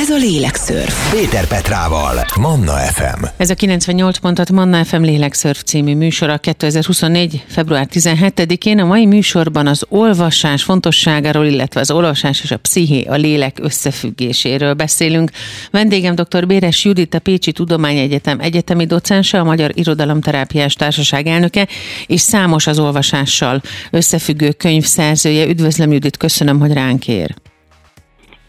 Ez 0.00 0.10
a 0.10 0.16
Lélekszörf. 0.16 1.12
Péter 1.12 1.46
Petrával, 1.46 2.24
Manna 2.40 2.72
FM. 2.72 3.24
Ez 3.36 3.50
a 3.50 3.54
98 3.54 4.18
pontot 4.18 4.50
Manna 4.50 4.84
FM 4.84 5.02
Lélekszörf 5.02 5.62
című 5.62 5.94
műsora 5.94 6.38
2024. 6.38 7.44
február 7.46 7.88
17-én. 7.92 8.78
A 8.78 8.84
mai 8.84 9.06
műsorban 9.06 9.66
az 9.66 9.84
olvasás 9.88 10.62
fontosságáról, 10.62 11.44
illetve 11.46 11.80
az 11.80 11.90
olvasás 11.90 12.42
és 12.42 12.50
a 12.50 12.56
psziché, 12.56 13.04
a 13.04 13.14
lélek 13.14 13.58
összefüggéséről 13.60 14.74
beszélünk. 14.74 15.30
Vendégem 15.70 16.14
dr. 16.14 16.46
Béres 16.46 16.84
Judit, 16.84 17.14
a 17.14 17.18
Pécsi 17.18 17.52
Tudományegyetem 17.52 18.40
egyetemi 18.40 18.86
docense, 18.86 19.40
a 19.40 19.44
Magyar 19.44 19.70
Irodalomterápiás 19.74 20.74
Társaság 20.74 21.26
elnöke, 21.26 21.68
és 22.06 22.20
számos 22.20 22.66
az 22.66 22.78
olvasással 22.78 23.62
összefüggő 23.90 24.52
könyv 24.52 24.84
szerzője. 24.84 25.46
Üdvözlöm 25.46 25.92
Judit, 25.92 26.16
köszönöm, 26.16 26.60
hogy 26.60 26.72
ránk 26.72 27.08
ér. 27.08 27.34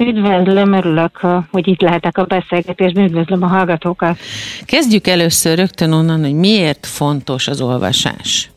Üdvözlöm, 0.01 0.73
örülök, 0.73 1.19
hogy 1.51 1.67
itt 1.67 1.81
lehetek 1.81 2.17
a 2.17 2.23
beszélgetésben, 2.23 3.03
üdvözlöm 3.03 3.43
a 3.43 3.47
hallgatókat. 3.47 4.17
Kezdjük 4.65 5.07
először 5.07 5.57
rögtön 5.57 5.91
onnan, 5.91 6.19
hogy 6.19 6.33
miért 6.33 6.85
fontos 6.85 7.47
az 7.47 7.61
olvasás. 7.61 8.49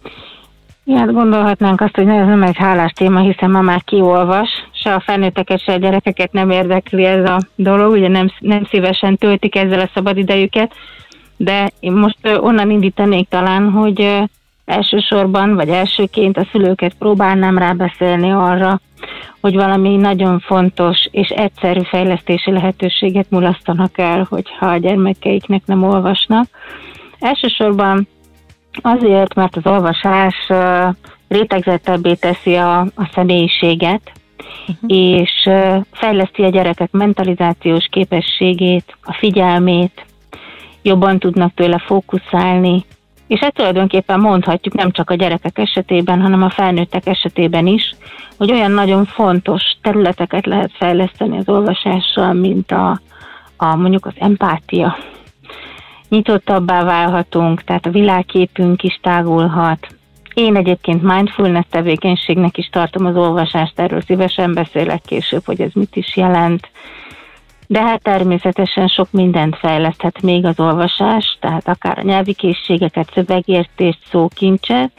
Ja, 0.85 0.97
hát 0.97 1.13
gondolhatnánk 1.13 1.81
azt, 1.81 1.97
hogy 1.97 2.09
ez 2.09 2.27
nem 2.27 2.43
egy 2.43 2.57
hálás 2.57 2.93
téma, 2.93 3.21
hiszen 3.21 3.51
ma 3.51 3.61
már 3.61 3.83
kiolvas, 3.85 4.49
se 4.73 4.95
a 4.95 5.01
felnőtteket, 5.01 5.61
se 5.61 5.73
a 5.73 5.77
gyerekeket 5.77 6.33
nem 6.33 6.51
érdekli 6.51 7.05
ez 7.05 7.29
a 7.29 7.41
dolog, 7.55 7.93
ugye 7.93 8.09
nem, 8.09 8.33
nem 8.39 8.67
szívesen 8.71 9.17
töltik 9.17 9.57
ezzel 9.57 9.81
a 9.81 9.91
szabadidejüket, 9.95 10.73
de 11.37 11.71
én 11.81 11.93
most 11.93 12.19
onnan 12.41 12.71
indítanék 12.71 13.29
talán, 13.29 13.71
hogy 13.71 14.23
elsősorban, 14.65 15.55
vagy 15.55 15.69
elsőként 15.69 16.37
a 16.37 16.47
szülőket 16.53 16.95
próbálnám 16.95 17.59
rábeszélni 17.59 18.31
arra, 18.31 18.81
hogy 19.41 19.55
valami 19.55 19.97
nagyon 19.97 20.41
fontos 20.41 21.09
és 21.11 21.29
egyszerű 21.29 21.81
fejlesztési 21.81 22.51
lehetőséget 22.51 23.31
mulasztanak 23.31 23.99
el, 23.99 24.27
hogyha 24.29 24.67
a 24.67 24.77
gyermekeiknek 24.77 25.63
nem 25.67 25.83
olvasnak. 25.83 26.47
Elsősorban 27.19 28.09
azért, 28.83 29.35
mert 29.35 29.57
az 29.57 29.67
olvasás 29.67 30.35
rétegzettebbé 31.29 32.15
teszi 32.15 32.55
a, 32.55 32.81
a 32.81 33.11
személyiséget, 33.15 34.13
uh-huh. 34.69 34.99
és 34.99 35.51
fejleszti 35.93 36.43
a 36.43 36.49
gyerekek 36.49 36.91
mentalizációs 36.91 37.87
képességét, 37.91 38.97
a 39.03 39.13
figyelmét, 39.13 40.05
jobban 40.83 41.19
tudnak 41.19 41.55
tőle 41.55 41.79
fókuszálni, 41.79 42.85
és 43.27 43.41
ezt 43.41 43.55
tulajdonképpen 43.55 44.21
mondhatjuk 44.21 44.75
nem 44.75 44.91
csak 44.91 45.11
a 45.11 45.15
gyerekek 45.15 45.59
esetében, 45.59 46.21
hanem 46.21 46.43
a 46.43 46.51
felnőttek 46.51 47.07
esetében 47.07 47.67
is, 47.67 47.95
hogy 48.37 48.53
olyan 48.53 48.71
nagyon 48.71 49.05
fontos 49.05 49.63
területeket 49.83 50.47
lehet 50.47 50.71
fejleszteni 50.73 51.39
az 51.39 51.49
olvasással, 51.49 52.33
mint 52.33 52.73
a, 52.73 53.01
a 53.57 53.77
mondjuk 53.77 54.07
az 54.07 54.15
empátia. 54.19 54.97
Nyitottabbá 56.09 56.85
válhatunk, 56.85 57.65
tehát 57.65 57.87
a 57.87 57.91
világképünk 57.91 58.83
is 58.83 58.99
tágulhat. 59.03 59.87
Én 60.35 60.57
egyébként 60.57 61.03
mindfulness 61.03 61.65
tevékenységnek 61.71 62.59
is 62.59 62.69
tartom 62.69 63.07
az 63.07 63.17
olvasást, 63.17 63.79
erről 63.79 64.01
szívesen 64.01 64.55
beszélek 64.55 65.03
később, 65.03 65.43
hogy 65.45 65.61
ez 65.61 65.73
mit 65.73 65.97
is 65.97 66.17
jelent 66.17 66.69
de 67.67 67.83
hát 67.83 68.03
természetesen 68.03 68.87
sok 68.87 69.09
mindent 69.11 69.57
fejleszthet 69.57 70.23
még 70.23 70.45
az 70.45 70.61
olvasás, 70.61 71.37
tehát 71.41 71.69
akár 71.69 71.99
a 71.99 72.03
nyelvi 72.03 72.33
készségeket, 72.33 73.11
szövegértést, 73.15 73.99
szókincset, 74.11 74.93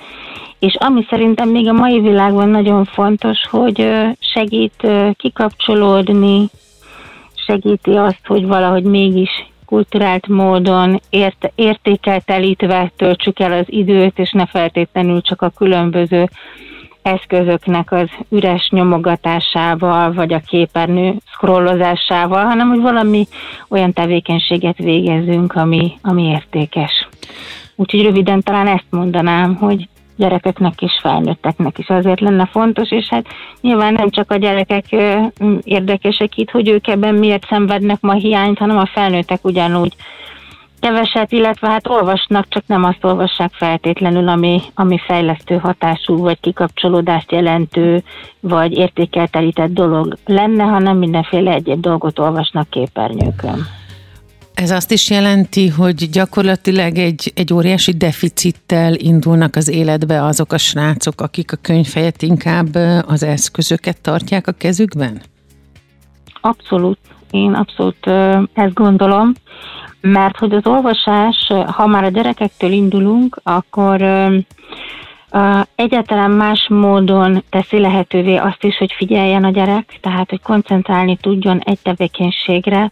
és 0.60 0.76
ami 0.76 1.06
szerintem 1.10 1.50
még 1.50 1.68
a 1.68 1.74
mai 1.74 2.00
világban 2.00 2.50
nagyon 2.50 2.86
fontos, 2.86 3.48
hogy 3.50 3.90
segít 4.20 4.88
kikapcsolódni, 5.14 6.50
segíti 7.46 7.92
azt, 7.92 8.26
hogy 8.26 8.46
valahogy 8.46 8.84
mégis 8.84 9.30
kulturált 9.66 10.28
módon 10.28 11.02
ért, 11.10 11.52
értékeltelítve 11.56 12.92
töltsük 12.96 13.40
el 13.40 13.52
az 13.52 13.66
időt, 13.66 14.20
és 14.20 14.32
ne 14.32 14.46
feltétlenül 14.46 15.22
csak 15.22 15.42
a 15.42 15.50
különböző 15.50 16.30
eszközöknek 17.06 17.92
az 17.92 18.10
üres 18.30 18.70
nyomogatásával, 18.70 20.14
vagy 20.14 20.34
a 20.34 20.42
képernyő 20.48 21.16
scrollozásával, 21.26 22.46
hanem 22.46 22.68
hogy 22.70 22.82
valami 22.82 23.28
olyan 23.70 23.94
tevékenységet 23.94 24.78
végezünk, 24.78 25.54
ami, 25.54 25.92
ami 26.02 26.24
értékes. 26.24 27.08
Úgyhogy 27.76 28.04
röviden 28.04 28.42
talán 28.42 28.68
ezt 28.68 28.86
mondanám, 28.90 29.56
hogy 29.56 29.88
gyerekeknek 30.16 30.82
és 30.82 31.00
felnőtteknek 31.02 31.78
is 31.78 31.90
azért 31.90 32.20
lenne 32.20 32.46
fontos, 32.46 32.92
és 32.92 33.08
hát 33.08 33.26
nyilván 33.62 33.94
nem 33.94 34.10
csak 34.10 34.32
a 34.32 34.36
gyerekek 34.36 34.86
érdekesek 35.64 36.38
itt, 36.38 36.50
hogy 36.50 36.70
ők 36.70 36.88
ebben 36.88 37.16
miért 37.16 37.46
szenvednek 37.48 38.02
ma 38.02 38.14
hiányt, 38.14 38.58
hanem 38.58 38.78
a 38.78 38.90
felnőttek 38.94 39.46
ugyanúgy 39.46 39.94
keveset, 40.80 41.32
illetve 41.32 41.70
hát 41.70 41.88
olvasnak, 41.88 42.46
csak 42.50 42.64
nem 42.68 42.84
azt 42.84 43.04
olvassák 43.04 43.52
feltétlenül, 43.54 44.28
ami, 44.28 44.62
ami 44.74 44.98
fejlesztő 45.06 45.58
hatású, 45.58 46.18
vagy 46.18 46.40
kikapcsolódást 46.40 47.32
jelentő, 47.32 48.04
vagy 48.40 48.72
értékeltelített 48.72 49.74
dolog 49.74 50.18
lenne, 50.26 50.64
hanem 50.64 50.98
mindenféle 50.98 51.52
egyéb 51.52 51.80
dolgot 51.80 52.20
olvasnak 52.20 52.70
képernyőkön. 52.70 53.68
Ez 54.54 54.72
azt 54.72 54.92
is 54.92 55.10
jelenti, 55.10 55.68
hogy 55.68 56.10
gyakorlatilag 56.10 56.98
egy, 56.98 57.32
egy 57.36 57.54
óriási 57.54 57.92
deficittel 57.92 58.94
indulnak 58.94 59.56
az 59.56 59.68
életbe 59.68 60.24
azok 60.24 60.54
a 60.54 60.58
srácok, 60.58 61.22
akik 61.22 61.52
a 61.52 61.58
könyvfejet 61.62 62.22
inkább 62.22 62.76
az 63.08 63.24
eszközöket 63.24 64.02
tartják 64.02 64.48
a 64.48 64.52
kezükben? 64.52 65.22
Abszolút. 66.42 66.98
Én 67.32 67.54
abszolút 67.54 68.08
ezt 68.54 68.74
gondolom 68.74 69.34
mert 70.06 70.38
hogy 70.38 70.54
az 70.54 70.68
olvasás, 70.68 71.52
ha 71.66 71.88
már 71.88 72.04
a 72.04 72.10
gyerekektől 72.10 72.72
indulunk, 72.72 73.40
akkor 73.44 74.02
egyáltalán 75.76 76.32
más 76.32 76.68
módon 76.70 77.44
teszi 77.50 77.80
lehetővé 77.80 78.36
azt 78.36 78.64
is, 78.64 78.78
hogy 78.78 78.94
figyeljen 78.98 79.44
a 79.44 79.50
gyerek, 79.50 79.98
tehát 80.02 80.30
hogy 80.30 80.42
koncentrálni 80.42 81.18
tudjon 81.22 81.60
egy 81.60 81.80
tevékenységre, 81.80 82.92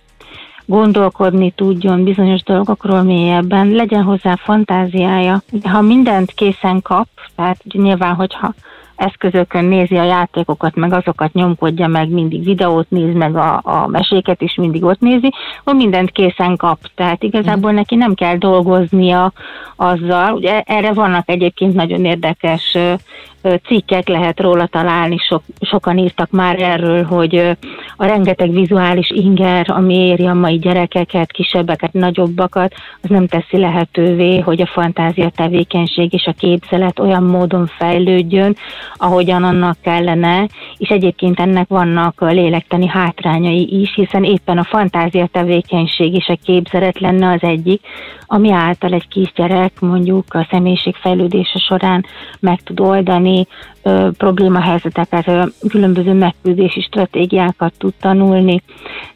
gondolkodni 0.65 1.51
tudjon 1.51 2.03
bizonyos 2.03 2.43
dolgokról 2.43 3.01
mélyebben, 3.01 3.67
legyen 3.67 4.03
hozzá 4.03 4.35
fantáziája. 4.35 5.41
Ha 5.63 5.81
mindent 5.81 6.31
készen 6.31 6.81
kap, 6.81 7.07
tehát 7.35 7.63
nyilván, 7.73 8.15
hogyha 8.15 8.53
eszközökön 8.95 9.65
nézi 9.65 9.97
a 9.97 10.03
játékokat, 10.03 10.75
meg 10.75 10.93
azokat 10.93 11.33
nyomkodja 11.33 11.87
meg, 11.87 12.09
mindig 12.09 12.43
videót 12.43 12.89
néz, 12.89 13.15
meg 13.15 13.35
a, 13.35 13.61
a 13.63 13.87
meséket 13.87 14.41
is 14.41 14.55
mindig 14.55 14.83
ott 14.83 14.99
nézi, 14.99 15.33
hogy 15.63 15.75
mindent 15.75 16.11
készen 16.11 16.55
kap. 16.55 16.79
Tehát 16.95 17.23
igazából 17.23 17.69
mhm. 17.69 17.79
neki 17.79 17.95
nem 17.95 18.13
kell 18.13 18.37
dolgoznia 18.37 19.31
azzal. 19.75 20.33
Ugye 20.33 20.61
erre 20.61 20.93
vannak 20.93 21.29
egyébként 21.29 21.73
nagyon 21.73 22.05
érdekes 22.05 22.77
cikkek 23.65 24.07
lehet 24.07 24.39
róla 24.39 24.67
találni, 24.67 25.17
sok, 25.17 25.43
sokan 25.61 25.97
írtak 25.97 26.31
már 26.31 26.61
erről, 26.61 27.03
hogy 27.03 27.57
a 27.97 28.05
rengeteg 28.05 28.51
vizuális 28.51 29.09
inger, 29.09 29.65
ami 29.69 29.95
éri 29.95 30.25
a 30.25 30.33
mai 30.33 30.57
gyerekeket, 30.57 31.31
kisebbeket, 31.31 31.93
nagyobbakat, 31.93 32.73
az 33.01 33.09
nem 33.09 33.27
teszi 33.27 33.57
lehetővé, 33.57 34.39
hogy 34.39 34.61
a 34.61 34.65
fantázia 34.65 35.29
tevékenység 35.29 36.13
és 36.13 36.25
a 36.25 36.33
képzelet 36.37 36.99
olyan 36.99 37.23
módon 37.23 37.67
fejlődjön, 37.77 38.55
ahogyan 38.95 39.43
annak 39.43 39.77
kellene, 39.81 40.47
és 40.77 40.89
egyébként 40.89 41.39
ennek 41.39 41.67
vannak 41.67 42.21
lélektani 42.21 42.87
hátrányai 42.87 43.81
is, 43.81 43.93
hiszen 43.95 44.23
éppen 44.23 44.57
a 44.57 44.63
fantázia 44.63 45.27
tevékenység 45.27 46.13
és 46.13 46.27
a 46.27 46.37
képzelet 46.43 46.99
lenne 46.99 47.31
az 47.31 47.41
egyik, 47.41 47.81
ami 48.25 48.51
által 48.51 48.93
egy 48.93 49.07
kisgyerek 49.07 49.79
mondjuk 49.79 50.25
a 50.33 50.47
személyiségfejlődése 50.51 51.59
során 51.59 52.05
meg 52.39 52.61
tud 52.61 52.79
oldani 52.79 53.47
ö, 53.83 54.09
problémahelyzeteket, 54.17 55.51
különböző 55.69 56.13
megküzdési 56.13 56.81
stratégiákat 56.81 57.73
tud 57.77 57.93
tanulni. 57.99 58.61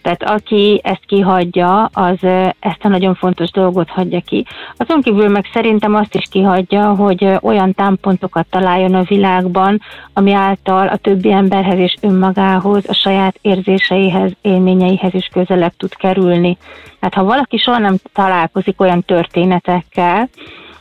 Tehát 0.01 0.23
aki 0.23 0.81
ezt 0.83 1.05
kihagyja, 1.05 1.83
az 1.83 2.23
ezt 2.59 2.83
a 2.83 2.87
nagyon 2.87 3.15
fontos 3.15 3.51
dolgot 3.51 3.89
hagyja 3.89 4.21
ki. 4.25 4.45
Azon 4.77 5.01
kívül 5.01 5.29
meg 5.29 5.45
szerintem 5.53 5.95
azt 5.95 6.15
is 6.15 6.25
kihagyja, 6.31 6.95
hogy 6.95 7.27
olyan 7.41 7.73
támpontokat 7.73 8.45
találjon 8.49 8.93
a 8.93 9.03
világban, 9.03 9.81
ami 10.13 10.31
által 10.33 10.87
a 10.87 10.97
többi 10.97 11.31
emberhez 11.31 11.79
és 11.79 11.95
önmagához, 12.01 12.83
a 12.87 12.93
saját 12.93 13.39
érzéseihez, 13.41 14.31
élményeihez 14.41 15.13
is 15.13 15.29
közelebb 15.33 15.73
tud 15.77 15.95
kerülni. 15.95 16.57
Hát 17.01 17.13
ha 17.13 17.23
valaki 17.23 17.57
soha 17.57 17.77
nem 17.77 17.95
találkozik 18.13 18.81
olyan 18.81 19.03
történetekkel, 19.03 20.29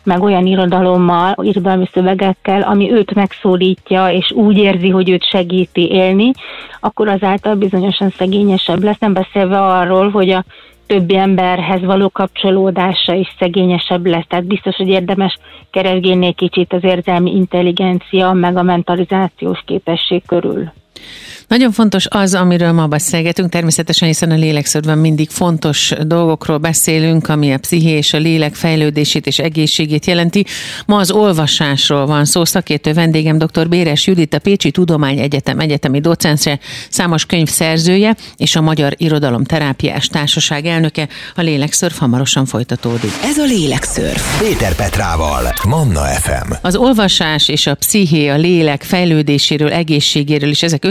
meg 0.06 0.22
olyan 0.22 0.46
irodalommal, 0.46 1.34
irodalmi 1.42 1.88
szövegekkel, 1.92 2.62
ami 2.62 2.92
őt 2.92 3.14
megszólítja, 3.14 4.08
és 4.08 4.32
úgy 4.32 4.56
érzi, 4.56 4.88
hogy 4.88 5.10
őt 5.10 5.24
segíti 5.24 5.90
élni, 5.90 6.30
akkor 6.80 7.08
azáltal 7.08 7.54
bizonyosan 7.54 8.10
szegényesebb 8.10 8.82
lesz, 8.82 8.98
nem 8.98 9.12
beszélve 9.12 9.60
arról, 9.60 10.10
hogy 10.10 10.30
a 10.30 10.44
többi 10.86 11.16
emberhez 11.16 11.84
való 11.84 12.08
kapcsolódása 12.08 13.14
is 13.14 13.34
szegényesebb 13.38 14.06
lesz. 14.06 14.26
Tehát 14.28 14.46
biztos, 14.46 14.76
hogy 14.76 14.88
érdemes 14.88 15.38
keresgélni 15.70 16.26
egy 16.26 16.34
kicsit 16.34 16.72
az 16.72 16.84
érzelmi 16.84 17.34
intelligencia, 17.34 18.32
meg 18.32 18.56
a 18.56 18.62
mentalizációs 18.62 19.62
képesség 19.66 20.22
körül. 20.26 20.72
Nagyon 21.48 21.72
fontos 21.72 22.06
az, 22.08 22.34
amiről 22.34 22.72
ma 22.72 22.86
beszélgetünk, 22.86 23.50
természetesen, 23.50 24.08
hiszen 24.08 24.30
a 24.30 24.34
lélekszörben 24.34 24.98
mindig 24.98 25.30
fontos 25.30 25.92
dolgokról 26.02 26.58
beszélünk, 26.58 27.28
ami 27.28 27.52
a 27.52 27.58
psziché 27.58 27.90
és 27.90 28.12
a 28.12 28.18
lélek 28.18 28.54
fejlődését 28.54 29.26
és 29.26 29.38
egészségét 29.38 30.06
jelenti. 30.06 30.46
Ma 30.86 30.96
az 30.96 31.10
olvasásról 31.10 32.06
van 32.06 32.24
szó. 32.24 32.44
Szakértő 32.44 32.92
vendégem 32.92 33.38
dr. 33.38 33.68
Béres 33.68 34.06
Judit, 34.06 34.34
a 34.34 34.38
Pécsi 34.38 34.70
Tudomány 34.70 35.18
Egyetem 35.18 35.58
egyetemi 35.58 36.00
docense, 36.00 36.58
számos 36.88 37.26
könyv 37.26 37.48
szerzője 37.48 38.16
és 38.36 38.56
a 38.56 38.60
Magyar 38.60 38.94
Irodalom 38.96 39.44
Terápiás 39.44 40.06
Társaság 40.06 40.66
elnöke. 40.66 41.08
A 41.34 41.40
lélekszörf 41.40 41.98
hamarosan 41.98 42.46
folytatódik. 42.46 43.10
Ez 43.22 43.38
a 43.38 43.44
lélekszörf. 43.44 44.40
Péter 44.40 44.74
Petrával, 44.74 45.54
Manna 45.66 46.04
FM. 46.04 46.52
Az 46.62 46.76
olvasás 46.76 47.48
és 47.48 47.66
a 47.66 47.74
psziché, 47.74 48.28
a 48.28 48.36
lélek 48.36 48.82
fejlődéséről, 48.82 49.72
egészségéről 49.72 50.50
és 50.50 50.62
ezek 50.62 50.84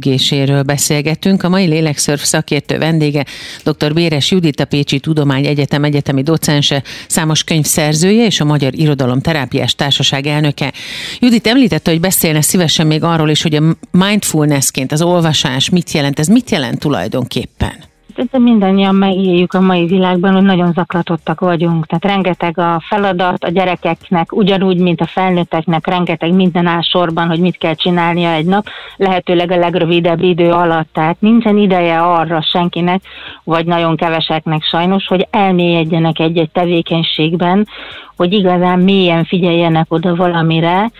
összefüggéséről 0.00 0.62
beszélgetünk. 0.62 1.42
A 1.42 1.48
mai 1.48 1.66
lélekszörf 1.66 2.22
szakértő 2.22 2.78
vendége 2.78 3.24
dr. 3.64 3.92
Béres 3.92 4.30
Judit, 4.30 4.60
a 4.60 4.64
Pécsi 4.64 5.00
Tudomány 5.00 5.46
Egyetem 5.46 5.84
egyetemi 5.84 6.22
docense, 6.22 6.82
számos 7.08 7.44
könyv 7.44 7.64
szerzője 7.64 8.24
és 8.24 8.40
a 8.40 8.44
Magyar 8.44 8.78
Irodalom 8.78 9.20
Terápiás 9.20 9.74
Társaság 9.74 10.26
elnöke. 10.26 10.72
Judit 11.18 11.46
említette, 11.46 11.90
hogy 11.90 12.00
beszélne 12.00 12.40
szívesen 12.40 12.86
még 12.86 13.02
arról 13.02 13.30
is, 13.30 13.42
hogy 13.42 13.54
a 13.54 13.76
mindfulnessként 13.90 14.92
az 14.92 15.02
olvasás 15.02 15.68
mit 15.68 15.92
jelent, 15.92 16.18
ez 16.18 16.26
mit 16.26 16.50
jelent 16.50 16.78
tulajdonképpen? 16.78 17.89
Mindannyian 18.38 18.94
megéljük 18.94 19.52
a 19.52 19.60
mai 19.60 19.86
világban, 19.86 20.32
hogy 20.32 20.42
nagyon 20.42 20.72
zaklatottak 20.72 21.40
vagyunk. 21.40 21.86
Tehát 21.86 22.04
rengeteg 22.04 22.58
a 22.58 22.82
feladat 22.88 23.44
a 23.44 23.50
gyerekeknek, 23.50 24.32
ugyanúgy, 24.32 24.78
mint 24.78 25.00
a 25.00 25.06
felnőtteknek, 25.06 25.86
rengeteg 25.86 26.34
minden 26.34 26.66
áll 26.66 26.82
sorban, 26.82 27.28
hogy 27.28 27.40
mit 27.40 27.58
kell 27.58 27.74
csinálnia 27.74 28.30
egy 28.30 28.46
nap, 28.46 28.66
lehetőleg 28.96 29.50
a 29.50 29.56
legrövidebb 29.56 30.22
idő 30.22 30.50
alatt. 30.50 30.88
Tehát 30.92 31.20
nincsen 31.20 31.56
ideje 31.56 32.00
arra 32.00 32.42
senkinek, 32.42 33.02
vagy 33.44 33.66
nagyon 33.66 33.96
keveseknek 33.96 34.62
sajnos, 34.62 35.06
hogy 35.06 35.26
elmélyedjenek 35.30 36.18
egy-egy 36.18 36.50
tevékenységben, 36.50 37.66
hogy 38.16 38.32
igazán 38.32 38.78
mélyen 38.78 39.24
figyeljenek 39.24 39.86
oda 39.88 40.14
valamire, 40.14 40.90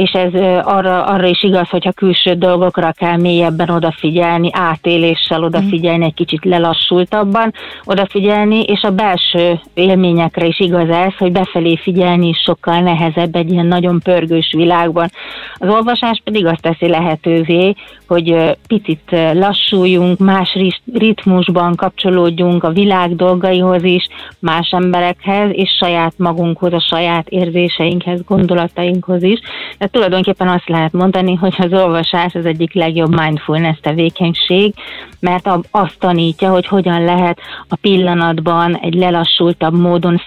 és 0.00 0.10
ez 0.10 0.34
arra, 0.64 1.04
arra 1.04 1.26
is 1.26 1.42
igaz, 1.42 1.68
hogyha 1.68 1.92
külső 1.92 2.34
dolgokra 2.34 2.92
kell 2.92 3.16
mélyebben 3.16 3.70
odafigyelni, 3.70 4.48
átéléssel 4.52 5.44
odafigyelni, 5.44 6.04
egy 6.04 6.14
kicsit 6.14 6.44
lelassultabban 6.44 7.52
odafigyelni, 7.84 8.62
és 8.62 8.82
a 8.82 8.90
belső 8.90 9.60
élményekre 9.74 10.46
is 10.46 10.60
igaz 10.60 10.88
ez, 10.88 11.16
hogy 11.18 11.32
befelé 11.32 11.76
figyelni 11.76 12.28
is 12.28 12.38
sokkal 12.44 12.80
nehezebb 12.80 13.36
egy 13.36 13.52
ilyen 13.52 13.66
nagyon 13.66 14.00
pörgős 14.00 14.52
világban. 14.56 15.10
Az 15.54 15.68
olvasás 15.68 16.20
pedig 16.24 16.46
azt 16.46 16.62
teszi 16.62 16.88
lehetővé, 16.88 17.74
hogy 18.08 18.56
picit 18.66 19.16
lassuljunk, 19.32 20.18
más 20.18 20.58
ritmusban 20.94 21.74
kapcsolódjunk 21.74 22.64
a 22.64 22.70
világ 22.70 23.16
dolgaihoz 23.16 23.84
is, 23.84 24.08
más 24.38 24.70
emberekhez, 24.70 25.50
és 25.52 25.70
saját 25.80 26.12
magunkhoz, 26.16 26.72
a 26.72 26.80
saját 26.80 27.28
érzéseinkhez, 27.28 28.24
gondolatainkhoz 28.26 29.22
is. 29.22 29.40
De 29.78 29.86
tulajdonképpen 29.90 30.48
azt 30.48 30.68
lehet 30.68 30.92
mondani, 30.92 31.34
hogy 31.34 31.54
az 31.58 31.72
olvasás 31.72 32.34
az 32.34 32.46
egyik 32.46 32.74
legjobb 32.74 33.20
mindfulness 33.20 33.78
tevékenység, 33.80 34.74
mert 35.20 35.48
azt 35.70 35.98
tanítja, 35.98 36.50
hogy 36.50 36.66
hogyan 36.66 37.04
lehet 37.04 37.38
a 37.68 37.76
pillanatban 37.76 38.76
egy 38.76 38.94
lelassultabb 38.94 39.78
módon, 39.78 40.22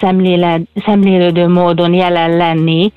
szemlélődő 0.85 1.47
módon 1.47 1.93
jelen 1.93 2.37
lenni, 2.37 2.91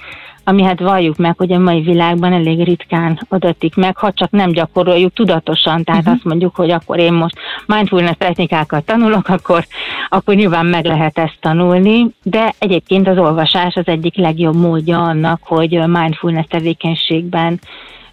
ami 0.49 0.63
hát 0.63 0.81
valljuk 0.81 1.17
meg, 1.17 1.35
hogy 1.37 1.53
a 1.53 1.59
mai 1.59 1.81
világban 1.81 2.33
elég 2.33 2.65
ritkán 2.65 3.21
adatik 3.29 3.75
meg, 3.75 3.97
ha 3.97 4.13
csak 4.13 4.31
nem 4.31 4.51
gyakoroljuk 4.51 5.13
tudatosan, 5.13 5.85
tehát 5.85 6.01
uh-huh. 6.01 6.15
azt 6.17 6.25
mondjuk, 6.25 6.55
hogy 6.55 6.71
akkor 6.71 6.99
én 6.99 7.13
most 7.13 7.39
mindfulness 7.67 8.17
technikákat 8.19 8.85
tanulok, 8.85 9.29
akkor, 9.29 9.67
akkor 10.09 10.35
nyilván 10.35 10.67
meg 10.67 10.85
lehet 10.85 11.19
ezt 11.19 11.37
tanulni, 11.41 12.07
de 12.23 12.55
egyébként 12.59 13.09
az 13.09 13.19
olvasás 13.19 13.75
az 13.75 13.87
egyik 13.87 14.17
legjobb 14.17 14.57
módja 14.57 15.03
annak, 15.03 15.41
hogy 15.43 15.71
mindfulness 15.87 16.47
tevékenységben 16.49 17.61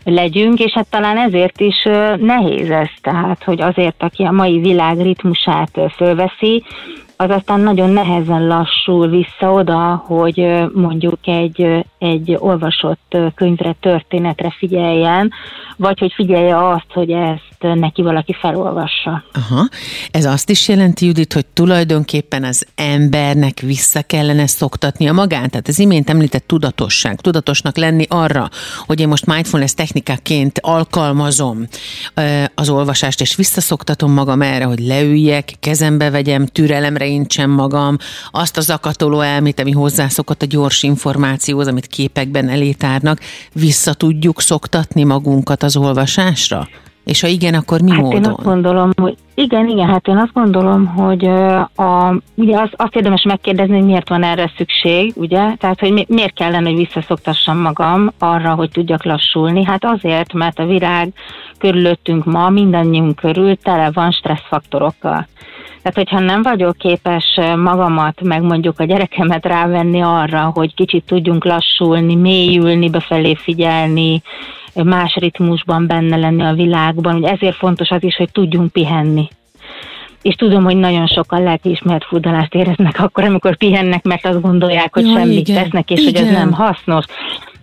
legyünk, 0.04 0.60
és 0.60 0.72
hát 0.72 0.90
talán 0.90 1.18
ezért 1.18 1.60
is 1.60 1.84
nehéz 2.18 2.70
ez, 2.70 2.90
tehát, 3.02 3.44
hogy 3.44 3.62
azért, 3.62 4.04
aki 4.04 4.24
a 4.24 4.32
mai 4.32 4.60
világ 4.60 5.02
ritmusát 5.02 5.80
fölveszi, 5.96 6.64
az 7.16 7.30
aztán 7.30 7.60
nagyon 7.60 7.90
nehezen 7.90 8.48
lassul 8.48 9.08
vissza 9.08 9.52
oda, 9.52 10.04
hogy 10.06 10.48
mondjuk 10.74 11.28
egy, 11.28 11.86
egy 11.98 12.36
olvasott 12.40 13.18
könyvre, 13.36 13.76
történetre 13.80 14.56
figyeljen, 14.58 15.32
vagy 15.78 16.00
hogy 16.00 16.14
figyelje 16.14 16.68
azt, 16.68 16.92
hogy 16.94 17.12
ezt 17.12 17.76
neki 17.80 18.02
valaki 18.02 18.34
felolvassa. 18.34 19.24
Aha. 19.34 19.68
Ez 20.12 20.26
azt 20.26 20.50
is 20.50 20.68
jelenti, 20.68 21.06
Judit, 21.06 21.34
hogy 21.34 21.46
tulajdonképpen 21.46 22.44
az 22.44 22.68
embernek 22.76 23.60
vissza 23.60 24.02
kellene 24.02 24.48
szoktatnia 24.48 25.14
magát? 25.14 25.50
Tehát 25.50 25.68
az 25.68 25.80
imént 25.80 26.10
említett 26.10 26.48
tudatosság, 26.48 27.22
tudatosnak 27.22 27.78
lenni 27.78 28.06
arra, 28.10 28.50
hogy 28.86 29.00
én 29.00 29.08
most 29.08 29.26
mindfulness 29.26 29.74
technikaként 29.74 30.60
alkalmazom 30.62 31.68
az 32.56 32.70
olvasást, 32.70 33.22
és 33.22 33.36
visszaszoktatom 33.36 34.12
magam 34.12 34.42
erre, 34.42 34.66
hogy 34.66 34.80
leüljek, 34.80 35.54
kezembe 35.60 36.10
vegyem, 36.10 36.46
türelemre 36.46 37.03
intsem 37.06 37.50
magam, 37.50 37.98
azt 38.32 38.58
az 38.58 38.70
akatoló 38.70 39.20
elmét, 39.20 39.60
ami 39.60 39.72
hozzászokott 39.72 40.42
a 40.42 40.46
gyors 40.46 40.84
információhoz, 40.84 41.68
amit 41.68 41.88
képekben 41.88 42.50
elétárnak, 42.50 43.20
vissza 43.54 43.94
tudjuk 43.94 44.42
szoktatni 44.42 45.04
magunkat 45.04 45.64
az 45.64 45.76
olvasásra? 45.76 46.68
És 47.04 47.22
ha 47.22 47.28
igen, 47.28 47.54
akkor 47.54 47.82
mi 47.82 47.92
hát 47.92 48.00
módon? 48.00 48.24
Én 48.24 48.30
azt 48.30 48.44
gondolom, 48.44 48.90
hogy 49.02 49.18
igen, 49.36 49.68
igen, 49.68 49.88
hát 49.88 50.08
én 50.08 50.18
azt 50.18 50.34
gondolom, 50.34 50.86
hogy 50.86 51.26
a, 51.76 52.16
ugye 52.36 52.60
az, 52.60 52.70
azt 52.72 52.96
érdemes 52.96 53.24
megkérdezni, 53.24 53.76
hogy 53.76 53.86
miért 53.86 54.10
van 54.10 54.24
erre 54.24 54.52
szükség, 54.58 55.14
ugye? 55.16 55.56
Tehát, 55.56 55.80
hogy 55.80 55.92
mi, 55.92 56.06
miért 56.10 56.34
kellene, 56.34 56.70
hogy 56.70 56.78
visszaszoktassam 56.78 57.58
magam 57.58 58.12
arra, 58.20 58.54
hogy 58.54 58.70
tudjak 58.70 59.04
lassulni? 59.04 59.64
Hát 59.64 59.86
azért, 59.86 60.34
mert 60.34 60.60
a 60.60 60.66
virág 60.66 61.14
körülöttünk 61.58 62.26
ma 62.26 62.50
mindannyiunk 62.50 63.16
körül 63.16 63.56
tele 63.56 63.92
van 63.94 64.12
stresszfaktorokkal. 64.12 65.28
Tehát, 65.84 65.98
hogyha 65.98 66.20
nem 66.20 66.42
vagyok 66.42 66.78
képes 66.78 67.40
magamat, 67.56 68.22
meg 68.22 68.42
mondjuk 68.42 68.80
a 68.80 68.84
gyerekemet 68.84 69.46
rávenni 69.46 70.02
arra, 70.02 70.52
hogy 70.54 70.74
kicsit 70.74 71.04
tudjunk 71.06 71.46
lassulni, 71.46 72.16
mélyülni, 72.16 72.90
befelé 72.90 73.36
figyelni, 73.36 74.22
más 74.74 75.16
ritmusban 75.16 75.88
benne 75.88 76.16
lenni 76.16 76.44
a 76.44 76.54
világban. 76.54 77.16
Ugye 77.16 77.32
ezért 77.32 77.56
fontos 77.56 77.90
az 77.90 78.04
is, 78.04 78.16
hogy 78.16 78.32
tudjunk 78.32 78.72
pihenni. 78.72 79.28
És 80.22 80.36
tudom, 80.36 80.64
hogy 80.64 80.76
nagyon 80.76 81.08
sokan 81.08 81.44
lelkiismert 81.44 82.04
furdalást 82.04 82.54
éreznek 82.54 83.00
akkor, 83.00 83.24
amikor 83.24 83.58
pihennek, 83.58 84.04
mert 84.04 84.26
azt 84.26 84.42
gondolják, 84.42 84.94
hogy 84.94 85.06
ja, 85.06 85.18
semmit 85.18 85.48
igen, 85.48 85.64
tesznek, 85.64 85.90
és 85.90 86.02
igen. 86.02 86.14
hogy 86.14 86.32
ez 86.32 86.38
nem 86.38 86.52
hasznos. 86.52 87.06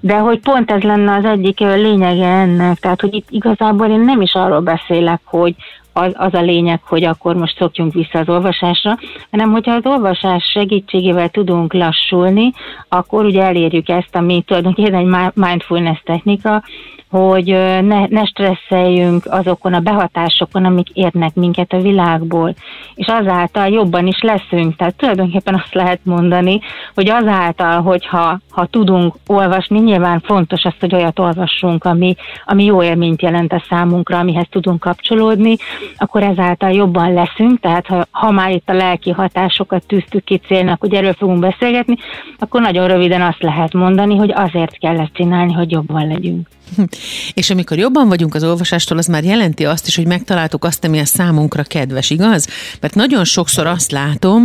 De 0.01 0.19
hogy 0.19 0.41
pont 0.41 0.71
ez 0.71 0.83
lenne 0.83 1.15
az 1.15 1.25
egyik 1.25 1.59
lényege 1.59 2.27
ennek, 2.27 2.79
tehát 2.79 3.01
hogy 3.01 3.15
itt 3.15 3.27
igazából 3.31 3.87
én 3.87 4.01
nem 4.01 4.21
is 4.21 4.35
arról 4.35 4.61
beszélek, 4.61 5.21
hogy 5.25 5.55
az, 5.93 6.13
az 6.15 6.35
a 6.35 6.41
lényeg, 6.41 6.81
hogy 6.83 7.05
akkor 7.05 7.35
most 7.35 7.57
szokjunk 7.57 7.93
vissza 7.93 8.19
az 8.19 8.29
olvasásra, 8.29 8.99
hanem 9.31 9.51
hogyha 9.51 9.75
az 9.75 9.87
olvasás 9.87 10.45
segítségével 10.53 11.29
tudunk 11.29 11.73
lassulni, 11.73 12.53
akkor 12.89 13.25
ugye 13.25 13.43
elérjük 13.43 13.89
ezt, 13.89 14.17
ami 14.17 14.43
tulajdonképpen 14.47 14.95
egy 14.95 15.33
mindfulness 15.35 16.01
technika, 16.05 16.63
hogy 17.11 17.47
ne, 17.83 18.07
ne 18.07 18.25
stresszeljünk 18.25 19.27
azokon 19.27 19.75
a 19.75 19.81
behatásokon, 19.81 20.65
amik 20.65 20.89
érnek 20.93 21.35
minket 21.35 21.73
a 21.73 21.81
világból, 21.81 22.55
és 22.95 23.07
azáltal 23.07 23.69
jobban 23.69 24.07
is 24.07 24.21
leszünk. 24.21 24.77
Tehát 24.77 24.97
tulajdonképpen 24.97 25.55
azt 25.55 25.75
lehet 25.75 26.01
mondani, 26.03 26.61
hogy 26.95 27.09
azáltal, 27.09 27.83
hogyha 27.83 28.39
ha 28.51 28.67
tudunk 28.67 29.15
olvasni, 29.27 29.79
nyilván 29.79 30.21
fontos 30.21 30.65
az, 30.65 30.75
hogy 30.81 30.95
olyat 30.95 31.19
olvassunk, 31.19 31.85
ami, 31.85 32.15
ami 32.45 32.65
jó 32.65 32.83
élményt 32.83 33.23
jelent 33.23 33.53
a 33.53 33.65
számunkra, 33.69 34.19
amihez 34.19 34.47
tudunk 34.51 34.81
kapcsolódni, 34.81 35.57
akkor 35.97 36.23
ezáltal 36.23 36.71
jobban 36.71 37.13
leszünk, 37.13 37.61
tehát 37.61 37.87
ha, 37.87 38.07
ha 38.11 38.31
már 38.31 38.51
itt 38.51 38.69
a 38.69 38.73
lelki 38.73 39.11
hatásokat 39.11 39.87
tűztük 39.87 40.25
ki 40.25 40.41
célnak, 40.47 40.81
hogy 40.81 40.95
erről 40.95 41.13
fogunk 41.13 41.41
beszélgetni, 41.41 41.97
akkor 42.39 42.61
nagyon 42.61 42.89
röviden 42.89 43.23
azt 43.23 43.43
lehet 43.43 43.73
mondani, 43.73 44.17
hogy 44.17 44.33
azért 44.35 44.79
kell 44.79 45.01
ezt 45.01 45.13
csinálni, 45.13 45.53
hogy 45.53 45.71
jobban 45.71 46.07
legyünk. 46.07 46.49
És 47.35 47.51
amikor 47.51 47.79
jobban 47.79 48.09
vagyunk 48.09 48.35
az 48.35 48.45
olvasástól, 48.45 48.99
az 48.99 49.07
már 49.07 49.25
jelenti 49.25 49.65
azt 49.65 49.87
is, 49.87 49.97
hogy 49.97 50.07
megtaláltuk 50.07 50.65
azt, 50.65 50.85
ami 50.85 50.99
a 50.99 51.05
számunkra 51.05 51.63
kedves, 51.63 52.11
igaz? 52.11 52.47
Mert 52.81 52.95
nagyon 52.95 53.25
sokszor 53.25 53.67
azt 53.67 53.91
látom, 53.91 54.45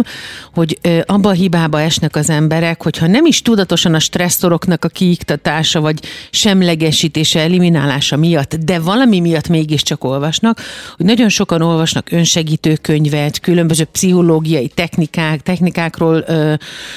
hogy 0.54 0.80
abba 1.06 1.30
a 1.30 1.34
hibába 1.34 1.82
esnek 1.82 2.16
az 2.16 2.30
emberek, 2.30 2.84
hogyha 2.84 3.08
nem 3.08 3.26
is 3.26 3.42
tudatosan 3.42 3.94
a 3.94 4.00
stresszoroknak 4.00 4.86
a 4.86 4.88
kiiktatása, 4.88 5.82
vagy 5.82 6.00
semlegesítése, 6.30 7.40
eliminálása 7.40 8.18
miatt, 8.18 8.56
de 8.56 8.80
valami 8.80 9.20
miatt 9.20 9.48
mégiscsak 9.48 10.04
olvasnak, 10.04 10.62
hogy 10.98 11.06
nagyon 11.06 11.30
sokan 11.30 11.62
olvasnak 11.62 12.12
önsegítő 12.12 12.76
könyvet, 12.76 13.40
különböző 13.40 13.84
pszichológiai 13.84 14.68
technikák, 14.68 15.42
technikákról 15.42 16.24
ö, 16.28 16.54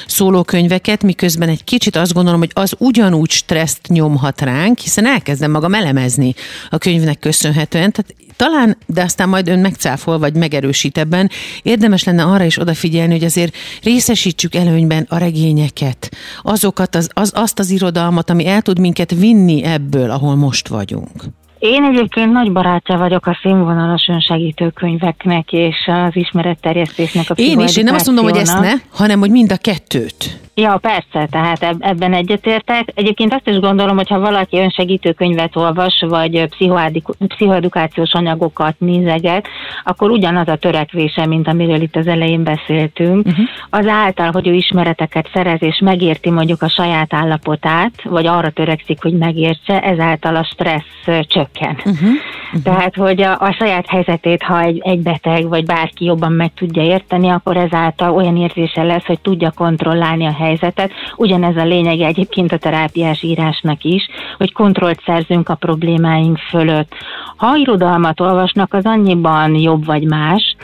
szóló 0.06 0.42
könyveket, 0.42 1.02
miközben 1.02 1.48
egy 1.48 1.64
kicsit 1.64 1.96
azt 1.96 2.12
gondolom, 2.12 2.40
hogy 2.40 2.50
az 2.54 2.74
ugyanúgy 2.78 3.30
stresszt 3.30 3.88
nyomhat 3.88 4.40
ránk, 4.40 4.78
hiszen 4.78 5.06
elkezdem 5.18 5.50
magam 5.50 5.74
elemezni 5.74 6.34
a 6.70 6.78
könyvnek 6.78 7.18
köszönhetően. 7.18 7.92
Tehát 7.92 8.14
talán, 8.36 8.76
de 8.86 9.02
aztán 9.02 9.28
majd 9.28 9.48
ön 9.48 9.58
megcáfol, 9.58 10.18
vagy 10.18 10.34
megerősít 10.36 10.98
ebben, 10.98 11.30
érdemes 11.62 12.04
lenne 12.04 12.22
arra 12.22 12.44
is 12.44 12.58
odafigyelni, 12.58 13.12
hogy 13.12 13.24
azért 13.24 13.56
részesítsük 13.82 14.54
előnyben 14.54 15.06
a 15.08 15.18
regényeket, 15.18 16.08
azokat 16.42 16.94
az, 16.94 17.10
az, 17.14 17.32
azt 17.34 17.58
az 17.58 17.70
irodalmat, 17.70 18.30
ami 18.30 18.46
el 18.46 18.62
tud 18.62 18.78
minket 18.78 19.10
vinni 19.10 19.64
ebből, 19.64 20.10
ahol 20.10 20.36
most 20.36 20.68
vagyunk. 20.68 21.12
Én 21.58 21.84
egyébként 21.84 22.32
nagy 22.32 22.52
barátja 22.52 22.96
vagyok 22.96 23.26
a 23.26 23.38
színvonalas 23.42 24.08
önsegítő 24.08 24.70
könyveknek 24.70 25.52
és 25.52 25.76
az 25.86 26.16
ismeretterjesztésnek 26.16 27.30
a 27.30 27.34
Én 27.36 27.60
is, 27.60 27.76
én 27.76 27.84
nem 27.84 27.94
azt 27.94 28.06
mondom, 28.06 28.24
hogy 28.24 28.36
ezt 28.36 28.60
ne, 28.60 28.72
hanem 28.90 29.18
hogy 29.18 29.30
mind 29.30 29.52
a 29.52 29.56
kettőt. 29.56 30.47
Ja, 30.60 30.76
persze, 30.76 31.26
tehát 31.30 31.76
ebben 31.78 32.14
egyetértek. 32.14 32.92
Egyébként 32.94 33.34
azt 33.34 33.48
is 33.48 33.58
gondolom, 33.58 33.96
hogy 33.96 34.08
ha 34.08 34.20
valaki 34.20 34.58
önsegítő 34.58 35.12
könyvet 35.12 35.56
olvas, 35.56 36.04
vagy 36.08 36.48
pszichoedukációs 37.26 38.12
anyagokat 38.12 38.74
nézeget, 38.78 39.46
akkor 39.84 40.10
ugyanaz 40.10 40.48
a 40.48 40.56
törekvése, 40.56 41.26
mint 41.26 41.48
amiről 41.48 41.80
itt 41.80 41.96
az 41.96 42.06
elején 42.06 42.42
beszéltünk, 42.42 43.26
uh-huh. 43.26 43.44
az 43.70 43.86
által, 43.86 44.30
hogy 44.30 44.48
ő 44.48 44.52
ismereteket 44.52 45.30
szerez 45.32 45.62
és 45.62 45.80
megérti 45.84 46.30
mondjuk 46.30 46.62
a 46.62 46.68
saját 46.68 47.14
állapotát, 47.14 48.02
vagy 48.02 48.26
arra 48.26 48.50
törekszik, 48.50 49.02
hogy 49.02 49.12
megértse, 49.12 49.80
ezáltal 49.80 50.36
a 50.36 50.44
stressz 50.44 51.26
csökken. 51.26 51.76
Uh-huh. 51.84 52.08
Uh-huh. 52.48 52.62
Tehát, 52.62 52.94
hogy 52.94 53.22
a, 53.22 53.32
a 53.32 53.52
saját 53.52 53.88
helyzetét, 53.88 54.42
ha 54.42 54.60
egy, 54.60 54.80
egy 54.84 55.00
beteg 55.00 55.48
vagy 55.48 55.64
bárki 55.64 56.04
jobban 56.04 56.32
meg 56.32 56.54
tudja 56.54 56.82
érteni, 56.82 57.28
akkor 57.28 57.56
ezáltal 57.56 58.14
olyan 58.14 58.36
érzése 58.36 58.82
lesz, 58.82 59.04
hogy 59.06 59.20
tudja 59.20 59.50
kontrollálni 59.50 60.26
a 60.26 60.32
helyzetet, 60.32 60.46
helyzetet. 60.48 60.90
Ugyanez 61.16 61.56
a 61.56 61.64
lényege 61.64 62.06
egyébként 62.06 62.52
a 62.52 62.58
terápiás 62.58 63.22
írásnak 63.22 63.84
is, 63.84 64.08
hogy 64.36 64.52
kontrollt 64.52 65.02
szerzünk 65.06 65.48
a 65.48 65.54
problémáink 65.54 66.38
fölött. 66.38 66.92
Ha 67.36 67.56
irodalmat 67.56 68.20
olvasnak, 68.20 68.74
az 68.74 68.84
annyiban 68.84 69.54
jobb 69.54 69.84
vagy 69.84 70.02
más, 70.02 70.56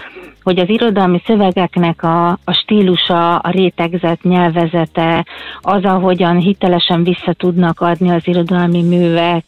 hogy 0.44 0.58
az 0.58 0.68
irodalmi 0.68 1.22
szövegeknek 1.26 2.02
a, 2.02 2.28
a 2.28 2.52
stílusa, 2.52 3.36
a 3.36 3.50
rétegzett 3.50 4.22
nyelvezete, 4.22 5.26
az, 5.60 5.84
ahogyan 5.84 6.36
hitelesen 6.36 7.04
vissza 7.04 7.32
tudnak 7.32 7.80
adni 7.80 8.10
az 8.10 8.22
irodalmi 8.24 8.82
művek, 8.82 9.44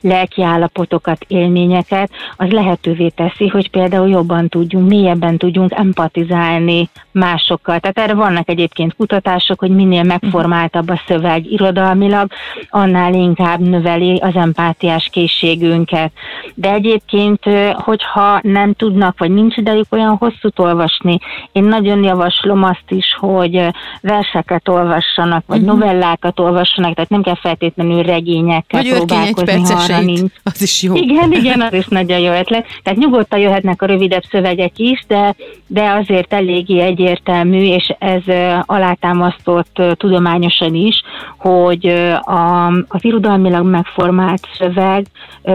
lelkiállapotokat, 0.00 1.24
élményeket, 1.28 2.10
az 2.36 2.50
lehetővé 2.50 3.08
teszi, 3.08 3.48
hogy 3.48 3.70
például 3.70 4.08
jobban 4.08 4.48
tudjunk, 4.48 4.88
mélyebben 4.88 5.38
tudjunk 5.38 5.72
empatizálni 5.72 6.88
másokkal. 7.12 7.78
Tehát 7.78 7.98
erre 7.98 8.14
vannak 8.14 8.48
egyébként 8.48 8.94
kutatások, 8.94 9.58
hogy 9.58 9.70
minél 9.70 10.02
megformáltabb 10.02 10.88
a 10.88 11.00
szöveg 11.06 11.52
irodalmilag, 11.52 12.30
annál 12.70 13.14
inkább 13.14 13.60
növeli 13.60 14.18
az 14.22 14.34
empátiás 14.34 15.08
készségünket. 15.12 16.12
De 16.54 16.72
egyébként, 16.72 17.44
hogyha 17.72 18.38
nem 18.42 18.72
tudnak, 18.72 19.18
vagy 19.18 19.30
nincs 19.30 19.56
idejük 19.56 19.86
olyan 19.90 20.16
hosszút 20.40 20.58
olvasni, 20.58 21.18
én 21.52 21.64
nagyon 21.64 22.02
javaslom 22.02 22.62
azt 22.62 22.88
is, 22.88 23.16
hogy 23.18 23.66
verseket 24.00 24.68
olvassanak, 24.68 25.44
vagy 25.46 25.60
uh-huh. 25.60 25.78
novellákat 25.78 26.40
olvassanak, 26.40 26.94
tehát 26.94 27.10
nem 27.10 27.22
kell 27.22 27.38
feltétlenül 27.40 28.02
regényekkel 28.02 28.82
vagy 28.82 28.92
próbálkozni, 28.92 29.92
ha 29.92 30.00
nincs. 30.00 30.32
Az 30.42 30.62
is 30.62 30.82
jó. 30.82 30.94
Igen, 30.94 31.32
igen, 31.32 31.60
az 31.60 31.72
is 31.72 31.86
nagyon 31.86 32.18
jó 32.18 32.32
ötlet. 32.32 32.66
Tehát 32.82 32.98
nyugodtan 32.98 33.38
jöhetnek 33.38 33.82
a 33.82 33.86
rövidebb 33.86 34.22
szövegek 34.30 34.78
is, 34.78 35.04
de, 35.08 35.34
de 35.66 35.90
azért 35.90 36.32
eléggé 36.32 36.80
egy 36.80 36.94
egyértelmű, 37.04 37.62
és 37.62 37.94
ez 37.98 38.22
alátámasztott 38.62 39.82
tudományosan 39.94 40.74
is, 40.74 41.02
hogy 41.38 41.86
a, 42.20 42.66
az 42.66 43.04
irodalmilag 43.04 43.66
megformált 43.66 44.48
szöveg 44.58 45.06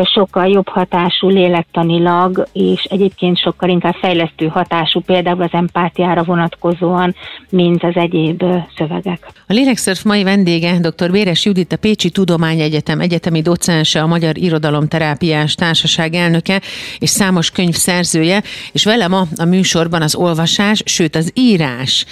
sokkal 0.03 0.47
jobb 0.47 0.67
hatású 0.67 1.27
lélektanilag, 1.27 2.47
és 2.53 2.83
egyébként 2.83 3.37
sokkal 3.37 3.69
inkább 3.69 3.95
fejlesztő 3.95 4.47
hatású 4.47 4.67
például 5.05 5.41
az 5.41 5.51
empátiára 5.51 6.23
vonatkozóan, 6.23 7.15
mint 7.49 7.83
az 7.83 7.95
egyéb 7.95 8.43
szövegek. 8.77 9.27
A 9.47 9.53
Lélekszörf 9.53 10.03
mai 10.03 10.23
vendége 10.23 10.79
dr. 10.79 11.11
Véres 11.11 11.45
Judit, 11.45 11.73
a 11.73 11.77
Pécsi 11.77 12.09
Tudományegyetem 12.09 12.99
egyetemi 12.99 13.41
docense, 13.41 14.01
a 14.01 14.07
Magyar 14.07 14.37
Irodalomterápiás 14.37 15.55
Társaság 15.55 16.13
elnöke, 16.13 16.61
és 16.99 17.09
számos 17.09 17.51
könyv 17.51 17.73
szerzője, 17.73 18.43
és 18.71 18.83
vele 18.83 19.07
ma 19.07 19.25
a 19.35 19.45
műsorban 19.45 20.01
az 20.01 20.15
olvasás, 20.15 20.81
sőt 20.85 21.15
az 21.15 21.31
írás 21.33 22.05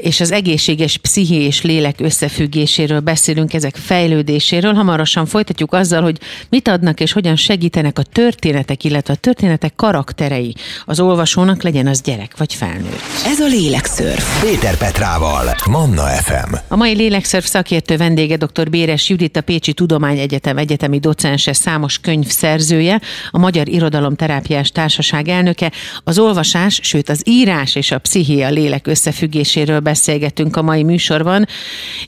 és 0.00 0.20
az 0.20 0.32
egészséges 0.32 0.96
psziché 0.96 1.44
és 1.44 1.62
lélek 1.62 2.00
összefüggéséről 2.00 3.00
beszélünk, 3.00 3.54
ezek 3.54 3.76
fejlődéséről. 3.76 4.72
Hamarosan 4.74 5.26
folytatjuk 5.26 5.72
azzal, 5.72 6.02
hogy 6.02 6.18
mit 6.48 6.68
adnak 6.68 7.00
és 7.00 7.12
hogyan 7.12 7.36
segítenek 7.36 7.98
a 7.98 8.02
történetek, 8.02 8.84
illetve 8.84 9.12
a 9.12 9.16
történetek 9.16 9.72
karakterei 9.76 10.54
az 10.84 11.00
olvasónak, 11.00 11.62
legyen 11.62 11.79
az 11.86 12.00
gyerek 12.00 12.36
vagy 12.36 12.54
felnőtt. 12.54 13.02
Ez 13.26 13.40
a 13.40 13.46
Lélekszörf. 13.46 14.42
Péter 14.42 14.76
Petrával, 14.76 15.54
Manna 15.70 16.02
FM. 16.02 16.54
A 16.68 16.76
mai 16.76 16.94
Lélekszörf 16.94 17.46
szakértő 17.46 17.96
vendége 17.96 18.36
dr. 18.36 18.70
Béres 18.70 19.08
Judit, 19.08 19.36
a 19.36 19.40
Pécsi 19.40 19.72
Tudományegyetem 19.72 20.58
egyetemi 20.58 20.98
docense, 20.98 21.52
számos 21.52 21.98
könyv 21.98 22.26
szerzője, 22.26 23.00
a 23.30 23.38
Magyar 23.38 23.68
Irodalomterápiás 23.68 24.70
Társaság 24.70 25.28
elnöke, 25.28 25.72
az 26.04 26.18
olvasás, 26.18 26.80
sőt 26.82 27.08
az 27.08 27.22
írás 27.24 27.74
és 27.74 27.90
a 27.90 27.98
psziché 27.98 28.42
a 28.42 28.50
lélek 28.50 28.86
összefüggéséről 28.86 29.80
beszélgetünk 29.80 30.56
a 30.56 30.62
mai 30.62 30.82
műsorban, 30.82 31.46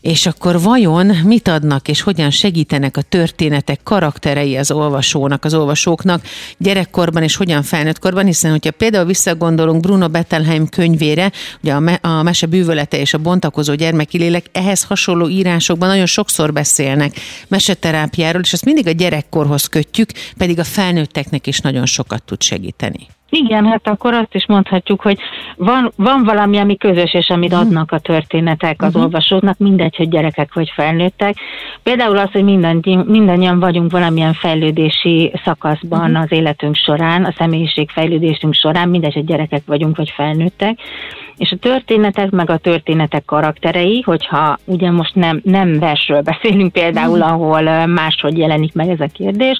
és 0.00 0.26
akkor 0.26 0.61
vajon 0.61 1.07
mit 1.07 1.49
adnak 1.49 1.88
és 1.88 2.00
hogyan 2.00 2.31
segítenek 2.31 2.97
a 2.97 3.02
történetek 3.02 3.81
karakterei 3.83 4.57
az 4.57 4.71
olvasónak, 4.71 5.45
az 5.45 5.55
olvasóknak 5.55 6.25
gyerekkorban 6.59 7.23
és 7.23 7.37
hogyan 7.37 7.62
felnőttkorban, 7.62 8.25
hiszen 8.25 8.50
hogyha 8.50 8.71
például 8.71 9.05
visszagondolunk 9.05 9.61
Bruno 9.71 10.09
Bettelheim 10.09 10.69
könyvére, 10.69 11.33
ugye 11.62 11.73
a, 11.73 11.81
me- 11.81 12.04
a 12.04 12.23
mese 12.23 12.47
bűvölete 12.47 12.99
és 12.99 13.14
a 13.14 13.19
bontakozó 13.19 13.75
gyermeki 13.75 14.19
lélek, 14.19 14.47
ehhez 14.52 14.83
hasonló 14.83 15.28
írásokban 15.28 15.88
nagyon 15.88 16.07
sokszor 16.07 16.52
beszélnek 16.52 17.16
meseterápiáról, 17.49 18.42
és 18.42 18.52
ezt 18.52 18.64
mindig 18.64 18.87
a 18.87 18.90
gyerekkorhoz 18.90 19.66
kötjük, 19.66 20.11
pedig 20.37 20.59
a 20.59 20.64
felnőtteknek 20.64 21.47
is 21.47 21.59
nagyon 21.59 21.87
sokat 21.87 22.23
tud 22.23 22.42
segíteni. 22.42 23.07
Igen, 23.35 23.67
hát 23.67 23.89
akkor 23.89 24.15
azt 24.15 24.35
is 24.35 24.47
mondhatjuk, 24.47 25.01
hogy 25.01 25.19
van, 25.57 25.93
van 25.97 26.25
valami, 26.25 26.59
ami 26.59 26.77
közös, 26.77 27.15
és 27.15 27.29
amit 27.29 27.51
mhm. 27.51 27.61
adnak 27.61 27.93
a 27.93 27.99
történetek 27.99 28.83
az 28.83 28.89
uh-huh. 28.89 29.03
olvasóknak, 29.03 29.59
mindegy, 29.59 29.97
hogy 29.97 30.09
gyerekek 30.09 30.55
vagy 30.55 30.73
felnőttek. 30.75 31.37
Például 31.83 32.19
az, 32.19 32.31
hogy 32.33 32.45
mindannyian, 32.45 33.05
mindannyian 33.09 33.61
vagyunk 33.61 33.91
valamilyen 33.91 34.33
fejlődési 34.33 35.33
szakaszban 35.45 36.11
uh-huh. 36.11 36.23
az 36.23 36.33
életünk 36.33 36.77
során, 36.77 37.25
a 37.25 37.35
személyiség 37.39 37.91
fejlődésünk 37.91 38.55
során, 38.55 38.89
mindegy, 38.89 39.15
hogy 39.15 39.25
gyerekek 39.25 39.62
vagyunk 39.67 39.97
vagy 39.97 40.11
felnőttek. 40.11 40.79
És 41.37 41.51
a 41.51 41.57
történetek, 41.57 42.31
meg 42.31 42.51
a 42.51 42.57
történetek 42.57 43.25
karakterei, 43.25 44.01
hogyha 44.01 44.59
ugye 44.65 44.91
most 44.91 45.15
nem, 45.15 45.41
nem 45.45 45.79
versről 45.79 46.21
beszélünk 46.21 46.73
például, 46.73 47.23
ahol 47.23 47.87
máshogy 47.87 48.39
jelenik 48.39 48.75
meg 48.75 48.89
ez 48.89 49.01
a 49.01 49.11
kérdés, 49.12 49.59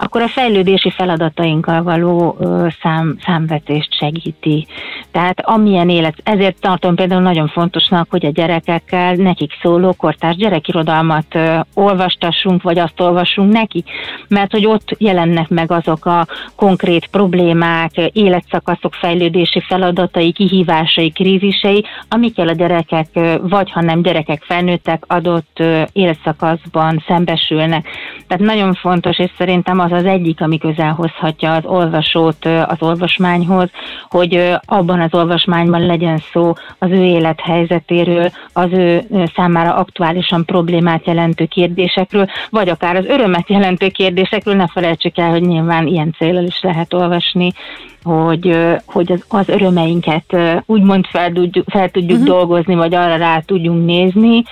akkor 0.00 0.22
a 0.22 0.28
fejlődési 0.28 0.90
feladatainkkal 0.90 1.82
való 1.82 2.36
szám, 2.82 3.16
számvetést 3.24 3.94
segíti. 3.94 4.66
Tehát 5.10 5.40
amilyen 5.40 5.88
élet, 5.88 6.14
ezért 6.22 6.60
tartom 6.60 6.94
például 6.94 7.22
nagyon 7.22 7.48
fontosnak, 7.48 8.06
hogy 8.10 8.26
a 8.26 8.30
gyerekekkel 8.30 9.14
nekik 9.14 9.52
szóló 9.62 9.92
kortárs 9.92 10.36
gyerekirodalmat 10.36 11.38
olvastassunk, 11.74 12.62
vagy 12.62 12.78
azt 12.78 13.00
olvassunk 13.00 13.52
neki, 13.52 13.84
mert 14.28 14.52
hogy 14.52 14.66
ott 14.66 14.94
jelennek 14.98 15.48
meg 15.48 15.72
azok 15.72 16.06
a 16.06 16.26
konkrét 16.56 17.06
problémák, 17.06 17.90
életszakaszok 18.12 18.94
fejlődési 18.94 19.60
feladatai, 19.60 20.32
kihívásai, 20.32 21.10
krízisei, 21.10 21.84
amikkel 22.08 22.48
a 22.48 22.52
gyerekek, 22.52 23.08
vagy 23.42 23.70
ha 23.70 23.80
nem 23.80 24.02
gyerekek, 24.02 24.42
felnőttek 24.42 25.04
adott 25.06 25.62
életszakaszban 25.92 27.04
szembesülnek. 27.06 27.88
Tehát 28.26 28.44
nagyon 28.44 28.74
fontos, 28.74 29.18
és 29.18 29.30
szerintem 29.38 29.78
az 29.78 29.87
az 29.92 30.04
egyik, 30.04 30.40
ami 30.40 30.58
közel 30.58 30.92
hozhatja 30.92 31.54
az 31.54 31.64
olvasót 31.64 32.44
az 32.44 32.76
olvasmányhoz, 32.78 33.70
hogy 34.08 34.56
abban 34.64 35.00
az 35.00 35.14
olvasmányban 35.14 35.86
legyen 35.86 36.22
szó 36.32 36.52
az 36.78 36.90
ő 36.90 37.04
élethelyzetéről, 37.04 38.30
az 38.52 38.68
ő 38.72 39.02
számára 39.34 39.74
aktuálisan 39.74 40.44
problémát 40.44 41.06
jelentő 41.06 41.44
kérdésekről, 41.44 42.26
vagy 42.50 42.68
akár 42.68 42.96
az 42.96 43.04
örömet 43.04 43.48
jelentő 43.48 43.88
kérdésekről, 43.88 44.54
ne 44.54 44.66
felejtsük 44.66 45.18
el, 45.18 45.30
hogy 45.30 45.42
nyilván 45.42 45.86
ilyen 45.86 46.14
célral 46.18 46.44
is 46.44 46.60
lehet 46.62 46.94
olvasni, 46.94 47.52
hogy, 48.02 48.56
hogy 48.86 49.12
az, 49.12 49.24
az 49.28 49.48
örömeinket 49.48 50.36
úgymond 50.66 51.06
fel, 51.06 51.32
tudjuk, 51.32 51.64
fel 51.70 51.88
tudjuk 51.90 52.18
uh-huh. 52.18 52.34
dolgozni, 52.34 52.74
vagy 52.74 52.94
arra 52.94 53.16
rá 53.16 53.40
tudjunk 53.40 53.84
nézni, 53.84 54.42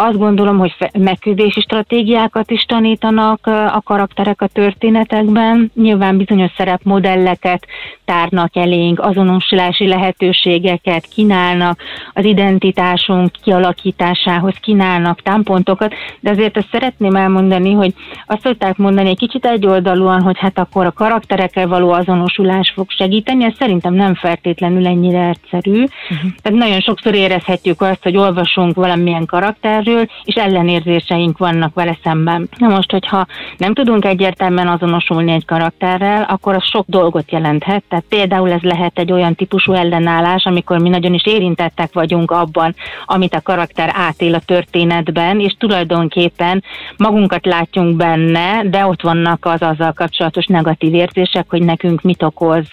Azt 0.00 0.18
gondolom, 0.18 0.58
hogy 0.58 0.74
megküzdési 0.98 1.60
stratégiákat 1.60 2.50
is 2.50 2.62
tanítanak 2.62 3.46
a 3.46 3.80
karakterek 3.84 4.42
a 4.42 4.46
történetekben. 4.46 5.70
Nyilván 5.74 6.16
bizonyos 6.16 6.52
szerepmodelleket 6.56 7.66
tárnak 8.04 8.56
elénk, 8.56 9.00
azonosulási 9.00 9.86
lehetőségeket 9.86 11.06
kínálnak, 11.06 11.80
az 12.12 12.24
identitásunk 12.24 13.30
kialakításához 13.42 14.54
kínálnak 14.60 15.22
támpontokat, 15.22 15.94
de 16.20 16.30
azért 16.30 16.56
ezt 16.56 16.68
szeretném 16.72 17.14
elmondani, 17.14 17.72
hogy 17.72 17.94
azt 18.26 18.42
szokták 18.42 18.76
mondani 18.76 19.08
egy 19.08 19.18
kicsit 19.18 19.44
egyoldalúan, 19.44 20.22
hogy 20.22 20.38
hát 20.38 20.58
akkor 20.58 20.86
a 20.86 20.92
karakterekkel 20.92 21.68
való 21.68 21.90
azonosulás 21.90 22.72
fog 22.78 22.90
segíteni, 22.90 23.44
ez 23.44 23.54
szerintem 23.58 23.94
nem 23.94 24.14
feltétlenül 24.14 24.86
ennyire 24.86 25.28
egyszerű. 25.28 25.82
Uh-huh. 25.82 26.30
Tehát 26.42 26.58
nagyon 26.58 26.80
sokszor 26.80 27.14
érezhetjük 27.14 27.80
azt, 27.80 28.02
hogy 28.02 28.16
olvasunk 28.16 28.74
valamilyen 28.74 29.26
karakterről, 29.26 30.06
és 30.24 30.34
ellenérzéseink 30.34 31.38
vannak 31.38 31.74
vele 31.74 31.98
szemben. 32.02 32.48
Na 32.58 32.68
most, 32.68 32.90
hogyha 32.90 33.26
nem 33.56 33.74
tudunk 33.74 34.04
egyértelműen 34.04 34.68
azonosulni 34.68 35.32
egy 35.32 35.44
karakterrel, 35.44 36.22
akkor 36.22 36.54
az 36.54 36.64
sok 36.64 36.84
dolgot 36.88 37.30
jelenthet. 37.30 37.84
Tehát 37.88 38.04
például 38.08 38.50
ez 38.50 38.62
lehet 38.62 38.98
egy 38.98 39.12
olyan 39.12 39.34
típusú 39.34 39.72
ellenállás, 39.72 40.44
amikor 40.44 40.78
mi 40.78 40.88
nagyon 40.88 41.14
is 41.14 41.26
érintettek 41.26 41.92
vagyunk 41.92 42.30
abban, 42.30 42.74
amit 43.04 43.34
a 43.34 43.40
karakter 43.40 43.90
átél 43.92 44.34
a 44.34 44.40
történetben, 44.46 45.40
és 45.40 45.54
tulajdonképpen 45.58 46.64
magunkat 46.96 47.46
látjunk 47.46 47.96
benne, 47.96 48.62
de 48.64 48.86
ott 48.86 49.02
vannak 49.02 49.44
az 49.44 49.62
azzal 49.62 49.92
kapcsolatos 49.92 50.46
negatív 50.46 50.94
érzések, 50.94 51.44
hogy 51.48 51.62
nekünk 51.62 52.02
mit 52.02 52.22
okoz 52.22 52.67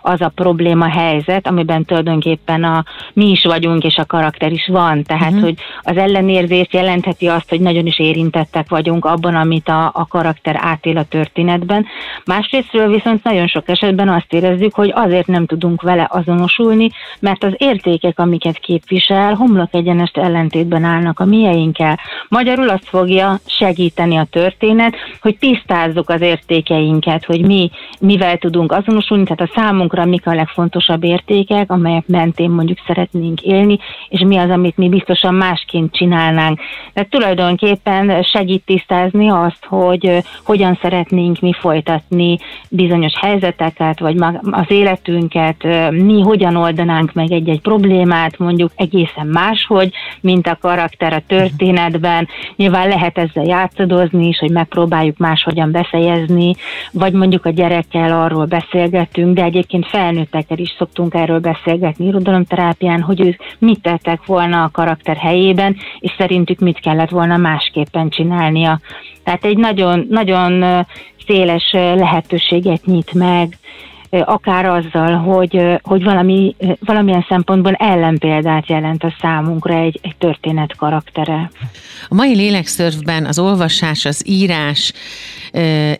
az 0.00 0.20
a 0.20 0.32
probléma 0.34 0.88
helyzet, 0.88 1.46
amiben 1.46 1.84
tulajdonképpen 1.84 2.64
a 2.64 2.84
mi 3.12 3.30
is 3.30 3.44
vagyunk, 3.44 3.84
és 3.84 3.96
a 3.96 4.04
karakter 4.04 4.52
is 4.52 4.66
van. 4.66 5.02
Tehát, 5.02 5.28
uh-huh. 5.28 5.42
hogy 5.42 5.54
az 5.82 5.96
ellenérzés 5.96 6.66
jelentheti 6.70 7.28
azt, 7.28 7.48
hogy 7.48 7.60
nagyon 7.60 7.86
is 7.86 7.98
érintettek 7.98 8.68
vagyunk 8.68 9.04
abban, 9.04 9.34
amit 9.34 9.68
a, 9.68 9.90
a 9.94 10.06
karakter 10.06 10.56
átél 10.58 10.96
a 10.96 11.04
történetben. 11.04 11.86
Másrésztről 12.24 12.88
viszont 12.88 13.24
nagyon 13.24 13.46
sok 13.46 13.68
esetben 13.68 14.08
azt 14.08 14.32
érezzük, 14.32 14.74
hogy 14.74 14.92
azért 14.94 15.26
nem 15.26 15.46
tudunk 15.46 15.82
vele 15.82 16.08
azonosulni, 16.10 16.90
mert 17.20 17.44
az 17.44 17.52
értékek, 17.56 18.18
amiket 18.18 18.58
képvisel, 18.58 19.34
homlok 19.34 19.74
egyenest 19.74 20.16
ellentétben 20.16 20.84
állnak 20.84 21.20
a 21.20 21.24
mieinkkel. 21.24 21.98
Magyarul 22.28 22.68
azt 22.68 22.88
fogja 22.88 23.38
segíteni 23.46 24.16
a 24.16 24.26
történet, 24.30 24.94
hogy 25.20 25.38
tisztázzuk 25.38 26.10
az 26.10 26.20
értékeinket, 26.20 27.24
hogy 27.24 27.46
mi 27.46 27.70
mivel 28.00 28.38
tudunk 28.38 28.72
azonosulni, 28.72 29.24
tehát 29.34 29.52
a 29.54 29.60
számunkra 29.60 30.04
mik 30.04 30.26
a 30.26 30.34
legfontosabb 30.34 31.04
értékek, 31.04 31.70
amelyek 31.70 32.06
mentén 32.06 32.50
mondjuk 32.50 32.78
szeretnénk 32.86 33.40
élni, 33.40 33.78
és 34.08 34.20
mi 34.20 34.36
az, 34.36 34.50
amit 34.50 34.76
mi 34.76 34.88
biztosan 34.88 35.34
másként 35.34 35.94
csinálnánk. 35.94 36.60
De 36.94 37.06
tulajdonképpen 37.10 38.22
segít 38.22 38.64
tisztázni 38.64 39.28
azt, 39.28 39.64
hogy 39.66 40.22
hogyan 40.44 40.78
szeretnénk 40.82 41.40
mi 41.40 41.52
folytatni 41.52 42.38
bizonyos 42.68 43.12
helyzeteket, 43.20 44.00
vagy 44.00 44.16
az 44.50 44.64
életünket, 44.68 45.62
mi 45.90 46.20
hogyan 46.20 46.56
oldanánk 46.56 47.12
meg 47.12 47.32
egy-egy 47.32 47.60
problémát, 47.60 48.38
mondjuk 48.38 48.70
egészen 48.76 49.26
máshogy, 49.26 49.92
mint 50.20 50.46
a 50.46 50.58
karakter 50.60 51.12
a 51.12 51.22
történetben. 51.26 52.28
Nyilván 52.56 52.88
lehet 52.88 53.18
ezzel 53.18 53.44
játszadozni 53.44 54.26
is, 54.26 54.38
hogy 54.38 54.50
megpróbáljuk 54.50 55.16
máshogyan 55.16 55.70
befejezni, 55.70 56.54
vagy 56.92 57.12
mondjuk 57.12 57.46
a 57.46 57.50
gyerekkel 57.50 58.20
arról 58.22 58.44
beszélgetünk, 58.44 59.21
de 59.30 59.42
egyébként 59.42 59.86
felnőttekkel 59.86 60.58
is 60.58 60.74
szoktunk 60.78 61.14
erről 61.14 61.38
beszélgetni 61.38 62.06
irodalomterápián, 62.06 63.00
hogy 63.00 63.20
ők 63.20 63.36
mit 63.58 63.82
tettek 63.82 64.26
volna 64.26 64.62
a 64.62 64.70
karakter 64.70 65.16
helyében, 65.16 65.76
és 65.98 66.14
szerintük 66.18 66.58
mit 66.58 66.80
kellett 66.80 67.10
volna 67.10 67.36
másképpen 67.36 68.08
csinálnia. 68.08 68.80
Tehát 69.24 69.44
egy 69.44 69.56
nagyon, 69.56 70.06
nagyon 70.10 70.84
széles 71.26 71.70
lehetőséget 71.72 72.84
nyit 72.84 73.12
meg 73.12 73.58
akár 74.20 74.64
azzal, 74.64 75.16
hogy, 75.16 75.80
hogy 75.82 76.02
valami, 76.02 76.56
valamilyen 76.80 77.26
szempontból 77.28 77.72
ellenpéldát 77.72 78.68
jelent 78.68 79.04
a 79.04 79.14
számunkra 79.20 79.74
egy, 79.74 79.98
egy 80.02 80.16
történet 80.16 80.76
karaktere. 80.76 81.50
A 82.08 82.14
mai 82.14 82.34
lélekszörfben 82.34 83.24
az 83.24 83.38
olvasás, 83.38 84.04
az 84.04 84.28
írás 84.28 84.92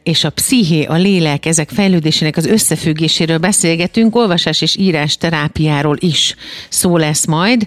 és 0.02 0.25
a 0.25 0.31
psziché, 0.31 0.85
a 0.85 0.95
lélek, 0.95 1.47
ezek 1.47 1.71
fejlődésének 1.71 2.37
az 2.37 2.47
összefüggéséről 2.47 3.38
beszélgetünk, 3.38 4.16
olvasás 4.16 4.61
és 4.61 4.76
írás 4.76 5.16
terápiáról 5.16 5.97
is 5.99 6.35
szó 6.69 6.97
lesz 6.97 7.26
majd. 7.26 7.64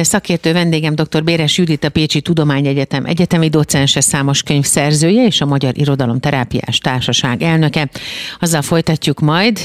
Szakértő 0.00 0.52
vendégem 0.52 0.94
dr. 0.94 1.24
Béres 1.24 1.58
Judit, 1.58 1.84
a 1.84 1.88
Pécsi 1.90 2.20
Tudományegyetem 2.20 3.04
egyetemi 3.04 3.48
docense, 3.48 4.00
számos 4.00 4.42
könyv 4.42 4.64
szerzője 4.64 5.24
és 5.24 5.40
a 5.40 5.46
Magyar 5.46 5.72
Irodalom 5.76 6.20
Terápiás 6.20 6.78
Társaság 6.78 7.42
elnöke. 7.42 7.88
Azzal 8.40 8.62
folytatjuk 8.62 9.20
majd 9.20 9.58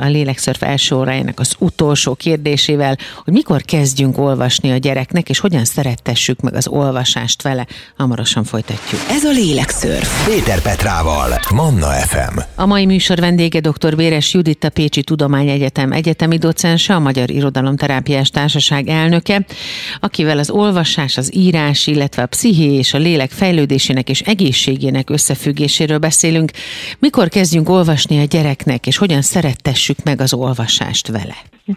a 0.00 0.06
lélekszörf 0.06 0.62
első 0.62 0.94
órájának 0.94 1.40
az 1.40 1.54
utolsó 1.58 2.14
kérdésével, 2.14 2.96
hogy 3.24 3.32
mikor 3.32 3.62
kezdjünk 3.62 4.18
olvasni 4.18 4.70
a 4.70 4.76
gyereknek, 4.76 5.28
és 5.28 5.38
hogyan 5.38 5.64
szerettessük 5.64 6.40
meg 6.40 6.54
az 6.54 6.68
olvasást 6.68 7.42
vele. 7.42 7.66
Hamarosan 7.96 8.44
folytatjuk. 8.44 9.00
Ez 9.10 9.24
a 9.24 9.30
lélekszörf. 9.30 10.26
Péter 10.26 10.62
Petrával, 10.62 11.40
Manna 11.54 11.86
FM. 11.86 12.38
A 12.54 12.66
mai 12.66 12.86
műsor 12.86 13.18
vendége 13.18 13.60
dr. 13.60 13.96
Béres 13.96 14.34
Judit, 14.34 14.64
a 14.64 14.68
Pécsi 14.68 15.02
Tudományegyetem 15.02 15.92
egyetemi 15.92 16.38
docense, 16.38 16.94
a 16.94 16.98
Magyar 16.98 17.30
Irodalomterápiás 17.30 18.30
Társaság 18.30 18.88
elnöke, 18.88 19.46
akivel 20.00 20.38
az 20.38 20.50
olvasás, 20.50 21.16
az 21.16 21.34
írás, 21.34 21.86
illetve 21.86 22.22
a 22.22 22.26
psziché 22.26 22.74
és 22.74 22.94
a 22.94 22.98
lélek 22.98 23.30
fejlődésének 23.30 24.08
és 24.08 24.20
egészségének 24.20 25.10
összefüggéséről 25.10 25.98
beszélünk. 25.98 26.50
Mikor 26.98 27.28
kezdjünk 27.28 27.68
olvasni 27.68 28.20
a 28.20 28.24
gyereknek, 28.24 28.86
és 28.86 28.96
hogyan 28.96 29.22
szerettessük 29.54 29.96
meg 30.04 30.20
az 30.20 30.34
olvasást 30.34 31.08
vele? 31.08 31.34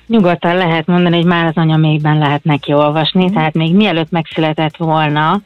Nyugodtan 0.07 0.55
lehet 0.55 0.85
mondani, 0.85 1.15
hogy 1.15 1.25
már 1.25 1.45
az 1.45 1.55
anyamékben 1.55 2.17
lehet 2.17 2.43
neki 2.43 2.73
olvasni, 2.73 3.31
tehát 3.31 3.53
még 3.53 3.75
mielőtt 3.75 4.11
megszületett 4.11 4.77
volna, 4.77 5.41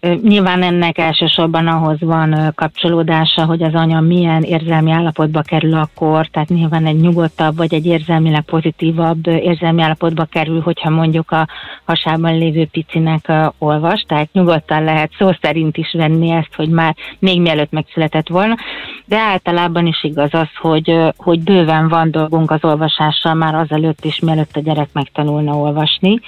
Nyilván 0.00 0.62
ennek 0.62 0.98
elsősorban 0.98 1.66
ahhoz 1.66 2.00
van 2.00 2.52
kapcsolódása, 2.54 3.44
hogy 3.44 3.62
az 3.62 3.74
anya 3.74 4.00
milyen 4.00 4.42
érzelmi 4.42 4.90
állapotba 4.90 5.42
kerül 5.42 5.74
akkor, 5.74 6.26
tehát 6.26 6.48
nyilván 6.48 6.86
egy 6.86 7.00
nyugodtabb 7.00 7.56
vagy 7.56 7.74
egy 7.74 7.86
érzelmileg 7.86 8.42
pozitívabb 8.42 9.26
érzelmi 9.26 9.82
állapotba 9.82 10.24
kerül, 10.24 10.60
hogyha 10.60 10.90
mondjuk 10.90 11.30
a 11.30 11.48
hasában 11.84 12.38
lévő 12.38 12.66
picinek 12.66 13.32
olvas, 13.58 14.04
tehát 14.08 14.32
nyugodtan 14.32 14.84
lehet 14.84 15.10
szó 15.18 15.30
szerint 15.40 15.76
is 15.76 15.92
venni 15.92 16.30
ezt, 16.30 16.54
hogy 16.56 16.68
már 16.68 16.96
még 17.18 17.40
mielőtt 17.40 17.72
megszületett 17.72 18.28
volna, 18.28 18.56
de 19.04 19.18
általában 19.18 19.86
is 19.86 20.04
igaz 20.04 20.34
az, 20.34 20.48
hogy, 20.60 20.96
hogy 21.16 21.40
bőven 21.40 21.88
van 21.88 22.10
dolgunk 22.10 22.50
az 22.50 22.64
olvasással 22.64 23.34
már 23.34 23.54
azelőtt 23.54 24.04
is, 24.04 24.18
mielőtt 24.18 24.56
a 24.56 24.60
gyerek 24.60 24.88
megtanulna 24.92 25.56
olvasni. 25.56 26.20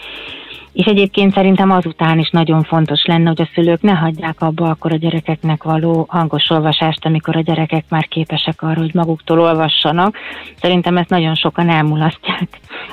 És 0.73 0.87
egyébként 0.87 1.35
szerintem 1.35 1.71
azután 1.71 2.19
is 2.19 2.31
nagyon 2.31 2.63
fontos 2.63 3.05
lenne, 3.05 3.29
hogy 3.29 3.41
a 3.41 3.49
szülők 3.55 3.83
ne 3.83 3.93
hagyják 3.93 4.41
abba 4.41 4.69
akkor 4.69 4.93
a 4.93 4.97
gyerekeknek 4.97 5.63
való 5.63 6.07
hangos 6.09 6.51
olvasást, 6.51 7.05
amikor 7.07 7.37
a 7.37 7.41
gyerekek 7.41 7.85
már 7.89 8.09
képesek 8.09 8.63
arra, 8.63 8.81
hogy 8.81 8.95
maguktól 8.95 9.41
olvassanak. 9.41 10.17
Szerintem 10.61 10.97
ezt 10.97 11.09
nagyon 11.09 11.35
sokan 11.35 11.69
elmulasztják, 11.69 12.49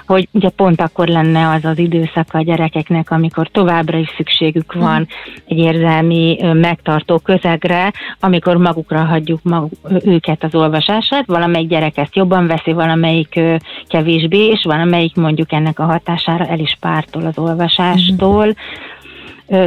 hogy 0.08 0.28
ugye 0.32 0.50
pont 0.50 0.82
akkor 0.82 1.08
lenne 1.08 1.50
az 1.50 1.66
az 1.66 1.78
időszak 1.78 2.28
a 2.32 2.42
gyerekeknek, 2.42 3.12
amikor 3.12 3.48
továbbra 3.48 3.98
is 3.98 4.14
szükségük 4.18 4.74
van 4.74 5.08
egy 5.48 5.58
érzelmi 5.58 6.38
megtartó 6.54 7.18
közegre, 7.18 7.92
amikor 8.20 8.58
magukra 8.58 9.06
hagyjuk 9.06 9.40
maguk, 9.44 9.72
őket 10.06 10.44
az 10.44 10.56
olvasását. 10.56 11.26
Valamelyik 11.26 11.70
gyerek 11.70 11.98
ezt 11.98 12.16
jobban 12.16 12.48
veszi, 12.48 12.74
valamelyik 12.74 13.40
kevésbé, 13.88 14.48
és 14.48 14.64
valamelyik 14.64 15.16
mondjuk 15.16 15.52
ennek 15.52 15.80
a 15.80 15.86
hatására 15.86 16.46
el 16.46 16.60
is 16.60 16.78
pártol 16.80 17.26
az 17.26 17.38
olvasás 17.38 17.69
olvasástól, 17.78 18.56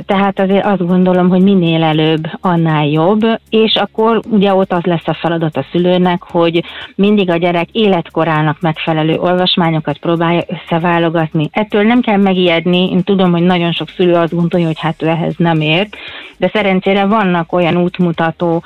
tehát 0.06 0.40
azért 0.40 0.64
azt 0.64 0.86
gondolom, 0.86 1.28
hogy 1.28 1.42
minél 1.42 1.82
előbb, 1.82 2.24
annál 2.40 2.86
jobb, 2.86 3.20
és 3.50 3.74
akkor 3.74 4.20
ugye 4.30 4.54
ott 4.54 4.72
az 4.72 4.82
lesz 4.82 5.08
a 5.08 5.14
feladat 5.14 5.56
a 5.56 5.66
szülőnek, 5.70 6.22
hogy 6.22 6.64
mindig 6.94 7.30
a 7.30 7.36
gyerek 7.36 7.68
életkorának 7.72 8.60
megfelelő 8.60 9.16
olvasmányokat 9.16 9.98
próbálja 9.98 10.42
összeválogatni. 10.46 11.48
Ettől 11.52 11.82
nem 11.82 12.00
kell 12.00 12.16
megijedni, 12.16 12.90
én 12.90 13.02
tudom, 13.02 13.30
hogy 13.30 13.42
nagyon 13.42 13.72
sok 13.72 13.88
szülő 13.88 14.14
azt 14.14 14.34
gondolja, 14.34 14.66
hogy 14.66 14.80
hát 14.80 15.02
ő 15.02 15.06
ehhez 15.06 15.34
nem 15.36 15.60
ért, 15.60 15.96
de 16.36 16.50
szerencsére 16.52 17.06
vannak 17.06 17.52
olyan 17.52 17.76
útmutató 17.76 18.62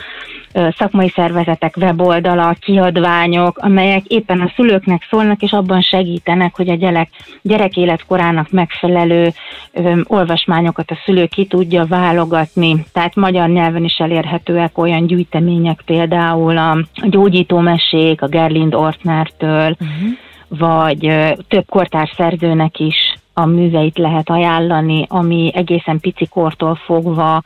szakmai 0.77 1.09
szervezetek 1.09 1.77
weboldala, 1.77 2.57
kiadványok, 2.61 3.59
amelyek 3.59 4.05
éppen 4.07 4.40
a 4.40 4.53
szülőknek 4.57 5.07
szólnak, 5.11 5.42
és 5.42 5.53
abban 5.53 5.81
segítenek, 5.81 6.57
hogy 6.57 6.69
a 6.69 6.75
gyerek, 6.75 7.09
gyerek 7.42 7.77
életkorának 7.77 8.51
megfelelő 8.51 9.33
olvasmányokat 10.05 10.90
a 10.90 10.99
szülő 11.05 11.27
ki 11.27 11.47
tudja 11.47 11.85
válogatni. 11.85 12.85
Tehát 12.92 13.14
magyar 13.14 13.49
nyelven 13.49 13.85
is 13.85 13.97
elérhetőek 13.99 14.79
olyan 14.79 15.07
gyűjtemények, 15.07 15.81
például 15.85 16.59
a 16.59 16.79
gyógyító 16.95 17.59
mesék, 17.59 18.23
a 18.23 18.29
Gerlind 18.29 18.75
Ortnertől, 18.75 19.77
uh-huh. 19.81 20.09
vagy 20.49 21.07
ö, 21.07 21.31
több 21.49 21.64
kortárs 21.69 22.12
szerzőnek 22.16 22.79
is 22.79 23.16
a 23.38 23.46
műveit 23.46 23.99
lehet 23.99 24.31
ajánlani, 24.31 25.05
ami 25.09 25.51
egészen 25.55 26.01
pici 26.01 26.27
kortól 26.27 26.75
fogva 26.75 27.42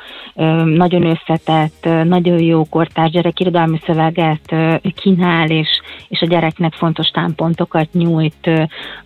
nagyon 0.64 1.04
összetett, 1.04 1.88
nagyon 2.04 2.42
jó 2.42 2.64
kortárs 2.64 3.10
gyerekirodalmi 3.10 3.80
szöveget 3.86 4.54
kínál, 4.94 5.50
és, 5.50 5.68
és 6.08 6.20
a 6.20 6.26
gyereknek 6.26 6.72
fontos 6.72 7.08
támpontokat 7.08 7.92
nyújt 7.92 8.50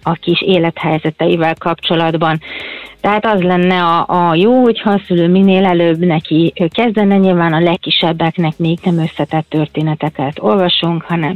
a 0.02 0.12
kis 0.12 0.40
élethelyzeteivel 0.40 1.54
kapcsolatban. 1.58 2.40
Tehát 3.04 3.26
az 3.26 3.42
lenne 3.42 3.82
a, 3.82 4.28
a 4.28 4.34
jó, 4.34 4.62
hogyha 4.62 4.90
a 4.90 5.00
szülő 5.06 5.28
minél 5.28 5.64
előbb 5.64 5.98
neki 5.98 6.52
kezdene, 6.68 7.16
nyilván 7.16 7.52
a 7.52 7.60
legkisebbeknek 7.60 8.58
még 8.58 8.78
nem 8.82 8.98
összetett 8.98 9.48
történeteket 9.48 10.38
olvasunk, 10.38 11.02
hanem 11.02 11.34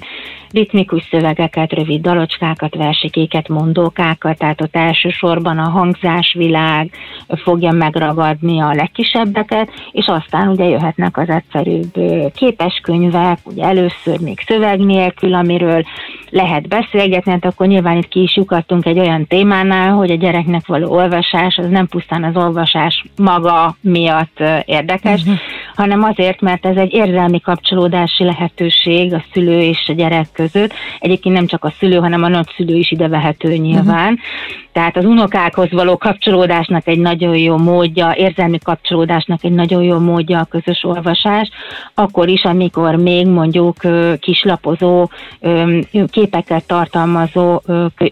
ritmikus 0.50 1.09
szövegeket, 1.11 1.72
rövid 1.72 2.00
dalocskákat, 2.00 2.74
versikéket, 2.74 3.48
mondókákat, 3.48 4.38
tehát 4.38 4.61
ott 4.61 4.76
elsősorban 4.76 5.59
a 5.59 5.68
hangzásvilág 5.68 6.90
fogja 7.28 7.72
megragadni 7.72 8.61
a 8.61 8.74
legkisebbeket, 8.74 9.70
és 9.92 10.07
aztán 10.07 10.48
ugye 10.48 10.64
jöhetnek 10.64 11.16
az 11.16 11.28
egyszerűbb 11.28 11.92
képeskönyvek, 12.35 13.38
ugye 13.44 13.64
először 13.64 14.20
még 14.20 14.40
szöveg 14.46 14.81
nélkül, 14.81 15.35
amiről 15.35 15.83
lehet 16.31 16.68
beszélgetni, 16.68 17.33
hát 17.33 17.44
akkor 17.44 17.66
nyilván 17.66 17.96
itt 17.96 18.09
ki 18.09 18.22
is 18.22 18.37
lyukadtunk 18.37 18.87
egy 18.87 18.98
olyan 18.98 19.26
témánál, 19.26 19.92
hogy 19.92 20.11
a 20.11 20.16
gyereknek 20.16 20.66
való 20.66 20.92
olvasás 20.92 21.57
az 21.58 21.68
nem 21.68 21.86
pusztán 21.86 22.24
az 22.24 22.36
olvasás 22.36 23.04
maga 23.16 23.76
miatt 23.80 24.42
érdekes, 24.64 25.20
uh-huh. 25.20 25.36
hanem 25.74 26.02
azért, 26.02 26.40
mert 26.40 26.66
ez 26.66 26.76
egy 26.76 26.92
érzelmi 26.92 27.40
kapcsolódási 27.40 28.24
lehetőség 28.24 29.14
a 29.14 29.24
szülő 29.32 29.60
és 29.60 29.84
a 29.86 29.92
gyerek 29.92 30.26
között. 30.32 30.72
Egyébként 30.98 31.34
nem 31.34 31.46
csak 31.46 31.64
a 31.64 31.72
szülő, 31.78 31.96
hanem 31.96 32.22
a 32.22 32.28
nagyszülő 32.28 32.76
is 32.76 32.90
ide 32.90 33.08
vehető 33.08 33.56
nyilván. 33.56 34.12
Uh-huh. 34.12 34.66
Tehát 34.72 34.96
az 34.96 35.04
unokákhoz 35.04 35.70
való 35.70 35.96
kapcsolódásnak 35.96 36.86
egy 36.86 36.98
nagyon 36.98 37.36
jó 37.36 37.56
módja, 37.56 38.14
érzelmi 38.16 38.58
kapcsolódásnak 38.58 39.44
egy 39.44 39.52
nagyon 39.52 39.82
jó 39.82 39.98
módja 39.98 40.38
a 40.38 40.44
közös 40.44 40.84
olvasás, 40.84 41.50
akkor 41.94 42.28
is, 42.28 42.44
amikor 42.44 42.94
még 42.94 43.26
mondjuk 43.26 43.76
kislapozó, 44.20 45.08
képeket 46.10 46.66
tartalmazó 46.66 47.62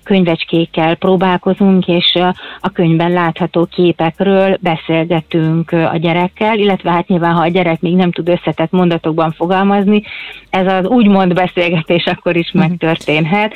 könyvecskékkel 0.05 0.95
próbálkozunk, 0.95 1.87
és 1.87 2.19
a 2.61 2.71
könyvben 2.71 3.13
látható 3.39 3.65
képekről 3.65 4.59
beszélgetünk 4.61 5.73
a 5.73 5.97
gyerekkel, 5.97 6.59
illetve 6.59 6.91
hát 6.91 7.09
nyilván, 7.09 7.35
ha 7.35 7.43
a 7.43 7.49
gyerek 7.49 7.81
még 7.81 7.95
nem 7.95 8.13
tud 8.13 8.29
összetett 8.29 8.71
mondatokban 8.71 9.33
fogalmazni, 9.33 10.03
ez 10.51 10.73
az 10.73 10.87
úgymond 10.87 11.35
beszélgetés 11.35 12.05
akkor 12.05 12.37
is 12.37 12.53
mhm. 12.53 12.59
megtörténhet, 12.59 13.55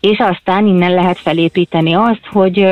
és 0.00 0.18
aztán 0.18 0.66
innen 0.66 0.94
lehet 0.94 1.18
felépíteni 1.18 1.94
azt, 1.94 2.26
hogy 2.30 2.66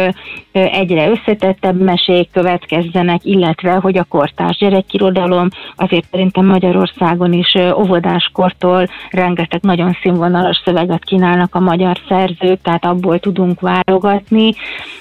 egyre 0.52 1.08
összetettebb 1.10 1.80
mesék 1.80 2.30
következzenek, 2.32 3.24
illetve 3.24 3.72
hogy 3.72 3.98
a 3.98 4.04
kortárs 4.04 4.56
gyerekirodalom 4.56 5.48
azért 5.76 6.06
szerintem 6.10 6.46
Magyarországon 6.46 7.32
is 7.32 7.54
óvodáskortól 7.76 8.88
rengeteg 9.10 9.60
nagyon 9.62 9.96
színvonalas 10.02 10.62
szöveget 10.64 11.04
kínálnak 11.04 11.54
a 11.54 11.60
magyar 11.60 11.96
szerzők, 12.08 12.62
tehát 12.62 12.84
abból 12.84 13.18
tudunk 13.18 13.60
válogatni, 13.60 14.52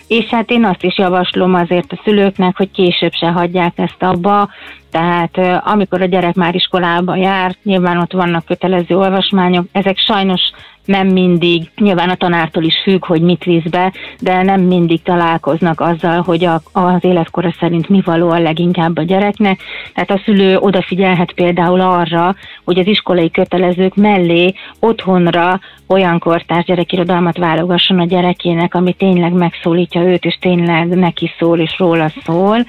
és 0.07 0.25
hát 0.25 0.51
én 0.51 0.65
azt 0.65 0.83
is 0.83 0.97
javaslom 0.97 1.53
azért 1.53 1.91
a 1.91 2.01
szülőknek, 2.03 2.57
hogy 2.57 2.71
később 2.71 3.13
se 3.13 3.27
hagyják 3.27 3.73
ezt 3.75 4.03
abba, 4.03 4.49
tehát 4.95 5.63
amikor 5.65 6.01
a 6.01 6.05
gyerek 6.05 6.36
már 6.36 6.55
iskolába 6.55 7.15
jár, 7.15 7.55
nyilván 7.63 7.97
ott 7.97 8.12
vannak 8.12 8.45
kötelező 8.45 8.97
olvasmányok, 8.97 9.65
ezek 9.71 9.97
sajnos 9.97 10.41
nem 10.86 11.08
mindig, 11.08 11.71
nyilván 11.77 12.10
a 12.10 12.15
tanártól 12.15 12.63
is 12.63 12.81
függ, 12.84 13.05
hogy 13.05 13.21
mit 13.21 13.43
visz 13.43 13.69
be, 13.69 13.93
de 14.19 14.43
nem 14.43 14.62
mindig 14.62 15.01
találkoznak 15.01 15.81
azzal, 15.81 16.21
hogy 16.21 16.45
a, 16.45 16.62
az 16.71 17.03
életkora 17.03 17.53
szerint 17.60 17.89
mi 17.89 18.01
való 18.05 18.29
a 18.29 18.39
leginkább 18.39 18.97
a 18.97 19.03
gyereknek. 19.03 19.60
Tehát 19.93 20.12
a 20.12 20.21
szülő 20.25 20.58
odafigyelhet 20.58 21.31
például 21.31 21.81
arra, 21.81 22.36
hogy 22.63 22.79
az 22.79 22.88
iskolai 22.88 23.31
kötelezők 23.31 23.95
mellé 23.95 24.53
otthonra 24.79 25.60
olyan 25.88 26.19
kortárs 26.19 26.65
gyerekirodalmat 26.65 27.38
válogasson 27.38 27.99
a 27.99 28.05
gyerekének, 28.05 28.75
ami 28.75 28.93
tényleg 28.93 29.34
megszólítja 29.34 30.01
őt, 30.01 30.25
és 30.25 30.38
tényleg 30.41 30.88
neki 30.88 31.31
szól, 31.39 31.60
és 31.60 31.75
róla 31.77 32.12
szól. 32.25 32.65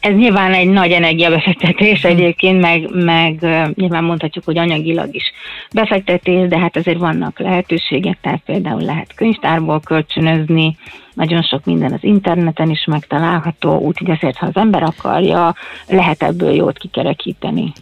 Ez 0.00 0.14
nyilván 0.14 0.52
egy 0.52 0.68
nagy 0.68 0.90
energiabefektetés 0.90 2.00
hm. 2.00 2.06
egyébként, 2.06 2.60
meg, 2.60 2.88
meg 2.92 3.40
nyilván 3.74 4.04
mondhatjuk, 4.04 4.44
hogy 4.44 4.58
anyagilag 4.58 5.14
is 5.14 5.32
befektetés, 5.74 6.48
de 6.48 6.58
hát 6.58 6.76
azért 6.76 6.98
vannak 6.98 7.38
lehetőségek, 7.38 8.18
tehát 8.20 8.42
például 8.44 8.82
lehet 8.82 9.14
könyvtárból 9.14 9.80
kölcsönözni, 9.80 10.76
nagyon 11.14 11.42
sok 11.42 11.64
minden 11.64 11.92
az 11.92 12.04
interneten 12.04 12.70
is 12.70 12.84
megtalálható, 12.84 13.78
úgyhogy 13.78 14.10
azért, 14.10 14.36
ha 14.36 14.46
az 14.46 14.56
ember 14.56 14.82
akarja, 14.82 15.54
lehet 15.88 16.22
ebből 16.22 16.54
jót 16.54 16.78
kikerekíteni. 16.78 17.72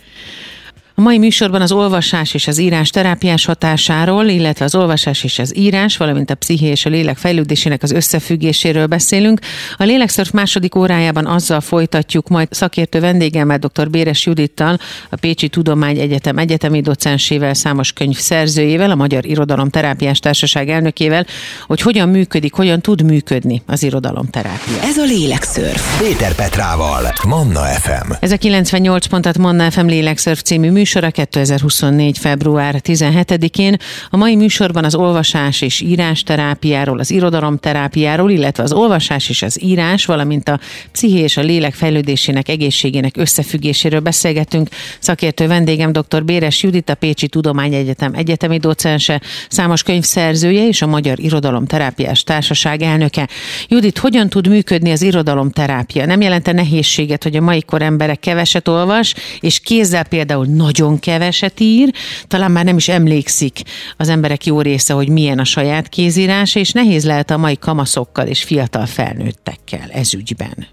A 0.96 1.00
mai 1.00 1.18
műsorban 1.18 1.60
az 1.60 1.72
olvasás 1.72 2.34
és 2.34 2.46
az 2.46 2.58
írás 2.58 2.90
terápiás 2.90 3.44
hatásáról, 3.44 4.24
illetve 4.24 4.64
az 4.64 4.74
olvasás 4.74 5.24
és 5.24 5.38
az 5.38 5.56
írás, 5.56 5.96
valamint 5.96 6.30
a 6.30 6.34
psziché 6.34 6.66
és 6.66 6.86
a 6.86 6.90
lélek 6.90 7.16
fejlődésének 7.16 7.82
az 7.82 7.90
összefüggéséről 7.90 8.86
beszélünk. 8.86 9.40
A 9.76 9.84
Lélekszörf 9.84 10.30
második 10.30 10.74
órájában 10.74 11.26
azzal 11.26 11.60
folytatjuk 11.60 12.28
majd 12.28 12.48
szakértő 12.50 13.00
vendégemmel, 13.00 13.58
dr. 13.58 13.90
Béres 13.90 14.26
Judittal, 14.26 14.78
a 15.10 15.16
Pécsi 15.16 15.48
Tudomány 15.48 15.98
Egyetem 15.98 16.38
egyetemi 16.38 16.80
docensével, 16.80 17.54
számos 17.54 17.92
könyv 17.92 18.16
szerzőjével, 18.16 18.90
a 18.90 18.94
Magyar 18.94 19.26
Irodalom 19.26 19.68
Terápiás 19.68 20.18
Társaság 20.18 20.68
elnökével, 20.68 21.26
hogy 21.66 21.80
hogyan 21.80 22.08
működik, 22.08 22.52
hogyan 22.52 22.80
tud 22.80 23.02
működni 23.02 23.62
az 23.66 23.82
irodalomterápia. 23.82 24.82
Ez 24.82 24.96
a 24.96 25.04
Lélekszörf. 25.04 26.00
Péter 26.02 26.34
Petrával, 26.34 27.12
Manna 27.26 27.60
FM. 27.60 28.10
Ez 28.20 28.32
a 28.32 28.36
98 28.36 29.06
pontat 29.06 29.38
Manna 29.38 29.70
FM 29.70 29.86
Lélekszörf 29.86 30.40
című 30.40 30.70
műsor 30.70 30.82
műsora 30.84 31.10
2024. 31.10 32.18
február 32.18 32.80
17-én. 32.84 33.76
A 34.10 34.16
mai 34.16 34.36
műsorban 34.36 34.84
az 34.84 34.94
olvasás 34.94 35.60
és 35.60 35.80
írás 35.80 36.22
terápiáról, 36.22 36.98
az 36.98 37.10
irodalom 37.10 37.58
terápiáról, 37.58 38.30
illetve 38.30 38.62
az 38.62 38.72
olvasás 38.72 39.28
és 39.28 39.42
az 39.42 39.62
írás, 39.62 40.04
valamint 40.04 40.48
a 40.48 40.60
psziché 40.92 41.18
és 41.18 41.36
a 41.36 41.40
lélek 41.40 41.74
fejlődésének, 41.74 42.48
egészségének 42.48 43.16
összefüggéséről 43.16 44.00
beszélgetünk. 44.00 44.68
Szakértő 44.98 45.46
vendégem 45.46 45.92
dr. 45.92 46.24
Béres 46.24 46.62
Judit, 46.62 46.90
a 46.90 46.94
Pécsi 46.94 47.28
Tudományegyetem 47.28 48.14
egyetemi 48.14 48.58
docense, 48.58 49.20
számos 49.48 49.82
könyvszerzője 49.82 50.66
és 50.66 50.82
a 50.82 50.86
Magyar 50.86 51.18
Irodalom 51.20 51.66
Terápiás 51.66 52.22
Társaság 52.22 52.82
elnöke. 52.82 53.28
Judit, 53.68 53.98
hogyan 53.98 54.28
tud 54.28 54.48
működni 54.48 54.90
az 54.90 55.02
irodalomterápia? 55.02 56.06
Nem 56.06 56.20
jelente 56.20 56.52
nehézséget, 56.52 57.22
hogy 57.22 57.36
a 57.36 57.40
mai 57.40 57.62
kor 57.62 57.82
emberek 57.82 58.20
keveset 58.20 58.68
olvas, 58.68 59.14
és 59.40 59.60
kézzel 59.60 60.04
például 60.04 60.46
nagy 60.46 60.73
nagyon 60.74 60.98
keveset 60.98 61.60
ír, 61.60 61.92
talán 62.28 62.50
már 62.50 62.64
nem 62.64 62.76
is 62.76 62.88
emlékszik 62.88 63.60
az 63.96 64.08
emberek 64.08 64.44
jó 64.44 64.60
része, 64.60 64.94
hogy 64.94 65.08
milyen 65.08 65.38
a 65.38 65.44
saját 65.44 65.88
kézírása, 65.88 66.60
és 66.60 66.72
nehéz 66.72 67.06
lehet 67.06 67.30
a 67.30 67.36
mai 67.36 67.56
kamaszokkal 67.56 68.26
és 68.26 68.42
fiatal 68.42 68.86
felnőttekkel 68.86 69.90
ez 69.92 70.14
ügyben. 70.14 70.66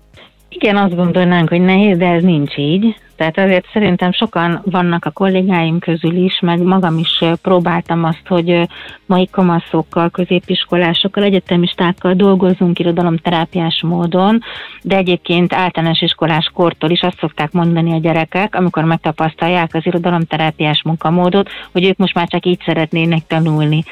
Igen, 0.50 0.78
azt 0.78 0.96
gondolnánk, 0.96 1.50
hogy 1.50 1.62
nehéz, 1.62 1.98
de 1.98 2.06
ez 2.06 2.24
nincs 2.24 2.58
így. 2.58 2.96
Tehát 3.22 3.38
azért 3.38 3.66
szerintem 3.74 4.12
sokan 4.12 4.62
vannak 4.66 5.06
a 5.06 5.12
kollégáim 5.12 5.80
közül 5.80 6.16
is, 6.16 6.40
meg 6.40 6.62
magam 6.62 6.98
is 6.98 7.24
próbáltam 7.42 8.04
azt, 8.04 8.28
hogy 8.28 8.68
mai 9.06 9.28
kamaszokkal, 9.32 10.10
középiskolásokkal, 10.10 11.24
egyetemistákkal 11.24 12.14
dolgozunk 12.14 12.80
irodalomterápiás 12.80 13.82
módon, 13.84 14.42
de 14.82 14.98
egyébként 14.98 15.54
általános 15.54 16.02
iskolás 16.02 16.52
kortól 16.54 16.90
is 16.90 17.02
azt 17.02 17.20
szokták 17.20 17.52
mondani 17.52 17.94
a 17.94 18.00
gyerekek, 18.00 18.56
amikor 18.56 18.84
megtapasztalják 18.84 19.74
az 19.74 19.86
irodalomterápiás 19.86 20.82
munkamódot, 20.84 21.50
hogy 21.72 21.86
ők 21.86 21.98
most 21.98 22.14
már 22.14 22.28
csak 22.28 22.46
így 22.46 22.62
szeretnének 22.66 23.28
tanulni. 23.28 23.84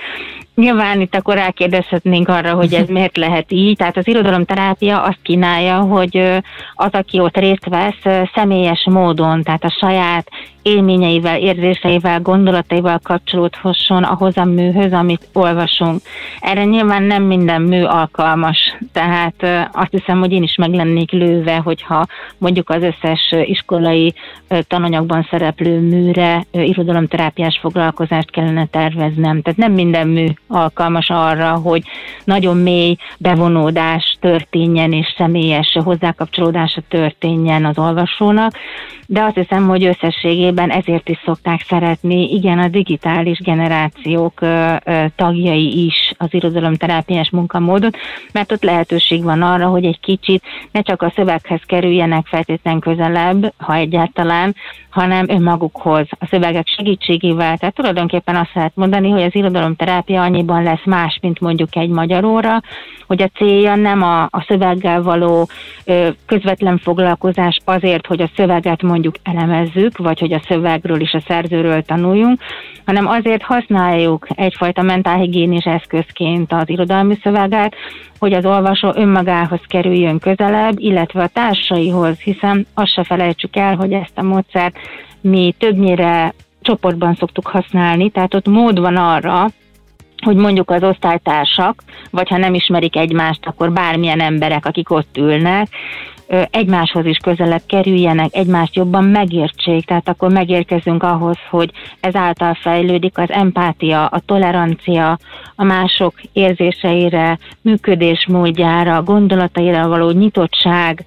Nyilván 0.60 1.02
itt 1.02 1.16
akkor 1.16 1.36
rákérdezhetnénk 1.36 2.28
arra, 2.28 2.54
hogy 2.54 2.74
ez 2.74 2.88
miért 2.88 3.18
lehet 3.18 3.52
így. 3.52 3.78
Tehát 3.78 3.98
az 3.98 4.08
irodalomterápia 4.08 5.02
azt 5.02 5.20
kínálja, 5.22 5.80
hogy 5.80 6.18
az, 6.74 6.92
aki 6.92 7.20
ott 7.20 7.38
részt 7.38 7.66
vesz, 7.66 8.28
személyes 8.34 8.88
módon, 8.90 9.44
tehát 9.44 9.64
a 9.64 9.76
saját 9.80 10.28
élményeivel, 10.70 11.40
érzéseivel, 11.40 12.22
gondolataival 12.22 13.00
kapcsolódhasson 13.04 14.04
ahhoz 14.04 14.38
a 14.38 14.44
műhöz, 14.44 14.94
amit 14.94 15.28
olvasunk. 15.34 16.02
Erre 16.40 16.64
nyilván 16.64 17.04
nem 17.04 17.24
minden 17.24 17.62
mű 17.62 17.84
alkalmas, 17.84 18.78
tehát 18.92 19.70
azt 19.72 19.92
hiszem, 19.92 20.20
hogy 20.20 20.32
én 20.32 20.44
is 20.44 20.56
meg 20.56 20.74
lennék 20.74 21.12
lőve, 21.12 21.56
hogyha 21.56 22.06
mondjuk 22.38 22.70
az 22.70 22.84
összes 22.84 23.34
iskolai 23.44 24.14
tananyagban 24.68 25.28
szereplő 25.30 25.80
műre 25.80 26.46
irodalomterápiás 26.52 27.60
foglalkozást 27.62 28.32
kellene 28.32 28.66
terveznem. 28.66 29.42
Tehát 29.42 29.60
nem 29.60 29.72
minden 29.72 30.08
mű 30.08 30.28
alkalmas 30.48 31.10
arra, 31.10 31.52
hogy 31.52 31.82
nagyon 32.24 32.58
mély 32.58 32.96
bevonódás 33.18 34.18
történjen 34.20 34.92
és 34.92 35.14
személyes 35.18 35.78
hozzákapcsolódása 35.84 36.82
történjen 36.90 37.66
az 37.66 37.78
olvasónak, 37.78 38.52
de 39.06 39.24
azt 39.24 39.36
hiszem, 39.36 39.68
hogy 39.68 39.84
összességében 39.86 40.59
esetben 40.60 40.70
ezért 40.70 41.10
is 41.10 41.20
szokták 41.26 41.62
szeretni, 41.62 42.34
igen, 42.34 42.60
a 42.60 42.68
digitális 42.68 43.40
generációk 43.40 44.40
tagjai 45.16 45.86
is 45.86 46.14
az 46.18 46.28
irodalomterápiás 46.34 47.30
munkamódot, 47.30 47.98
mert 48.32 48.52
ott 48.52 48.64
lehetőség 48.64 49.24
van 49.24 49.42
arra, 49.42 49.68
hogy 49.68 49.86
egy 49.86 50.00
kicsit 50.00 50.44
ne 50.72 50.82
csak 50.82 51.02
a 51.02 51.12
szöveghez 51.16 51.62
kerüljenek 51.66 52.26
feltétlen 52.26 52.80
közelebb, 52.80 53.54
ha 53.58 53.74
egyáltalán, 53.74 54.56
hanem 54.90 55.30
önmagukhoz, 55.30 56.08
a 56.20 56.26
szövegek 56.30 56.68
segítségével. 56.68 57.58
Tehát 57.58 57.76
tulajdonképpen 57.76 58.36
azt 58.36 58.54
lehet 58.54 58.76
mondani, 58.76 59.10
hogy 59.10 59.22
az 59.22 59.36
irodalomterápia 59.36 60.22
annyiban 60.22 60.64
lesz 60.64 60.86
más, 60.86 61.20
mint 61.22 61.40
mondjuk 61.40 61.76
egy 61.76 61.90
magyar 61.90 62.24
óra, 62.24 62.62
hogy 63.08 63.22
a 63.22 63.30
célja 63.38 63.76
nem 63.76 64.02
a, 64.02 64.24
a 64.24 64.46
szöveggel 64.48 65.02
való 65.02 65.50
ö, 65.86 66.08
közvetlen 66.26 66.78
foglalkozás 66.78 67.60
azért, 67.66 68.08
hogy 68.08 68.22
a 68.22 68.30
szöveget 68.36 68.82
mondjuk 68.82 69.16
elemezzük, 69.24 69.98
vagy 69.98 70.20
hogy 70.20 70.34
a 70.42 70.46
szövegről 70.48 71.02
és 71.02 71.14
a 71.14 71.24
szerzőről 71.28 71.82
tanuljunk, 71.82 72.42
hanem 72.86 73.08
azért 73.08 73.42
használjuk 73.42 74.28
egyfajta 74.36 74.82
mentálhigiénis 74.82 75.66
eszközként 75.66 76.52
az 76.54 76.70
irodalmi 76.70 77.18
szöveget, 77.24 77.76
hogy 78.20 78.34
az 78.34 78.46
olvasó 78.46 78.92
önmagához 78.96 79.62
kerüljön 79.68 80.20
közelebb, 80.20 80.80
illetve 80.80 81.24
a 81.24 81.28
társaihoz, 81.28 82.20
hiszen 82.20 82.68
azt 82.74 82.94
se 82.94 83.04
felejtsük 83.04 83.56
el, 83.56 83.76
hogy 83.76 83.94
ezt 83.94 84.18
a 84.18 84.24
módszert 84.24 84.78
mi 85.22 85.56
többnyire 85.58 86.34
csoportban 86.62 87.16
szoktuk 87.16 87.48
használni, 87.48 88.10
tehát 88.10 88.34
ott 88.34 88.48
mód 88.48 88.80
van 88.80 88.96
arra, 88.96 89.48
hogy 90.24 90.36
mondjuk 90.36 90.72
az 90.72 90.84
osztálytársak, 90.84 91.84
vagy 92.12 92.30
ha 92.30 92.38
nem 92.38 92.54
ismerik 92.54 92.96
egymást, 92.96 93.46
akkor 93.46 93.72
bármilyen 93.72 94.20
emberek, 94.20 94.66
akik 94.66 94.90
ott 94.90 95.18
ülnek, 95.18 95.68
egymáshoz 96.52 97.06
is 97.06 97.18
közelebb 97.18 97.62
kerüljenek, 97.68 98.30
egymást 98.36 98.76
jobban 98.76 99.04
megértsék, 99.04 99.86
tehát 99.86 100.10
akkor 100.10 100.32
megérkezünk 100.32 101.04
ahhoz, 101.04 101.38
hogy 101.50 101.72
ezáltal 102.00 102.54
fejlődik 102.54 103.18
az 103.18 103.32
empátia, 103.32 104.06
a 104.06 104.20
tolerancia, 104.20 105.20
a 105.56 105.64
mások 105.64 106.14
érzéseire, 106.34 107.40
működésmódjára, 107.62 109.04
gondolataira 109.04 109.88
való 109.88 110.10
nyitottság 110.10 111.06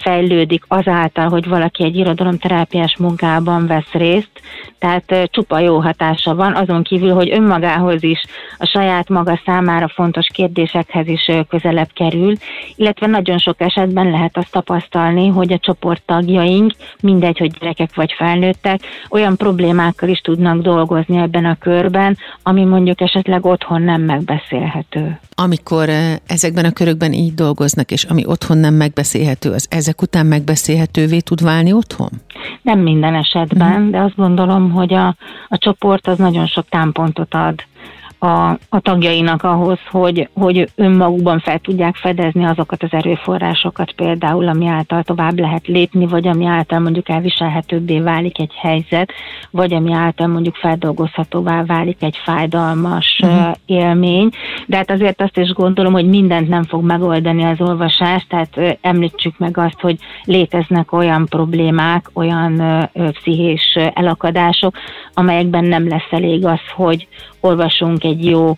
fejlődik 0.00 0.64
azáltal, 0.68 1.28
hogy 1.28 1.48
valaki 1.48 1.84
egy 1.84 1.96
irodalomterápiás 1.96 2.96
munkában 2.96 3.66
vesz 3.66 3.90
részt, 3.92 4.30
tehát 4.78 5.28
csupa 5.30 5.58
jó 5.58 5.80
hatása 5.80 6.34
van, 6.34 6.54
azon 6.54 6.82
kívül, 6.82 7.14
hogy 7.14 7.30
önmagához 7.30 8.02
is, 8.02 8.22
a 8.58 8.66
saját 8.66 9.08
maga 9.08 9.40
számára 9.44 9.88
fontos 9.88 10.26
kérdésekhez 10.32 11.06
is 11.06 11.30
közelebb 11.48 11.90
kerül, 11.94 12.32
illetve 12.76 13.06
nagyon 13.06 13.38
sok 13.38 13.60
esetben 13.60 14.10
lehet 14.10 14.36
azt 14.36 14.55
tapasztalni, 14.56 15.28
hogy 15.28 15.52
a 15.52 15.58
csoporttagjaink, 15.58 16.72
mindegy, 17.00 17.38
hogy 17.38 17.50
gyerekek 17.58 17.94
vagy 17.94 18.12
felnőttek, 18.16 18.80
olyan 19.10 19.36
problémákkal 19.36 20.08
is 20.08 20.18
tudnak 20.18 20.62
dolgozni 20.62 21.16
ebben 21.16 21.44
a 21.44 21.56
körben, 21.60 22.16
ami 22.42 22.64
mondjuk 22.64 23.00
esetleg 23.00 23.44
otthon 23.44 23.82
nem 23.82 24.02
megbeszélhető. 24.02 25.18
Amikor 25.34 25.88
ezekben 26.26 26.64
a 26.64 26.72
körökben 26.72 27.12
így 27.12 27.34
dolgoznak, 27.34 27.90
és 27.90 28.04
ami 28.04 28.22
otthon 28.26 28.58
nem 28.58 28.74
megbeszélhető, 28.74 29.50
az 29.50 29.66
ezek 29.70 30.02
után 30.02 30.26
megbeszélhetővé 30.26 31.20
tud 31.20 31.42
válni 31.42 31.72
otthon? 31.72 32.10
Nem 32.62 32.78
minden 32.78 33.14
esetben, 33.14 33.80
mm. 33.80 33.90
de 33.90 33.98
azt 33.98 34.16
gondolom, 34.16 34.70
hogy 34.70 34.94
a, 34.94 35.06
a 35.48 35.58
csoport 35.58 36.06
az 36.06 36.18
nagyon 36.18 36.46
sok 36.46 36.68
támpontot 36.68 37.34
ad 37.34 37.64
a, 38.26 38.58
a 38.68 38.80
tagjainak 38.80 39.42
ahhoz, 39.42 39.78
hogy, 39.90 40.28
hogy 40.34 40.68
önmagukban 40.74 41.38
fel 41.38 41.58
tudják 41.58 41.96
fedezni 41.96 42.44
azokat 42.44 42.82
az 42.82 42.92
erőforrásokat 42.92 43.92
például, 43.92 44.48
ami 44.48 44.66
által 44.66 45.02
tovább 45.02 45.38
lehet 45.38 45.66
lépni, 45.66 46.06
vagy 46.06 46.28
ami 46.28 46.46
által 46.46 46.78
mondjuk 46.78 47.08
elviselhetőbbé 47.08 48.00
válik 48.00 48.38
egy 48.38 48.52
helyzet, 48.54 49.12
vagy 49.50 49.74
ami 49.74 49.92
által 49.92 50.26
mondjuk 50.26 50.54
feldolgozhatóvá 50.54 51.64
válik 51.64 52.02
egy 52.02 52.16
fájdalmas 52.24 53.20
uh-huh. 53.22 53.54
élmény. 53.66 54.28
De 54.66 54.76
hát 54.76 54.90
azért 54.90 55.22
azt 55.22 55.38
is 55.38 55.50
gondolom, 55.50 55.92
hogy 55.92 56.08
mindent 56.08 56.48
nem 56.48 56.64
fog 56.64 56.84
megoldani 56.84 57.44
az 57.44 57.60
olvasás, 57.60 58.26
tehát 58.28 58.78
említsük 58.80 59.38
meg 59.38 59.58
azt, 59.58 59.80
hogy 59.80 59.96
léteznek 60.24 60.92
olyan 60.92 61.26
problémák, 61.26 62.10
olyan 62.12 62.62
pszichés 62.92 63.78
elakadások, 63.94 64.76
amelyekben 65.14 65.64
nem 65.64 65.88
lesz 65.88 66.10
elég 66.10 66.46
az, 66.46 66.60
hogy 66.74 67.08
olvasunk 67.46 68.04
egy 68.04 68.24
jó 68.24 68.56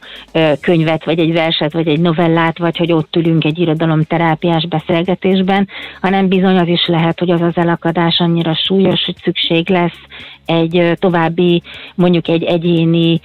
könyvet, 0.60 1.04
vagy 1.04 1.18
egy 1.18 1.32
verset, 1.32 1.72
vagy 1.72 1.88
egy 1.88 2.00
novellát, 2.00 2.58
vagy 2.58 2.76
hogy 2.76 2.92
ott 2.92 3.16
ülünk 3.16 3.44
egy 3.44 3.58
irodalomterápiás 3.58 4.66
beszélgetésben, 4.66 5.68
hanem 6.00 6.28
bizony 6.28 6.58
az 6.58 6.68
is 6.68 6.86
lehet, 6.86 7.18
hogy 7.18 7.30
az 7.30 7.40
az 7.40 7.56
elakadás 7.56 8.20
annyira 8.20 8.54
súlyos, 8.54 9.04
hogy 9.04 9.16
szükség 9.22 9.70
lesz 9.70 10.00
egy 10.48 10.96
további, 10.98 11.62
mondjuk 11.94 12.28
egy 12.28 12.42
egyéni 12.42 13.20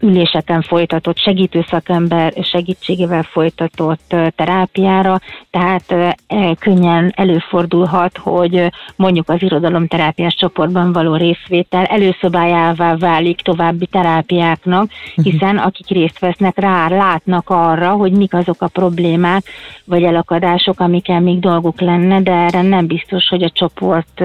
üléseken 0.00 0.62
folytatott 0.62 1.18
segítő 1.18 1.64
szakember 1.68 2.32
segítségével 2.42 3.22
folytatott 3.22 4.14
terápiára, 4.36 5.20
tehát 5.50 6.16
könnyen 6.58 7.12
előfordulhat, 7.16 8.18
hogy 8.18 8.70
mondjuk 8.96 9.28
az 9.28 9.42
irodalomterápiás 9.42 10.34
csoportban 10.34 10.92
való 10.92 11.14
részvétel 11.14 11.84
előszobájává 11.84 12.96
válik 12.96 13.40
további 13.40 13.86
terápiáknak, 13.86 14.90
mhm. 15.14 15.28
hiszen 15.28 15.58
akik 15.58 15.88
részt 15.88 16.18
vesznek 16.18 16.58
rá, 16.58 16.88
látnak 16.88 17.50
arra, 17.50 17.90
hogy 17.90 18.12
mik 18.12 18.34
azok 18.34 18.62
a 18.62 18.68
problémák 18.68 19.42
vagy 19.84 20.02
elakadások, 20.02 20.80
amikkel 20.80 21.20
még 21.20 21.38
dolguk 21.38 21.80
lenne, 21.80 22.20
de 22.22 22.32
erre 22.32 22.62
nem 22.62 22.86
biztos, 22.86 23.28
hogy 23.28 23.42
a 23.42 23.50
csoport 23.50 24.22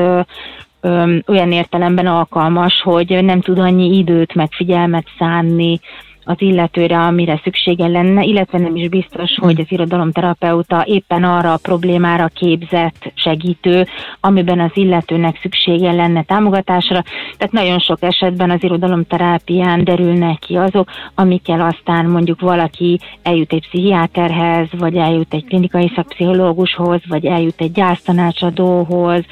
olyan 1.27 1.51
értelemben 1.51 2.07
alkalmas, 2.07 2.81
hogy 2.81 3.23
nem 3.23 3.41
tud 3.41 3.59
annyi 3.59 3.97
időt 3.97 4.33
meg 4.33 4.51
figyelmet 4.51 5.07
szánni 5.17 5.79
az 6.25 6.35
illetőre, 6.37 6.97
amire 6.97 7.41
szüksége 7.43 7.87
lenne, 7.87 8.23
illetve 8.23 8.57
nem 8.57 8.75
is 8.75 8.89
biztos, 8.89 9.35
hogy 9.35 9.59
az 9.59 9.65
irodalomterapeuta 9.69 10.83
éppen 10.87 11.23
arra 11.23 11.53
a 11.53 11.59
problémára 11.61 12.27
képzett 12.27 13.11
segítő, 13.15 13.87
amiben 14.19 14.59
az 14.59 14.71
illetőnek 14.73 15.39
szüksége 15.41 15.91
lenne 15.91 16.23
támogatásra. 16.23 17.03
Tehát 17.37 17.53
nagyon 17.53 17.79
sok 17.79 17.97
esetben 18.01 18.49
az 18.49 18.63
irodalomterápián 18.63 19.83
derülnek 19.83 20.39
ki 20.39 20.55
azok, 20.55 20.89
amikkel 21.15 21.61
aztán 21.61 22.05
mondjuk 22.05 22.41
valaki 22.41 22.99
eljut 23.23 23.53
egy 23.53 23.67
pszichiáterhez, 23.67 24.67
vagy 24.77 24.95
eljut 24.95 25.33
egy 25.33 25.45
klinikai 25.45 25.91
szakpszichológushoz, 25.95 27.01
vagy 27.07 27.25
eljut 27.25 27.61
egy 27.61 27.71
gyásztanácsadóhoz, 27.71 29.23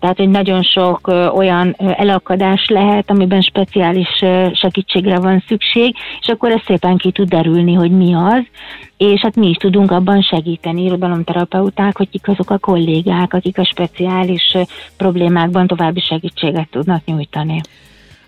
tehát, 0.00 0.16
hogy 0.16 0.28
nagyon 0.28 0.62
sok 0.62 1.06
olyan 1.34 1.76
elakadás 1.78 2.68
lehet, 2.68 3.10
amiben 3.10 3.40
speciális 3.40 4.24
segítségre 4.52 5.18
van 5.18 5.44
szükség, 5.48 5.94
és 6.20 6.27
akkor 6.28 6.50
ez 6.50 6.60
szépen 6.66 6.96
ki 6.96 7.10
tud 7.10 7.28
derülni, 7.28 7.74
hogy 7.74 7.90
mi 7.90 8.14
az, 8.14 8.42
és 8.96 9.20
hát 9.20 9.36
mi 9.36 9.48
is 9.48 9.56
tudunk 9.56 9.90
abban 9.90 10.22
segíteni, 10.22 10.82
irodalomterapeuták, 10.82 11.96
hogy 11.96 12.08
kik 12.08 12.28
azok 12.28 12.50
a 12.50 12.58
kollégák, 12.58 13.34
akik 13.34 13.58
a 13.58 13.64
speciális 13.64 14.56
problémákban 14.96 15.66
további 15.66 16.00
segítséget 16.00 16.68
tudnak 16.70 17.04
nyújtani. 17.04 17.60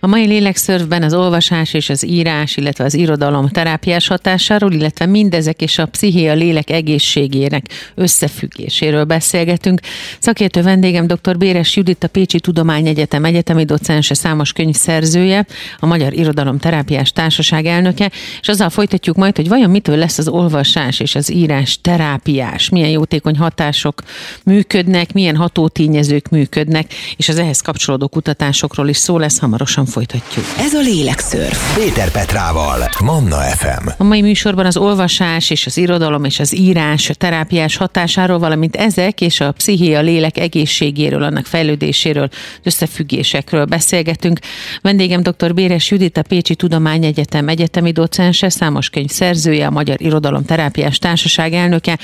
A 0.02 0.06
mai 0.06 0.26
lélekszörfben 0.26 1.02
az 1.02 1.14
olvasás 1.14 1.74
és 1.74 1.88
az 1.88 2.06
írás, 2.06 2.56
illetve 2.56 2.84
az 2.84 2.94
irodalom 2.94 3.48
terápiás 3.48 4.06
hatásáról, 4.06 4.72
illetve 4.72 5.06
mindezek 5.06 5.62
és 5.62 5.78
a 5.78 5.86
psziché 5.86 6.28
a 6.28 6.34
lélek 6.34 6.70
egészségének 6.70 7.92
összefüggéséről 7.94 9.04
beszélgetünk. 9.04 9.80
Szakértő 10.18 10.62
vendégem 10.62 11.06
dr. 11.06 11.36
Béres 11.36 11.76
Judit, 11.76 12.04
a 12.04 12.08
Pécsi 12.08 12.40
Tudományegyetem 12.40 13.24
egyetemi 13.24 13.64
docense, 13.64 14.14
számos 14.14 14.52
könyv 14.52 14.74
szerzője, 14.74 15.46
a 15.78 15.86
Magyar 15.86 16.12
Irodalom 16.12 16.58
Terápiás 16.58 17.12
Társaság 17.12 17.66
elnöke, 17.66 18.10
és 18.40 18.48
azzal 18.48 18.70
folytatjuk 18.70 19.16
majd, 19.16 19.36
hogy 19.36 19.48
vajon 19.48 19.70
mitől 19.70 19.96
lesz 19.96 20.18
az 20.18 20.28
olvasás 20.28 21.00
és 21.00 21.14
az 21.14 21.32
írás 21.32 21.78
terápiás, 21.80 22.68
milyen 22.68 22.90
jótékony 22.90 23.36
hatások 23.36 24.02
működnek, 24.44 25.12
milyen 25.12 25.36
hatótényezők 25.36 26.28
működnek, 26.28 26.92
és 27.16 27.28
az 27.28 27.38
ehhez 27.38 27.60
kapcsolódó 27.60 28.08
kutatásokról 28.08 28.88
is 28.88 28.96
szó 28.96 29.18
lesz 29.18 29.38
hamarosan 29.38 29.88
folytatjuk. 29.90 30.44
Ez 30.58 30.74
a 30.74 30.80
Lélekszörf. 30.80 31.76
Péter 31.76 32.10
Petrával, 32.10 32.88
Manna 33.04 33.36
FM. 33.36 33.88
A 33.98 34.04
mai 34.04 34.20
műsorban 34.20 34.66
az 34.66 34.76
olvasás 34.76 35.50
és 35.50 35.66
az 35.66 35.76
irodalom 35.76 36.24
és 36.24 36.40
az 36.40 36.56
írás 36.56 37.10
a 37.10 37.14
terápiás 37.14 37.76
hatásáról, 37.76 38.38
valamint 38.38 38.76
ezek 38.76 39.20
és 39.20 39.40
a 39.40 39.52
psziché, 39.52 39.94
a 39.94 40.00
lélek 40.00 40.38
egészségéről, 40.38 41.22
annak 41.22 41.46
fejlődéséről, 41.46 42.28
összefüggésekről 42.62 43.64
beszélgetünk. 43.64 44.38
Vendégem 44.82 45.22
dr. 45.22 45.54
Béres 45.54 45.90
Judit, 45.90 46.16
a 46.16 46.22
Pécsi 46.22 46.54
Tudományegyetem 46.54 47.48
egyetemi 47.48 47.92
docense, 47.92 48.48
számos 48.48 48.90
könyv 48.90 49.10
szerzője, 49.10 49.66
a 49.66 49.70
Magyar 49.70 50.00
Irodalom 50.00 50.44
Terápiás 50.44 50.98
Társaság 50.98 51.52
elnöke. 51.52 51.98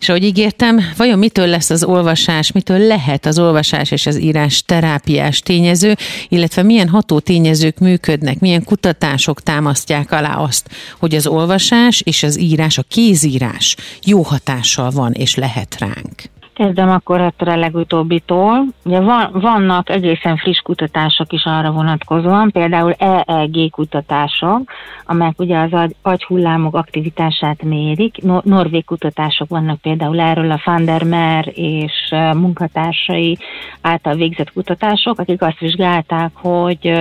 És 0.00 0.08
ahogy 0.08 0.24
ígértem, 0.24 0.80
vajon 0.96 1.18
mitől 1.18 1.46
lesz 1.46 1.70
az 1.70 1.84
olvasás, 1.84 2.52
mitől 2.52 2.78
lehet 2.78 3.26
az 3.26 3.38
olvasás 3.38 3.90
és 3.90 4.06
az 4.06 4.20
írás 4.20 4.62
terápiás 4.62 5.40
tényező, 5.40 5.96
illetve 6.28 6.62
milyen 6.62 6.88
ható 6.88 7.18
tényezők 7.26 7.78
működnek, 7.78 8.38
milyen 8.38 8.64
kutatások 8.64 9.42
támasztják 9.42 10.12
alá 10.12 10.34
azt, 10.34 10.68
hogy 10.98 11.14
az 11.14 11.26
olvasás 11.26 12.00
és 12.00 12.22
az 12.22 12.38
írás, 12.38 12.78
a 12.78 12.84
kézírás 12.88 13.76
jó 14.04 14.22
hatással 14.22 14.90
van 14.90 15.12
és 15.12 15.34
lehet 15.34 15.76
ránk. 15.78 16.35
Kezdem 16.56 16.90
akkor 16.90 17.20
ettől 17.20 17.48
a 17.48 17.56
legutóbbitól. 17.56 18.64
Ugye 18.84 19.00
van, 19.00 19.30
vannak 19.32 19.90
egészen 19.90 20.36
friss 20.36 20.58
kutatások 20.58 21.32
is 21.32 21.44
arra 21.44 21.70
vonatkozóan, 21.70 22.50
például 22.50 22.92
EEG 22.92 23.70
kutatások, 23.70 24.70
amelyek 25.06 25.40
ugye 25.40 25.58
az 25.58 25.72
agy, 25.72 25.96
agyhullámok 26.02 26.74
aktivitását 26.74 27.62
mérik. 27.62 28.22
No, 28.22 28.38
norvég 28.42 28.84
kutatások 28.84 29.48
vannak 29.48 29.80
például 29.80 30.20
erről 30.20 30.50
a 30.50 30.60
Van 30.64 30.84
der 30.84 31.02
Meer 31.02 31.52
és 31.54 31.92
munkatársai 32.32 33.38
által 33.80 34.14
végzett 34.14 34.52
kutatások, 34.52 35.18
akik 35.18 35.42
azt 35.42 35.58
vizsgálták, 35.58 36.30
hogy 36.34 36.92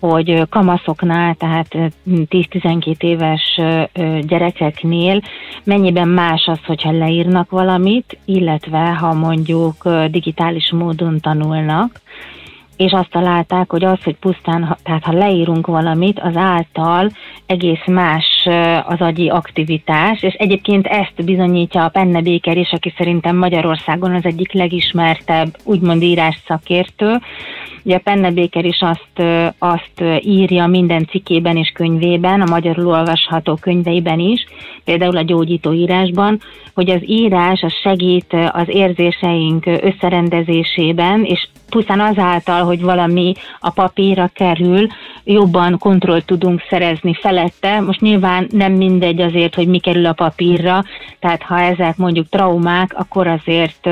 hogy 0.00 0.48
kamaszoknál, 0.48 1.34
tehát 1.34 1.68
10-12 2.06 3.02
éves 3.02 3.60
gyerekeknél 4.20 5.20
mennyiben 5.64 6.08
más 6.08 6.46
az, 6.46 6.58
hogyha 6.66 6.90
leírnak 6.90 7.50
valamit, 7.50 8.18
illetve 8.24 8.94
ha 8.94 9.14
mondjuk 9.14 9.88
digitális 10.10 10.72
módon 10.72 11.20
tanulnak, 11.20 12.00
és 12.78 12.92
azt 12.92 13.10
találták, 13.10 13.70
hogy 13.70 13.84
az, 13.84 13.98
hogy 14.04 14.16
pusztán, 14.16 14.76
tehát 14.82 15.04
ha 15.04 15.12
leírunk 15.12 15.66
valamit, 15.66 16.20
az 16.20 16.36
által 16.36 17.10
egész 17.46 17.86
más 17.86 18.48
az 18.86 19.00
agyi 19.00 19.28
aktivitás, 19.28 20.22
és 20.22 20.34
egyébként 20.34 20.86
ezt 20.86 21.24
bizonyítja 21.24 21.84
a 21.84 21.88
Penne 21.88 22.20
Béker 22.20 22.56
is, 22.56 22.72
aki 22.72 22.94
szerintem 22.96 23.36
Magyarországon 23.36 24.14
az 24.14 24.24
egyik 24.24 24.52
legismertebb, 24.52 25.56
úgymond 25.64 26.02
írás 26.02 26.38
szakértő, 26.46 27.18
Ugye 27.88 27.96
a 27.96 28.00
Penne 28.04 28.30
Béker 28.30 28.64
is 28.64 28.80
azt, 28.80 29.28
azt 29.58 30.20
írja 30.20 30.66
minden 30.66 31.06
cikkében 31.06 31.56
és 31.56 31.72
könyvében, 31.74 32.40
a 32.40 32.50
magyarul 32.50 32.86
olvasható 32.86 33.54
könyveiben 33.54 34.18
is, 34.18 34.46
például 34.84 35.16
a 35.16 35.22
gyógyító 35.22 35.72
írásban, 35.72 36.40
hogy 36.74 36.90
az 36.90 37.00
írás 37.06 37.62
az 37.62 37.72
segít 37.82 38.36
az 38.52 38.66
érzéseink 38.66 39.66
összerendezésében, 39.66 41.24
és 41.24 41.48
pusztán 41.70 42.00
azáltal, 42.00 42.64
hogy 42.68 42.82
valami 42.82 43.32
a 43.60 43.70
papírra 43.70 44.30
kerül, 44.34 44.86
jobban 45.24 45.78
kontrollt 45.78 46.26
tudunk 46.26 46.62
szerezni 46.70 47.14
felette. 47.14 47.80
Most 47.80 48.00
nyilván 48.00 48.46
nem 48.50 48.72
mindegy 48.72 49.20
azért, 49.20 49.54
hogy 49.54 49.68
mi 49.68 49.78
kerül 49.78 50.06
a 50.06 50.12
papírra, 50.12 50.84
tehát 51.20 51.42
ha 51.42 51.60
ezek 51.60 51.96
mondjuk 51.96 52.28
traumák, 52.28 52.94
akkor 52.98 53.26
azért 53.26 53.88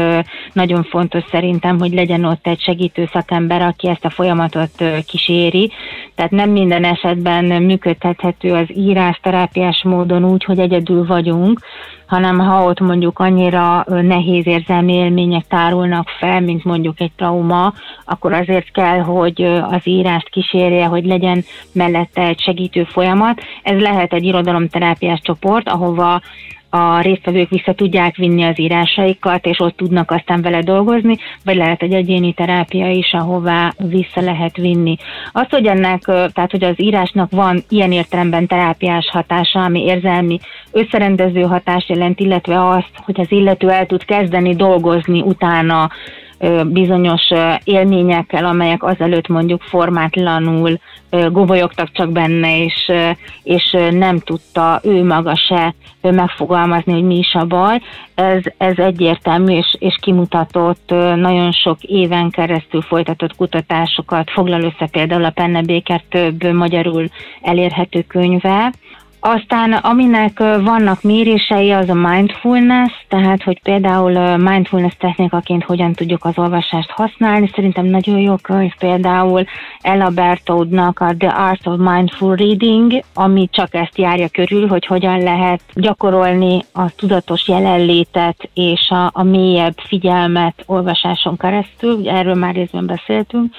nagyon 0.53 0.83
fontos 0.83 1.25
szerintem, 1.31 1.79
hogy 1.79 1.93
legyen 1.93 2.25
ott 2.25 2.47
egy 2.47 2.61
segítő 2.61 3.09
szakember, 3.13 3.63
aki 3.63 3.89
ezt 3.89 4.05
a 4.05 4.11
folyamatot 4.11 4.85
kíséri. 5.07 5.73
Tehát 6.15 6.31
nem 6.31 6.51
minden 6.51 6.85
esetben 6.85 7.45
működtethető 7.45 8.53
az 8.53 8.67
írás 8.77 9.21
terápiás 9.23 9.83
módon 9.85 10.25
úgy, 10.25 10.45
hogy 10.45 10.59
egyedül 10.59 11.07
vagyunk, 11.07 11.61
hanem 12.07 12.39
ha 12.39 12.65
ott 12.65 12.81
mondjuk 12.81 13.19
annyira 13.19 13.85
nehéz 13.89 14.47
érzelmi 14.47 14.93
élmények 14.93 15.47
tárulnak 15.49 16.09
fel, 16.09 16.41
mint 16.41 16.65
mondjuk 16.65 17.01
egy 17.01 17.13
trauma, 17.17 17.73
akkor 18.05 18.33
azért 18.33 18.73
kell, 18.73 18.99
hogy 18.99 19.43
az 19.43 19.81
írást 19.87 20.29
kísérje, 20.29 20.87
hogy 20.87 21.05
legyen 21.05 21.45
mellette 21.73 22.23
egy 22.23 22.41
segítő 22.41 22.85
folyamat. 22.85 23.41
Ez 23.63 23.81
lehet 23.81 24.13
egy 24.13 24.25
irodalomterápiás 24.25 25.21
csoport, 25.23 25.69
ahova 25.69 26.21
a 26.77 27.01
résztvevők 27.01 27.49
vissza 27.49 27.73
tudják 27.75 28.17
vinni 28.17 28.45
az 28.45 28.61
írásaikat, 28.61 29.47
és 29.47 29.61
ott 29.61 29.77
tudnak 29.77 30.11
aztán 30.11 30.43
vele 30.43 30.61
dolgozni, 30.61 31.17
vagy 31.45 31.57
lehet 31.57 31.83
egy 31.83 31.95
egyéni 31.95 32.33
terápia 32.33 32.91
is, 32.91 33.13
ahová 33.13 33.73
vissza 33.79 34.21
lehet 34.21 34.57
vinni. 34.57 34.97
Az, 35.33 35.47
hogy 35.51 35.67
ennek, 35.67 36.01
tehát 36.05 36.51
hogy 36.51 36.65
az 36.65 36.75
írásnak 36.83 37.31
van 37.31 37.63
ilyen 37.69 37.93
értelemben 37.93 38.47
terápiás 38.47 39.09
hatása, 39.13 39.61
ami 39.61 39.85
érzelmi 39.85 40.39
összerendező 40.73 41.41
hatás 41.41 41.89
jelent, 41.89 42.21
illetve 42.21 42.69
azt, 42.69 42.91
hogy 43.05 43.21
az 43.21 43.33
illető 43.33 43.71
el 43.71 43.87
tud 43.87 44.05
kezdeni 44.05 44.55
dolgozni 44.55 45.21
utána 45.21 45.91
bizonyos 46.67 47.23
élményekkel, 47.65 48.45
amelyek 48.45 48.83
azelőtt 48.83 49.29
mondjuk 49.29 49.63
formátlanul 49.63 50.79
gobolyogtak 51.11 51.93
csak 51.93 52.11
benne, 52.11 52.65
és, 52.65 52.93
és 53.43 53.77
nem 53.91 54.19
tudta 54.19 54.81
ő 54.83 55.05
maga 55.05 55.37
se 55.37 55.75
megfogalmazni, 56.01 56.93
hogy 56.93 57.03
mi 57.03 57.17
is 57.19 57.35
a 57.35 57.45
baj. 57.45 57.81
Ez, 58.15 58.43
ez 58.59 58.79
egyértelmű 58.79 59.57
és, 59.57 59.77
és 59.79 59.99
kimutatott 60.01 60.91
nagyon 61.17 61.53
sok 61.53 61.83
éven 61.83 62.31
keresztül 62.31 62.83
folytatott 62.83 63.37
kutatásokat, 63.37 64.31
foglal 64.31 64.63
össze 64.63 64.89
például 64.91 65.25
a 65.25 65.31
Penne 65.31 65.63
Béker 65.63 66.03
több 66.09 66.53
magyarul 66.53 67.09
elérhető 67.43 68.03
könyve, 68.03 68.73
aztán 69.21 69.73
aminek 69.73 70.39
vannak 70.39 71.03
mérései, 71.03 71.71
az 71.71 71.89
a 71.89 71.95
mindfulness, 71.95 72.93
tehát 73.09 73.43
hogy 73.43 73.61
például 73.63 74.37
mindfulness 74.37 74.97
technikaként 74.99 75.65
hogyan 75.65 75.93
tudjuk 75.93 76.25
az 76.25 76.39
olvasást 76.39 76.91
használni. 76.91 77.51
Szerintem 77.55 77.85
nagyon 77.85 78.19
jó 78.19 78.37
könyv 78.37 78.73
például 78.79 79.45
Ella 79.81 80.09
Berthoudnak 80.11 81.01
a 81.01 81.15
The 81.19 81.29
Art 81.29 81.67
of 81.67 81.79
Mindful 81.79 82.35
Reading, 82.35 83.03
ami 83.15 83.49
csak 83.53 83.75
ezt 83.75 83.99
járja 83.99 84.29
körül, 84.29 84.69
hogy 84.69 84.87
hogyan 84.87 85.23
lehet 85.23 85.61
gyakorolni 85.75 86.65
a 86.73 86.95
tudatos 86.95 87.49
jelenlétet 87.49 88.51
és 88.55 88.89
a, 88.89 89.11
a 89.13 89.23
mélyebb 89.23 89.79
figyelmet 89.87 90.63
olvasáson 90.67 91.37
keresztül, 91.37 91.95
ugye 91.95 92.13
erről 92.13 92.35
már 92.35 92.55
részben 92.55 92.87
beszéltünk. 92.87 93.55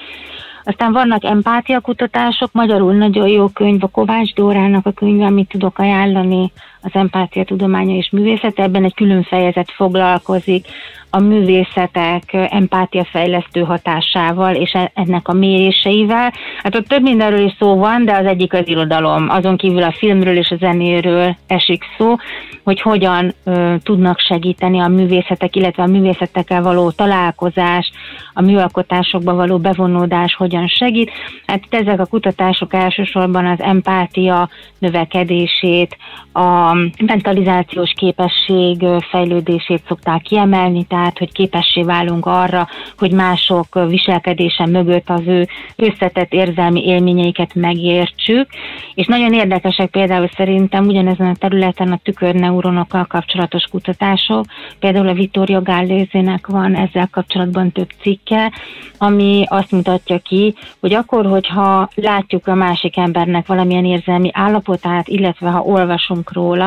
Aztán 0.68 0.92
vannak 0.92 1.24
empátiakutatások, 1.24 2.52
magyarul 2.52 2.94
nagyon 2.94 3.28
jó 3.28 3.48
könyv, 3.48 3.84
a 3.84 3.86
Kovács 3.86 4.34
Dórának 4.34 4.86
a 4.86 4.92
könyve, 4.92 5.24
amit 5.24 5.48
tudok 5.48 5.78
ajánlani, 5.78 6.52
az 6.80 6.90
empátia 6.92 7.44
tudománya 7.44 7.96
és 7.96 8.10
művészete, 8.10 8.62
ebben 8.62 8.84
egy 8.84 8.94
külön 8.94 9.22
fejezet 9.22 9.70
foglalkozik 9.70 10.66
a 11.10 11.18
művészetek 11.18 12.22
empátiafejlesztő 12.32 13.60
hatásával 13.60 14.54
és 14.54 14.72
e- 14.72 14.90
ennek 14.94 15.28
a 15.28 15.32
méréseivel. 15.32 16.32
Hát 16.62 16.74
ott 16.74 16.86
több 16.86 17.02
mindenről 17.02 17.44
is 17.44 17.56
szó 17.58 17.76
van, 17.76 18.04
de 18.04 18.16
az 18.16 18.26
egyik 18.26 18.52
az 18.52 18.68
irodalom. 18.68 19.28
Azon 19.28 19.56
kívül 19.56 19.82
a 19.82 19.92
filmről 19.92 20.36
és 20.36 20.50
a 20.50 20.56
zenéről 20.56 21.36
esik 21.46 21.84
szó, 21.98 22.16
hogy 22.64 22.80
hogyan 22.80 23.34
ö, 23.44 23.74
tudnak 23.82 24.18
segíteni 24.18 24.80
a 24.80 24.88
művészetek, 24.88 25.56
illetve 25.56 25.82
a 25.82 25.86
művészetekkel 25.86 26.62
való 26.62 26.90
találkozás, 26.90 27.90
a 28.34 28.42
műalkotásokba 28.42 29.34
való 29.34 29.58
bevonódás 29.58 30.34
hogyan 30.34 30.66
segít. 30.66 31.10
Hát 31.46 31.62
ezek 31.70 32.00
a 32.00 32.06
kutatások 32.06 32.74
elsősorban 32.74 33.46
az 33.46 33.60
empátia 33.60 34.48
növekedését, 34.78 35.96
a 36.32 36.74
mentalizációs 37.06 37.92
képesség 37.96 38.84
fejlődését 39.10 39.82
szokták 39.88 40.22
kiemelni, 40.22 40.84
tehát 40.84 41.18
hogy 41.18 41.32
képessé 41.32 41.82
válunk 41.82 42.26
arra, 42.26 42.68
hogy 42.98 43.12
mások 43.12 43.86
viselkedése 43.88 44.66
mögött 44.66 45.10
az 45.10 45.22
ő 45.26 45.46
összetett 45.76 46.32
érzelmi 46.32 46.86
élményeiket 46.86 47.54
megértsük, 47.54 48.48
és 48.94 49.06
nagyon 49.06 49.32
érdekesek 49.32 49.90
például 49.90 50.30
szerintem 50.36 50.86
ugyanezen 50.86 51.26
a 51.26 51.34
területen 51.38 51.92
a 51.92 52.00
tükörneuronokkal 52.02 53.04
kapcsolatos 53.04 53.64
kutatások, 53.70 54.44
például 54.78 55.08
a 55.08 55.14
Vittorio 55.14 55.62
Gallézének 55.62 56.46
van 56.46 56.74
ezzel 56.74 57.08
kapcsolatban 57.10 57.72
több 57.72 57.88
cikke, 58.00 58.52
ami 58.98 59.44
azt 59.48 59.72
mutatja 59.72 60.18
ki, 60.18 60.54
hogy 60.80 60.94
akkor, 60.94 61.26
hogyha 61.26 61.88
látjuk 61.94 62.46
a 62.46 62.54
másik 62.54 62.96
embernek 62.96 63.46
valamilyen 63.46 63.84
érzelmi 63.84 64.30
állapotát, 64.32 65.08
illetve 65.08 65.50
ha 65.50 65.60
olvasunk 65.60 66.32
róla, 66.32 66.57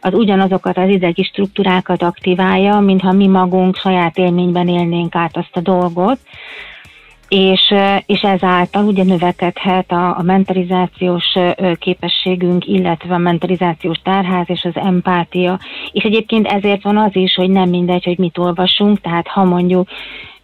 az 0.00 0.14
ugyanazokat 0.14 0.78
az 0.78 0.88
idegi 0.88 1.22
struktúrákat 1.22 2.02
aktiválja, 2.02 2.80
mintha 2.80 3.12
mi 3.12 3.26
magunk 3.26 3.76
saját 3.76 4.18
élményben 4.18 4.68
élnénk 4.68 5.14
át 5.14 5.36
azt 5.36 5.56
a 5.56 5.60
dolgot, 5.60 6.18
és, 7.32 7.74
és 8.06 8.20
ezáltal 8.20 8.84
ugye 8.84 9.04
növekedhet 9.04 9.90
a, 9.92 10.18
a 10.18 10.22
mentalizációs 10.22 11.24
képességünk, 11.78 12.66
illetve 12.66 13.14
a 13.14 13.18
mentalizációs 13.18 13.98
tárház 14.02 14.44
és 14.48 14.64
az 14.64 14.82
empátia. 14.82 15.58
És 15.92 16.04
egyébként 16.04 16.46
ezért 16.46 16.82
van 16.82 16.96
az 16.96 17.16
is, 17.16 17.34
hogy 17.34 17.50
nem 17.50 17.68
mindegy, 17.68 18.04
hogy 18.04 18.18
mit 18.18 18.38
olvasunk, 18.38 19.00
tehát 19.00 19.28
ha 19.28 19.44
mondjuk 19.44 19.88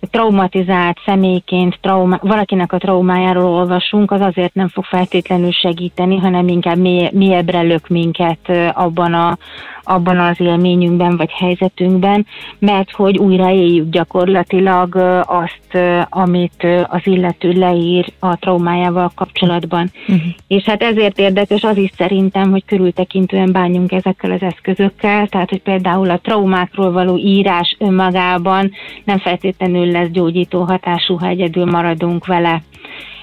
traumatizált 0.01 0.99
személyként 1.05 1.79
trauma, 1.81 2.19
valakinek 2.23 2.73
a 2.73 2.79
traumájáról 2.79 3.45
olvasunk, 3.45 4.11
az 4.11 4.21
azért 4.21 4.55
nem 4.55 4.69
fog 4.69 4.85
feltétlenül 4.85 5.53
segíteni, 5.53 6.17
hanem 6.17 6.49
inkább 6.49 6.79
mélyebbre 7.13 7.61
lök 7.61 7.89
minket 7.89 8.73
abban, 8.73 9.15
a, 9.15 9.39
abban 9.83 10.19
az 10.19 10.41
élményünkben 10.41 11.17
vagy 11.17 11.31
helyzetünkben, 11.31 12.27
mert 12.59 12.91
hogy 12.91 13.19
újra 13.19 13.51
éljük 13.51 13.91
gyakorlatilag 13.91 14.95
azt, 15.27 15.79
amit 16.09 16.67
az 16.89 17.01
illető 17.05 17.51
leír 17.51 18.13
a 18.19 18.37
traumájával 18.37 19.11
kapcsolatban. 19.15 19.91
Uh-huh. 20.09 20.23
És 20.47 20.65
hát 20.65 20.83
ezért 20.83 21.19
érdekes 21.19 21.63
az 21.63 21.77
is 21.77 21.91
szerintem, 21.97 22.51
hogy 22.51 22.65
körültekintően 22.65 23.53
bánjunk 23.53 23.93
ezekkel 23.93 24.31
az 24.31 24.43
eszközökkel, 24.43 25.27
tehát 25.27 25.51
hogy 25.51 25.63
például 25.63 26.11
a 26.11 26.19
traumákról 26.19 26.93
való 26.93 27.17
írás 27.17 27.77
önmagában 27.79 28.71
nem 29.05 29.19
feltétlenül 29.19 29.88
lesz 29.91 30.09
gyógyító 30.09 30.63
hatású, 30.63 31.17
ha 31.17 31.27
egyedül 31.27 31.65
maradunk 31.65 32.27
vele 32.27 32.63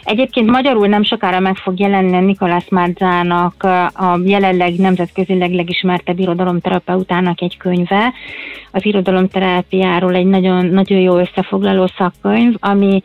Egyébként 0.05 0.49
magyarul 0.49 0.87
nem 0.87 1.03
sokára 1.03 1.39
meg 1.39 1.55
fog 1.55 1.79
jelenni 1.79 2.19
Nikolász 2.19 2.69
Márzának 2.69 3.63
a 3.93 4.19
jelenleg 4.23 4.75
nemzetközileg 4.75 5.53
legismertebb 5.53 6.19
irodalomterapeutának 6.19 7.41
egy 7.41 7.57
könyve, 7.57 8.13
az 8.71 8.85
irodalomterápiáról 8.85 10.15
egy 10.15 10.25
nagyon, 10.25 10.65
nagyon 10.65 10.99
jó 10.99 11.17
összefoglaló 11.17 11.91
szakkönyv, 11.97 12.55
ami 12.59 13.03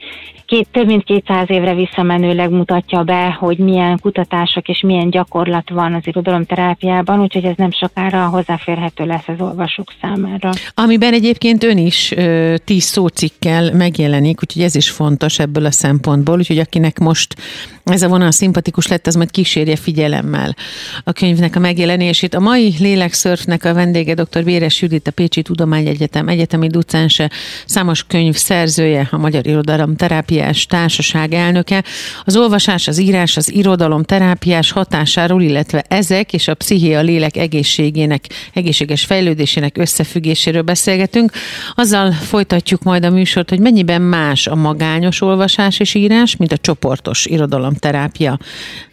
két, 0.50 0.68
több 0.72 0.86
mint 0.86 1.04
200 1.04 1.50
évre 1.50 1.74
visszamenőleg 1.74 2.50
mutatja 2.50 3.02
be, 3.02 3.36
hogy 3.38 3.58
milyen 3.58 3.98
kutatások 4.00 4.68
és 4.68 4.80
milyen 4.80 5.10
gyakorlat 5.10 5.70
van 5.70 5.94
az 5.94 6.06
irodalomterápiában, 6.06 7.20
úgyhogy 7.20 7.44
ez 7.44 7.56
nem 7.56 7.70
sokára 7.70 8.26
hozzáférhető 8.26 9.04
lesz 9.04 9.28
az 9.28 9.40
olvasók 9.40 9.86
számára. 10.00 10.50
Amiben 10.74 11.12
egyébként 11.12 11.64
ön 11.64 11.78
is 11.78 12.12
ö, 12.12 12.54
tíz 12.64 12.84
szócikkel 12.84 13.72
megjelenik, 13.72 14.38
úgyhogy 14.42 14.62
ez 14.62 14.74
is 14.74 14.90
fontos 14.90 15.38
ebből 15.38 15.64
a 15.64 15.70
szempontból, 15.70 16.38
úgyhogy 16.38 16.58
akinek 16.58 16.89
most 16.98 17.36
ez 17.84 18.02
a 18.02 18.08
vonal 18.08 18.30
szimpatikus 18.30 18.86
lett, 18.86 19.06
az 19.06 19.14
majd 19.14 19.30
kísérje 19.30 19.76
figyelemmel 19.76 20.56
a 21.04 21.12
könyvnek 21.12 21.56
a 21.56 21.58
megjelenését. 21.58 22.34
A 22.34 22.40
mai 22.40 22.74
lélekszörfnek 22.78 23.64
a 23.64 23.74
vendége 23.74 24.14
dr. 24.14 24.44
Véres 24.44 24.82
Judit, 24.82 25.06
a 25.06 25.10
Pécsi 25.10 25.42
Tudományegyetem 25.42 26.28
egyetemi 26.28 26.68
docense, 26.68 27.30
számos 27.66 28.04
könyv 28.04 28.34
szerzője, 28.34 29.08
a 29.10 29.16
Magyar 29.16 29.46
Irodalom 29.46 29.96
Terápiás 29.96 30.66
Társaság 30.66 31.34
elnöke. 31.34 31.84
Az 32.24 32.36
olvasás, 32.36 32.88
az 32.88 32.98
írás, 32.98 33.36
az 33.36 33.52
irodalom 33.52 34.02
terápiás 34.02 34.70
hatásáról, 34.70 35.42
illetve 35.42 35.84
ezek 35.88 36.32
és 36.32 36.48
a 36.48 36.54
psziché 36.54 36.94
a 36.94 37.00
lélek 37.00 37.36
egészségének, 37.36 38.24
egészséges 38.52 39.04
fejlődésének 39.04 39.78
összefüggéséről 39.78 40.62
beszélgetünk. 40.62 41.32
Azzal 41.74 42.12
folytatjuk 42.12 42.82
majd 42.82 43.04
a 43.04 43.10
műsort, 43.10 43.48
hogy 43.48 43.60
mennyiben 43.60 44.02
más 44.02 44.46
a 44.46 44.54
magányos 44.54 45.20
olvasás 45.20 45.78
és 45.78 45.94
írás, 45.94 46.36
mint 46.36 46.52
a 46.52 46.56
csoportos 46.56 47.26
irodalom 47.26 47.69
terápia. 47.76 48.38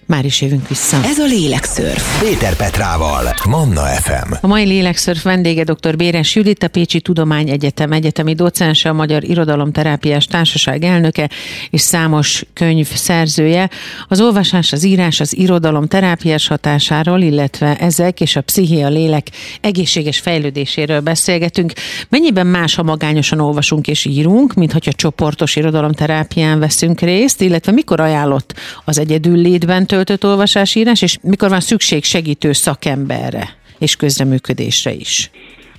Már 0.08 0.26
is 0.26 0.42
jövünk 0.42 0.68
vissza. 0.68 0.98
Ez 1.04 1.20
a 1.20 1.26
Lélekszörf. 1.26 2.22
Péter 2.22 2.56
Petrával, 2.56 3.36
Manna 3.48 3.82
FM. 3.82 4.34
A 4.42 4.48
mai 4.48 4.66
Lélekszörf 4.66 5.24
vendége 5.24 5.64
dr. 5.64 5.96
Béres 5.96 6.36
Judit, 6.36 6.64
a 6.64 6.68
Pécsi 6.68 7.02
Tudományegyetem 7.02 7.92
egyetemi 7.92 8.34
docense, 8.34 8.90
a 8.90 8.94
Magyar 8.94 9.24
Irodalomterápiás 9.24 10.26
Társaság 10.26 10.84
elnöke 10.84 11.30
és 11.70 11.82
számos 11.82 12.44
könyv 12.54 12.88
szerzője. 12.88 13.70
Az 14.08 14.22
olvasás, 14.22 14.72
az 14.72 14.84
írás, 14.84 15.20
az 15.20 15.38
irodalom 15.38 15.88
terápiás 15.88 16.48
hatásáról, 16.48 17.22
illetve 17.22 17.78
ezek 17.78 18.22
és 18.22 18.36
a 18.36 18.42
psziché 18.42 18.82
a 18.82 18.90
lélek 18.90 19.28
egészséges 19.62 20.20
fejlődéséről 20.20 21.00
beszélgetünk. 21.00 21.74
Mennyiben 22.10 22.48
más, 22.48 22.76
ha 22.76 22.84
magányosan 22.84 23.40
olvasunk 23.40 23.88
és 23.88 24.06
írunk, 24.06 24.54
mint 24.54 24.72
hogyha 24.72 24.92
csoportos 24.92 25.56
irodalomterápián 25.56 26.60
veszünk 26.60 27.00
részt, 27.00 27.42
illetve 27.42 27.72
mikor 27.72 28.00
ajánlott 28.00 28.54
az 28.86 29.00
egyedül 29.00 29.38
létben 29.38 29.86
töltött 29.98 30.26
olvasásírás, 30.26 31.02
és 31.02 31.18
mikor 31.22 31.50
van 31.50 31.60
szükség 31.60 32.04
segítő 32.04 32.52
szakemberre 32.52 33.56
és 33.80 33.96
közreműködésre 33.96 34.92
is? 34.92 35.30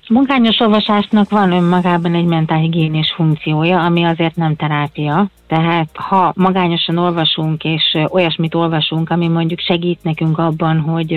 Magányos 0.08 0.60
olvasásnak 0.60 1.30
van 1.30 1.52
önmagában 1.52 2.14
egy 2.14 2.24
mentálhigiénés 2.24 3.12
funkciója, 3.16 3.84
ami 3.84 4.04
azért 4.04 4.36
nem 4.36 4.56
terápia, 4.56 5.26
tehát 5.46 5.88
ha 5.92 6.32
magányosan 6.36 6.98
olvasunk, 6.98 7.64
és 7.64 7.96
olyasmit 8.08 8.54
olvasunk, 8.54 9.10
ami 9.10 9.28
mondjuk 9.28 9.58
segít 9.58 10.02
nekünk 10.02 10.38
abban, 10.38 10.80
hogy 10.80 11.12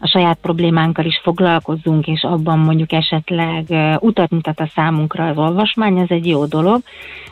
a 0.00 0.08
saját 0.08 0.38
problémánkkal 0.42 1.04
is 1.04 1.20
foglalkozzunk, 1.22 2.06
és 2.06 2.22
abban 2.22 2.58
mondjuk 2.58 2.92
esetleg 2.92 3.64
utat 4.00 4.30
mutat 4.30 4.60
a 4.60 4.70
számunkra 4.74 5.26
az 5.26 5.36
olvasmány, 5.36 5.98
ez 5.98 6.10
egy 6.10 6.26
jó 6.26 6.44
dolog, 6.44 6.80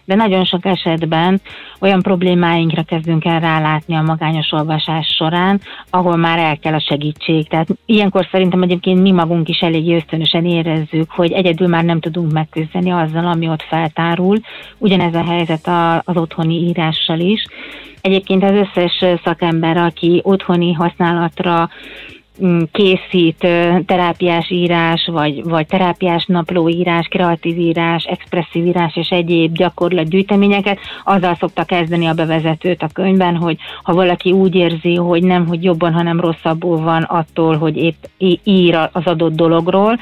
de 0.04 0.14
nagyon 0.14 0.44
sok 0.44 0.64
esetben 0.64 1.40
olyan 1.80 2.02
problémáinkra 2.02 2.82
kezdünk 2.82 3.24
el 3.24 3.40
rálátni 3.40 3.94
a 3.94 4.02
magányos 4.02 4.52
olvasás 4.52 5.06
során, 5.06 5.60
ahol 5.90 6.16
már 6.16 6.38
el 6.38 6.58
kell 6.58 6.74
a 6.74 6.84
segítség. 6.88 7.48
Tehát 7.48 7.68
ilyenkor 7.84 8.28
szerintem 8.30 8.62
egyébként 8.62 9.02
mi 9.02 9.10
magunk 9.10 9.48
is 9.48 9.58
elég 9.58 9.94
ösztönösen 9.94 10.44
érezzük, 10.92 11.10
hogy 11.10 11.32
egyedül 11.32 11.68
már 11.68 11.84
nem 11.84 12.00
tudunk 12.00 12.32
megküzdeni 12.32 12.90
azzal, 12.90 13.26
ami 13.26 13.48
ott 13.48 13.62
feltárul. 13.62 14.38
Ugyanez 14.78 15.14
a 15.14 15.24
helyzet 15.24 15.68
az 16.04 16.16
otthoni 16.16 16.54
írással 16.54 17.18
is. 17.18 17.44
Egyébként 18.00 18.44
az 18.44 18.50
összes 18.50 19.18
szakember, 19.24 19.76
aki 19.76 20.20
otthoni 20.24 20.72
használatra 20.72 21.68
mm, 22.44 22.60
készít 22.72 23.46
terápiás 23.86 24.50
írás, 24.50 25.08
vagy, 25.12 25.44
vagy 25.44 25.66
terápiás 25.66 26.24
naplóírás, 26.26 27.06
kreatív 27.06 27.58
írás, 27.58 28.04
expresszív 28.04 28.66
írás 28.66 28.96
és 28.96 29.08
egyéb 29.08 29.52
gyakorlatgyűjteményeket, 29.52 30.78
azzal 31.04 31.36
szokta 31.40 31.64
kezdeni 31.64 32.06
a 32.06 32.14
bevezetőt 32.14 32.82
a 32.82 32.88
könyvben, 32.92 33.36
hogy 33.36 33.56
ha 33.82 33.94
valaki 33.94 34.32
úgy 34.32 34.54
érzi, 34.54 34.94
hogy 34.94 35.22
nem, 35.22 35.46
hogy 35.46 35.64
jobban, 35.64 35.92
hanem 35.92 36.20
rosszabbul 36.20 36.76
van 36.76 37.02
attól, 37.02 37.56
hogy 37.56 37.76
épp 37.76 38.04
ír 38.44 38.74
az 38.92 39.04
adott 39.04 39.34
dologról, 39.34 39.98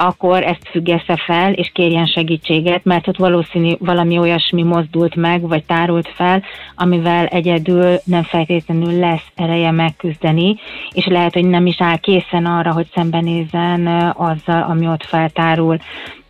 akkor 0.00 0.42
ezt 0.42 0.68
függesse 0.70 1.16
fel, 1.26 1.52
és 1.52 1.70
kérjen 1.74 2.06
segítséget, 2.06 2.84
mert 2.84 3.08
ott 3.08 3.16
valószínű 3.16 3.72
valami 3.78 4.18
olyasmi 4.18 4.62
mozdult 4.62 5.14
meg, 5.14 5.48
vagy 5.48 5.64
tárult 5.64 6.08
fel, 6.14 6.42
amivel 6.74 7.26
egyedül 7.26 7.96
nem 8.04 8.22
feltétlenül 8.22 8.98
lesz 8.98 9.26
ereje 9.34 9.70
megküzdeni, 9.70 10.56
és 10.92 11.06
lehet, 11.06 11.32
hogy 11.32 11.46
nem 11.46 11.66
is 11.66 11.80
áll 11.80 11.96
készen 11.96 12.46
arra, 12.46 12.72
hogy 12.72 12.86
szembenézzen 12.94 13.86
azzal, 14.16 14.62
ami 14.62 14.86
ott 14.86 15.04
feltárul. 15.04 15.78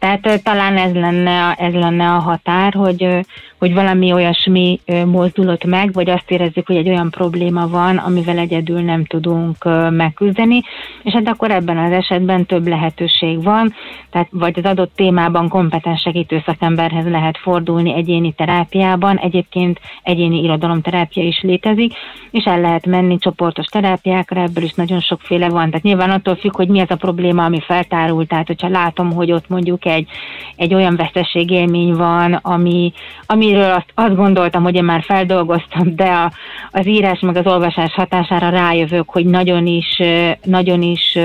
Tehát 0.01 0.43
talán 0.43 0.77
ez 0.77 0.93
lenne, 0.93 1.55
ez 1.59 1.73
lenne 1.73 2.11
a 2.11 2.19
határ, 2.19 2.73
hogy, 2.73 3.27
hogy 3.59 3.75
valami 3.75 4.13
olyasmi 4.13 4.81
mozdulott 5.07 5.65
meg, 5.65 5.93
vagy 5.93 6.11
azt 6.11 6.31
érezzük, 6.31 6.67
hogy 6.67 6.77
egy 6.77 6.89
olyan 6.89 7.11
probléma 7.11 7.69
van, 7.69 7.97
amivel 7.97 8.39
egyedül 8.39 8.81
nem 8.81 9.05
tudunk 9.05 9.57
megküzdeni, 9.91 10.63
és 11.03 11.13
hát 11.13 11.29
akkor 11.29 11.51
ebben 11.51 11.79
az 11.79 11.93
esetben 11.93 12.47
több 12.47 12.67
lehetőség 12.67 13.43
van, 13.43 13.75
tehát 14.11 14.29
vagy 14.31 14.59
az 14.59 14.65
adott 14.65 14.93
témában 14.95 15.49
kompetens 15.49 16.01
segítő 16.01 16.43
szakemberhez 16.47 17.07
lehet 17.07 17.39
fordulni 17.39 17.95
egyéni 17.95 18.33
terápiában, 18.33 19.17
egyébként 19.17 19.81
egyéni 20.03 20.43
irodalomterápia 20.43 21.23
is 21.23 21.41
létezik, 21.43 21.93
és 22.31 22.45
el 22.45 22.61
lehet 22.61 22.87
menni 22.87 23.19
csoportos 23.19 23.67
terápiákra, 23.67 24.41
ebből 24.41 24.65
is 24.65 24.75
nagyon 24.75 25.01
sokféle 25.01 25.49
van. 25.49 25.67
Tehát 25.67 25.83
nyilván 25.83 26.11
attól 26.11 26.37
függ, 26.37 26.57
hogy 26.57 26.69
mi 26.69 26.81
az 26.81 26.91
a 26.91 26.97
probléma, 26.97 27.45
ami 27.45 27.61
feltárul, 27.61 28.27
tehát 28.27 28.47
hogyha 28.47 28.69
látom, 28.69 29.13
hogy 29.13 29.33
ott 29.33 29.49
mondjuk 29.49 29.89
egy, 29.91 30.09
egy 30.57 30.75
olyan 30.75 30.97
veszteségélmény 30.97 31.95
van, 31.95 32.33
ami, 32.33 32.93
amiről 33.27 33.71
azt, 33.71 33.93
azt 33.95 34.17
gondoltam, 34.17 34.63
hogy 34.63 34.75
én 34.75 34.85
már 34.85 35.03
feldolgoztam, 35.03 35.95
de 35.97 36.05
a, 36.05 36.33
az 36.71 36.87
írás 36.87 37.21
meg 37.21 37.37
az 37.37 37.47
olvasás 37.47 37.93
hatására 37.95 38.49
rájövök, 38.49 39.11
hogy 39.11 39.27
nagyon 39.27 39.67
is, 39.67 40.03
nagyon 40.43 40.83
is 40.83 41.19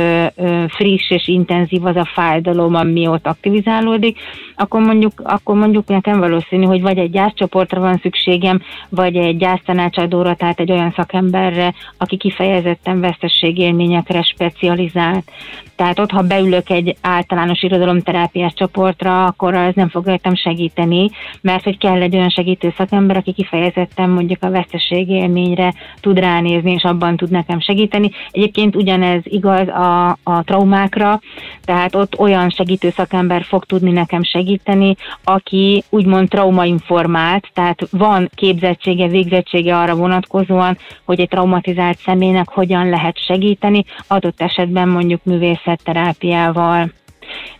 friss 0.67 1.09
és 1.09 1.27
intenzív 1.27 1.85
az 1.85 1.95
a 1.95 2.09
fájdalom, 2.13 2.75
ami 2.75 3.07
ott 3.07 3.27
aktivizálódik, 3.27 4.19
akkor 4.55 4.81
mondjuk, 4.81 5.21
akkor 5.23 5.55
mondjuk 5.55 5.87
nekem 5.87 6.19
valószínű, 6.19 6.65
hogy 6.65 6.81
vagy 6.81 6.97
egy 6.97 7.11
gyászcsoportra 7.11 7.79
van 7.79 7.99
szükségem, 8.01 8.61
vagy 8.89 9.15
egy 9.15 9.37
gyásztanácsadóra, 9.37 10.35
tehát 10.35 10.59
egy 10.59 10.71
olyan 10.71 10.93
szakemberre, 10.95 11.73
aki 11.97 12.17
kifejezetten 12.17 12.99
vesztességélményekre 12.99 14.23
specializált. 14.23 15.31
Tehát 15.75 15.99
ott, 15.99 16.11
ha 16.11 16.21
beülök 16.21 16.69
egy 16.69 16.95
általános 17.01 17.61
irodalomterápiás 17.61 18.53
csoportra, 18.55 19.25
akkor 19.25 19.53
ez 19.53 19.75
nem 19.75 19.89
fog 19.89 20.05
rajtam 20.05 20.35
segíteni, 20.35 21.09
mert 21.41 21.63
hogy 21.63 21.77
kell 21.77 22.01
egy 22.01 22.15
olyan 22.15 22.29
segítő 22.29 22.73
szakember, 22.77 23.17
aki 23.17 23.31
kifejezetten 23.31 24.09
mondjuk 24.09 24.43
a 24.43 24.49
veszteség 24.49 25.09
élményre 25.09 25.73
tud 25.99 26.19
ránézni, 26.19 26.71
és 26.71 26.83
abban 26.83 27.17
tud 27.17 27.29
nekem 27.29 27.59
segíteni. 27.59 28.11
Egyébként 28.31 28.75
ugyanez 28.75 29.21
igaz 29.23 29.67
a, 29.67 30.17
a 30.23 30.43
traumákra, 30.43 31.19
tehát 31.65 31.95
ott 31.95 32.19
olyan 32.19 32.49
segítő 32.49 32.89
szakember 32.89 33.43
fog 33.43 33.65
tudni 33.65 33.91
nekem 33.91 34.23
segíteni, 34.23 34.95
aki 35.23 35.83
úgymond 35.89 36.29
traumainformált, 36.29 37.49
tehát 37.53 37.87
van 37.91 38.29
képzettsége, 38.35 39.07
végzettsége 39.07 39.77
arra 39.77 39.95
vonatkozóan, 39.95 40.77
hogy 41.05 41.19
egy 41.19 41.27
traumatizált 41.27 41.97
személynek 41.97 42.49
hogyan 42.49 42.89
lehet 42.89 43.17
segíteni, 43.25 43.85
adott 44.07 44.41
esetben 44.41 44.89
mondjuk 44.89 45.23
művészetterápiával. 45.23 46.91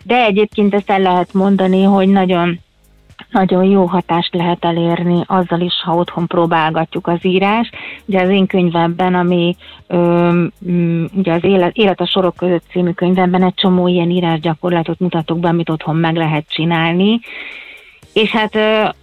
De 0.02 0.24
egyébként 0.24 0.74
ezt 0.74 0.90
el 0.90 1.00
lehet 1.00 1.32
mondani, 1.32 1.82
hogy 1.82 2.08
nagyon 2.08 2.60
nagyon 3.30 3.64
jó 3.64 3.84
hatást 3.84 4.34
lehet 4.34 4.64
elérni 4.64 5.22
azzal 5.26 5.60
is, 5.60 5.74
ha 5.84 5.94
otthon 5.94 6.26
próbálgatjuk 6.26 7.06
az 7.06 7.18
írás. 7.22 7.70
Ugye 8.04 8.20
az 8.20 8.28
én 8.28 8.46
könyvemben, 8.46 9.14
ami 9.14 9.56
ö, 9.86 10.44
ugye 11.14 11.32
az 11.32 11.44
élet, 11.44 11.76
élet 11.76 12.00
a 12.00 12.06
sorok 12.06 12.36
között 12.36 12.64
című 12.70 12.90
könyvemben 12.90 13.42
egy 13.42 13.54
csomó 13.54 13.88
ilyen 13.88 14.10
írásgyakorlatot 14.10 14.98
mutatok 14.98 15.38
be, 15.38 15.48
amit 15.48 15.70
otthon 15.70 15.96
meg 15.96 16.16
lehet 16.16 16.48
csinálni, 16.48 17.20
és 18.16 18.30
hát 18.30 18.58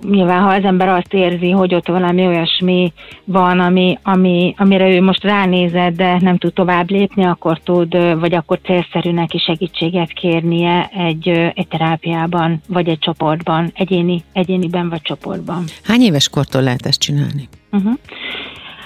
nyilván, 0.09 0.41
ha 0.41 0.49
az 0.49 0.64
ember 0.64 0.88
azt 0.88 1.14
érzi, 1.14 1.49
hogy 1.49 1.76
ott 1.76 1.88
valami 1.88 2.26
olyasmi 2.28 2.93
van, 3.24 3.59
ami, 3.59 3.99
ami, 4.03 4.53
amire 4.57 4.89
ő 4.89 5.01
most 5.01 5.24
ránézett, 5.24 5.95
de 5.95 6.18
nem 6.20 6.38
tud 6.38 6.53
tovább 6.53 6.89
lépni, 6.89 7.26
akkor 7.26 7.59
tud, 7.59 8.20
vagy 8.20 8.34
akkor 8.34 8.59
célszerű 8.64 9.11
neki 9.11 9.38
segítséget 9.38 10.11
kérnie 10.11 10.89
egy, 10.93 11.28
egy 11.30 11.68
terápiában, 11.68 12.61
vagy 12.68 12.88
egy 12.88 12.99
csoportban, 12.99 13.72
egyéni, 13.76 14.24
egyéniben 14.32 14.89
vagy 14.89 15.01
csoportban. 15.01 15.64
Hány 15.84 16.01
éves 16.01 16.30
kortól 16.30 16.61
lehet 16.61 16.86
ezt 16.86 16.99
csinálni? 16.99 17.49
Uh-huh. 17.72 17.93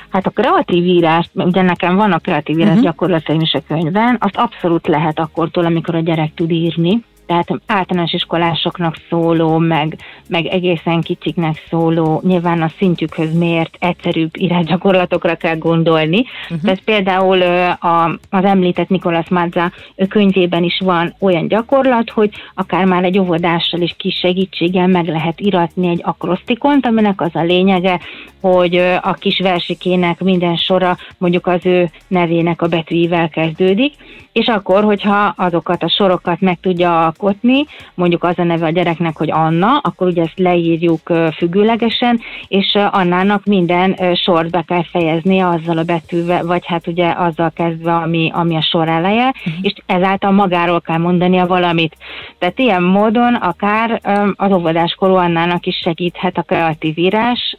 Hát 0.10 0.26
a 0.26 0.30
kreatív 0.30 0.86
írás, 0.86 1.30
ugye 1.34 1.62
nekem 1.62 1.96
van 1.96 2.12
a 2.12 2.20
kreatív 2.20 2.58
írás 2.58 2.70
uh-huh. 2.70 2.84
gyakorlataim 2.84 3.40
is 3.40 3.54
a 3.54 3.62
könyvben, 3.68 4.18
azt 4.20 4.38
abszolút 4.38 4.88
lehet 4.88 5.20
akkortól, 5.20 5.66
amikor 5.66 5.96
a 5.96 6.00
gyerek 6.00 6.34
tud 6.34 6.52
írni, 6.52 7.04
tehát 7.28 7.48
általános 7.66 8.14
iskolásoknak 8.14 8.96
szóló, 9.10 9.58
meg, 9.58 9.98
meg 10.30 10.46
egészen 10.46 11.02
kicsiknek 11.02 11.64
szóló, 11.70 12.22
nyilván 12.26 12.62
a 12.62 12.72
szintjükhöz 12.78 13.38
mért 13.38 13.78
egyszerűbb 13.80 14.30
iránygyakorlatokra 14.34 15.36
kell 15.36 15.58
gondolni. 15.58 16.26
Uh-huh. 16.44 16.62
Tehát 16.62 16.82
például 16.82 17.42
a, 17.72 18.20
az 18.30 18.44
említett 18.44 18.90
Nikolas 18.90 19.30
Mazza 19.30 19.72
könyvében 20.10 20.64
is 20.64 20.80
van 20.84 21.16
olyan 21.20 21.48
gyakorlat, 21.48 22.10
hogy 22.10 22.30
akár 22.54 22.86
már 22.86 23.04
egy 23.04 23.20
óvodással 23.20 23.82
is 23.82 23.96
kis 23.98 24.16
segítséggel 24.16 24.88
meg 24.88 25.08
lehet 25.08 25.40
iratni 25.40 25.88
egy 25.88 26.02
akrosztikont, 26.04 26.86
aminek 26.86 27.22
az 27.22 27.32
a 27.36 27.44
lényege, 27.44 28.00
hogy 28.42 28.76
a 29.02 29.14
kis 29.14 29.40
versikének 29.40 30.20
minden 30.20 30.56
sora 30.56 30.98
mondjuk 31.18 31.48
az 31.48 31.66
ő 31.66 31.90
nevének 32.08 32.62
a 32.62 32.68
betűivel 32.68 33.30
kezdődik, 33.30 33.94
és 34.32 34.48
akkor, 34.48 34.84
hogyha 34.84 35.34
azokat 35.38 35.84
a 35.84 35.90
sorokat 35.90 36.42
meg 36.42 36.60
tudja 36.62 37.14
alkotni, 37.18 37.66
mondjuk 37.94 38.24
az 38.24 38.40
a 38.40 38.44
neve 38.44 38.66
a 38.66 38.70
gyereknek, 38.70 39.18
hogy 39.18 39.32
Anna, 39.32 39.78
akkor 39.78 40.08
ugye 40.08 40.22
ezt 40.22 40.40
leírjuk 40.40 41.14
függőlegesen, 41.36 42.20
és 42.48 42.78
Annának 42.92 43.46
minden 43.46 43.98
sort 44.16 44.50
be 44.50 44.64
kell 44.68 44.84
fejeznie 44.84 45.48
azzal 45.48 45.78
a 45.78 45.84
betűvel, 45.84 46.46
vagy 46.46 46.66
hát 46.66 46.88
ugye 46.88 47.14
azzal 47.18 47.52
kezdve, 47.56 47.94
ami, 47.94 48.32
ami 48.34 48.56
a 48.56 48.62
sor 48.62 48.88
eleje, 48.88 49.28
uh-huh. 49.28 49.54
és 49.62 49.74
ezáltal 49.86 50.32
magáról 50.32 50.82
kell 50.82 50.98
mondania 50.98 51.48
valamit. 51.48 51.96
Tehát 52.40 52.60
ilyen 52.60 52.84
módon 52.84 53.34
akár 53.34 54.02
az 54.36 54.52
óvodáskorú 54.52 55.16
Annának 55.16 55.66
is 55.66 55.76
segíthet 55.76 56.38
a 56.38 56.42
kreatív 56.42 56.98
írás, 56.98 57.58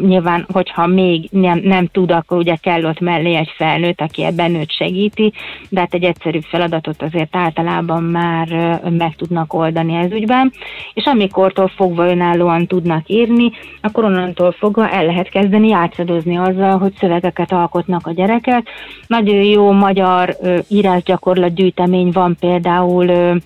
nyilván, 0.00 0.46
hogyha 0.52 0.86
még 0.86 1.28
nem, 1.30 1.60
nem 1.62 1.86
tud, 1.86 2.10
akkor 2.10 2.38
ugye 2.38 2.56
kell 2.56 2.84
ott 2.84 3.00
mellé 3.00 3.34
egy 3.34 3.52
felnőtt, 3.56 4.00
aki 4.00 4.24
ebben 4.24 4.54
őt 4.54 4.72
segíti, 4.72 5.32
de 5.68 5.80
hát 5.80 5.94
egy 5.94 6.04
egyszerűbb 6.04 6.42
feladatot 6.42 7.02
azért 7.02 7.36
általában 7.36 8.02
már 8.02 8.48
meg 8.90 9.14
tudnak 9.16 9.52
oldani 9.52 9.94
ez 9.94 10.10
ügyben, 10.10 10.52
és 10.94 11.04
amikortól 11.04 11.68
fogva 11.68 12.08
önállóan 12.08 12.66
tudnak 12.66 13.08
írni, 13.08 13.50
akkor 13.80 14.04
onnantól 14.04 14.52
fogva 14.52 14.88
el 14.88 15.04
lehet 15.04 15.28
kezdeni 15.28 15.68
játszadozni 15.68 16.36
azzal, 16.36 16.78
hogy 16.78 16.92
szövegeket 16.98 17.52
alkotnak 17.52 18.06
a 18.06 18.12
gyerekek. 18.12 18.68
Nagyon 19.06 19.42
jó 19.42 19.72
magyar 19.72 20.36
írásgyakorlat 20.68 21.54
gyűjtemény 21.54 22.10
van 22.12 22.36
például 22.40 23.40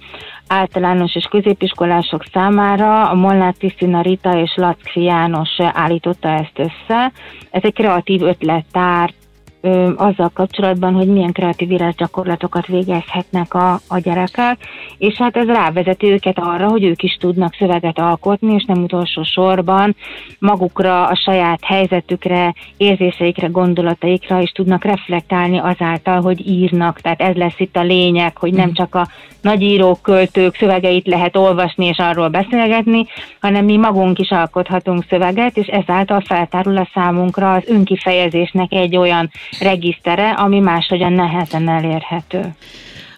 általános 0.50 1.14
és 1.14 1.24
középiskolások 1.30 2.24
számára 2.32 3.08
a 3.08 3.14
Molnár 3.14 3.54
Tisztina 3.58 4.00
Rita 4.00 4.40
és 4.40 4.52
Lackfi 4.56 5.02
János 5.02 5.48
állította 5.58 6.28
ezt 6.28 6.58
össze. 6.58 7.12
Ez 7.50 7.62
egy 7.62 7.72
kreatív 7.72 8.22
ötlettár 8.22 9.12
ö, 9.60 9.92
azzal 9.96 10.30
kapcsolatban, 10.34 10.94
hogy 10.94 11.06
milyen 11.06 11.32
kreatív 11.32 11.68
gyakorlatokat 11.96 12.66
végezhetnek 12.66 13.54
a, 13.54 13.80
a 13.88 13.98
gyerekek, 13.98 14.58
és 14.98 15.14
hát 15.14 15.36
ez 15.36 15.46
rávezeti 15.46 16.06
őket 16.06 16.38
arra, 16.38 16.68
hogy 16.68 16.84
ők 16.84 17.02
is 17.02 17.16
tudnak 17.20 17.54
szöveget 17.54 17.98
alkotni, 17.98 18.54
és 18.54 18.64
nem 18.64 18.82
utolsó 18.82 19.22
sorban 19.22 19.96
magukra, 20.38 21.06
a 21.06 21.14
saját 21.14 21.64
helyzetükre, 21.64 22.54
érzéseikre, 22.76 23.46
gondolataikra 23.46 24.40
is 24.40 24.50
tudnak 24.50 24.84
reflektálni 24.84 25.58
azáltal, 25.58 26.20
hogy 26.20 26.48
írnak. 26.48 27.00
Tehát 27.00 27.20
ez 27.20 27.34
lesz 27.34 27.58
itt 27.58 27.76
a 27.76 27.82
lényeg, 27.82 28.36
hogy 28.36 28.52
nem 28.52 28.68
mm. 28.68 28.72
csak 28.72 28.94
a 28.94 29.08
nagyírók, 29.40 30.02
költők 30.02 30.56
szövegeit 30.56 31.06
lehet 31.06 31.36
olvasni 31.36 31.86
és 31.86 31.96
arról 31.98 32.28
beszélgetni, 32.28 33.06
hanem 33.40 33.64
mi 33.64 33.76
magunk 33.76 34.18
is 34.18 34.30
alkothatunk 34.30 35.04
szöveget, 35.08 35.56
és 35.56 35.66
ezáltal 35.66 36.20
feltárul 36.20 36.76
a 36.76 36.88
számunkra 36.94 37.52
az 37.52 37.62
önkifejezésnek 37.66 38.72
egy 38.72 38.96
olyan 38.96 39.30
regisztere, 39.58 40.30
ami 40.30 40.58
máshogyan 40.58 41.12
nehezen 41.12 41.68
elérhető. 41.68 42.54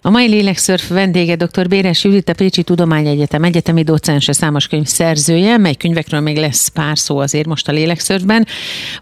A 0.05 0.11
mai 0.11 0.29
lélekszörf 0.29 0.89
vendége 0.89 1.37
dr. 1.37 1.69
Béres 1.69 2.05
Judit, 2.05 2.29
a 2.29 2.33
Pécsi 2.33 2.63
Tudományegyetem 2.63 3.45
egyetemi 3.45 3.83
docense, 3.83 4.33
számos 4.33 4.67
könyv 4.67 4.87
szerzője, 4.87 5.57
mely 5.57 5.75
könyvekről 5.75 6.21
még 6.21 6.37
lesz 6.37 6.69
pár 6.69 6.99
szó 6.99 7.19
azért 7.19 7.47
most 7.47 7.69
a 7.69 7.73
lélekszörfben, 7.73 8.47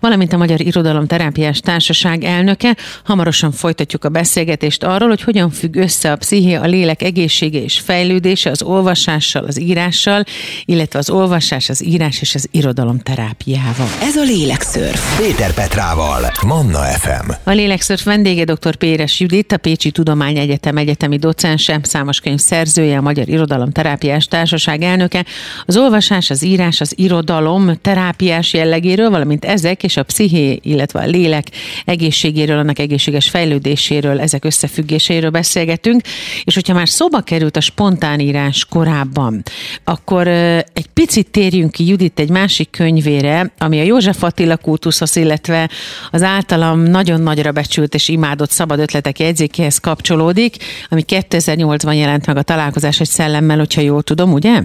valamint 0.01 0.33
a 0.33 0.37
Magyar 0.37 0.61
Irodalom 0.61 1.07
Terápiás 1.07 1.61
Társaság 1.61 2.25
elnöke. 2.25 2.77
Hamarosan 3.05 3.53
folytatjuk 3.53 4.05
a 4.05 4.09
beszélgetést 4.09 4.83
arról, 4.83 5.09
hogy 5.09 5.23
hogyan 5.23 5.51
függ 5.51 5.77
össze 5.77 6.13
a 6.13 6.17
psziché, 6.17 6.55
a 6.55 6.67
lélek 6.67 7.03
egészsége 7.03 7.63
és 7.63 7.79
fejlődése 7.79 8.51
az 8.51 8.63
olvasással, 8.63 9.45
az 9.45 9.61
írással, 9.61 10.25
illetve 10.65 10.99
az 10.99 11.11
olvasás, 11.11 11.69
az 11.69 11.85
írás 11.85 12.21
és 12.21 12.35
az 12.35 12.49
irodalom 12.51 12.99
terápiával. 12.99 13.89
Ez 14.03 14.17
a 14.17 14.23
lélekszörf. 14.23 15.19
Péter 15.19 15.55
Petrával, 15.55 16.33
Manna 16.47 16.83
FM. 16.83 17.31
A 17.45 17.51
lélekszörf 17.51 18.05
vendége 18.05 18.45
dr. 18.45 18.77
Péres 18.77 19.21
Judit, 19.21 19.53
a 19.53 19.57
Pécsi 19.57 19.91
Tudományegyetem 19.91 20.77
egyetemi 20.77 20.89
docense, 21.19 21.81
számos 21.83 22.21
könyv 22.21 22.39
szerzője, 22.39 22.97
a 22.97 23.01
Magyar 23.01 23.29
Irodalom 23.29 23.71
Terápiás 23.71 24.27
Társaság 24.27 24.83
elnöke. 24.83 25.25
Az 25.67 25.77
olvasás, 25.77 26.31
az 26.31 26.43
írás, 26.43 26.81
az 26.81 26.93
irodalom 26.97 27.77
terápiás 27.83 28.53
jellegéről, 28.53 29.11
valamint 29.11 29.45
ezek 29.45 29.83
és 29.83 29.97
a 29.97 30.03
psziché, 30.03 30.59
illetve 30.63 31.01
a 31.01 31.07
lélek 31.07 31.47
egészségéről, 31.85 32.59
annak 32.59 32.79
egészséges 32.79 33.29
fejlődéséről, 33.29 34.21
ezek 34.21 34.45
összefüggéséről 34.45 35.31
beszélgetünk. 35.31 36.03
És 36.45 36.55
hogyha 36.55 36.75
már 36.75 36.89
szóba 36.89 37.21
került 37.21 37.57
a 37.57 37.61
spontánírás 37.61 38.65
korábban, 38.65 39.43
akkor 39.85 40.29
egy 40.29 40.87
picit 40.95 41.31
térjünk 41.31 41.71
ki 41.71 41.89
Judit 41.89 42.19
egy 42.19 42.31
másik 42.31 42.71
könyvére, 42.71 43.53
ami 43.59 43.81
a 43.81 43.83
József 43.83 44.23
Attila 44.23 44.57
kultuszhoz, 44.57 45.17
illetve 45.17 45.71
az 46.11 46.23
általam 46.23 46.81
nagyon 46.81 47.21
nagyra 47.21 47.53
becsült 47.53 47.95
és 47.95 48.09
imádott 48.09 48.51
szabad 48.51 48.79
ötletek 48.79 49.19
jegyzékéhez 49.19 49.79
kapcsolódik 49.79 50.57
ami 50.89 51.05
2008-ban 51.09 51.97
jelent 51.97 52.27
meg 52.27 52.37
a 52.37 52.43
találkozás 52.43 53.01
egy 53.01 53.09
szellemmel, 53.09 53.59
hogyha 53.59 53.81
jól 53.81 54.03
tudom, 54.03 54.33
ugye? 54.33 54.63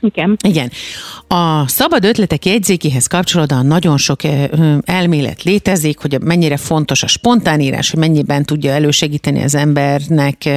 Igen. 0.00 0.36
Igen. 0.42 0.70
A 1.28 1.68
szabad 1.68 2.04
ötletek 2.04 2.46
jegyzékéhez 2.46 3.06
kapcsolódóan 3.06 3.66
nagyon 3.66 3.96
sok 3.96 4.20
elmélet 4.84 5.42
létezik, 5.42 5.98
hogy 5.98 6.20
mennyire 6.20 6.56
fontos 6.56 7.02
a 7.02 7.06
spontánírás, 7.06 7.90
hogy 7.90 8.00
mennyiben 8.00 8.44
tudja 8.44 8.72
elősegíteni 8.72 9.42
az 9.42 9.54
embernek 9.54 10.48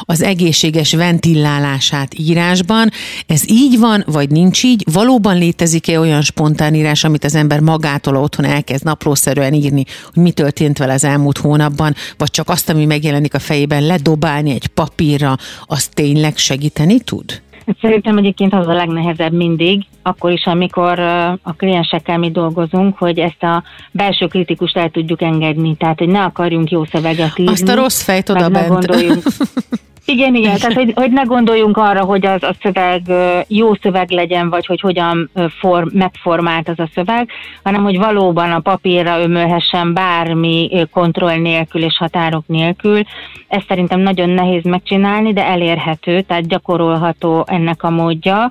az 0.00 0.22
egészséges 0.22 0.94
ventilálását 0.94 2.14
írásban. 2.18 2.90
Ez 3.26 3.50
így 3.50 3.78
van, 3.78 4.04
vagy 4.06 4.30
nincs 4.30 4.64
így? 4.64 4.84
Valóban 4.92 5.38
létezik-e 5.38 6.00
olyan 6.00 6.22
spontánírás, 6.22 7.04
amit 7.04 7.24
az 7.24 7.34
ember 7.34 7.60
magától 7.60 8.16
otthon 8.16 8.44
elkezd 8.44 8.84
naplószerűen 8.84 9.52
írni, 9.52 9.84
hogy 10.14 10.22
mi 10.22 10.30
történt 10.30 10.78
vele 10.78 10.92
az 10.92 11.04
elmúlt 11.04 11.38
hónapban, 11.38 11.94
vagy 12.18 12.30
csak 12.30 12.48
azt, 12.48 12.68
ami 12.68 12.84
megjelenik 12.84 13.34
a 13.34 13.38
fejében, 13.38 13.86
ledobálni 13.86 14.50
egy 14.50 14.66
papírra, 14.66 15.36
az 15.64 15.86
tényleg 15.86 16.36
segíteni 16.36 17.00
tud? 17.00 17.44
Szerintem 17.80 18.16
egyébként 18.16 18.54
az 18.54 18.66
a 18.66 18.72
legnehezebb 18.72 19.32
mindig, 19.32 19.84
akkor 20.02 20.30
is, 20.30 20.44
amikor 20.44 20.98
a 21.42 21.52
kliensekkel 21.56 22.18
mi 22.18 22.30
dolgozunk, 22.30 22.98
hogy 22.98 23.18
ezt 23.18 23.42
a 23.42 23.62
belső 23.90 24.26
kritikust 24.26 24.76
el 24.76 24.90
tudjuk 24.90 25.22
engedni, 25.22 25.76
tehát 25.76 25.98
hogy 25.98 26.08
ne 26.08 26.22
akarjunk 26.22 26.70
jó 26.70 26.84
szöveget 26.84 27.38
írni. 27.38 27.52
Azt 27.52 27.68
a 27.68 27.74
rossz 27.74 28.02
fejt 28.02 28.28
oda 28.28 28.48
bent. 28.48 28.86
Igen, 30.06 30.34
igen, 30.34 30.56
tehát 30.60 30.76
hogy, 30.76 30.92
hogy 30.94 31.10
ne 31.10 31.22
gondoljunk 31.22 31.76
arra, 31.76 32.04
hogy 32.04 32.26
az 32.26 32.42
a 32.42 32.54
szöveg 32.62 33.02
jó 33.48 33.74
szöveg 33.74 34.10
legyen, 34.10 34.50
vagy 34.50 34.66
hogy 34.66 34.80
hogyan 34.80 35.30
form, 35.58 35.88
megformált 35.92 36.68
az 36.68 36.78
a 36.78 36.88
szöveg, 36.94 37.30
hanem 37.62 37.82
hogy 37.82 37.98
valóban 37.98 38.50
a 38.50 38.60
papírra 38.60 39.20
ömölhessen 39.20 39.92
bármi 39.94 40.86
kontroll 40.90 41.36
nélkül 41.36 41.82
és 41.82 41.96
határok 41.96 42.46
nélkül. 42.46 43.00
Ezt 43.48 43.66
szerintem 43.68 44.00
nagyon 44.00 44.28
nehéz 44.28 44.62
megcsinálni, 44.62 45.32
de 45.32 45.44
elérhető, 45.44 46.20
tehát 46.20 46.48
gyakorolható 46.48 47.44
ennek 47.48 47.82
a 47.82 47.90
módja, 47.90 48.48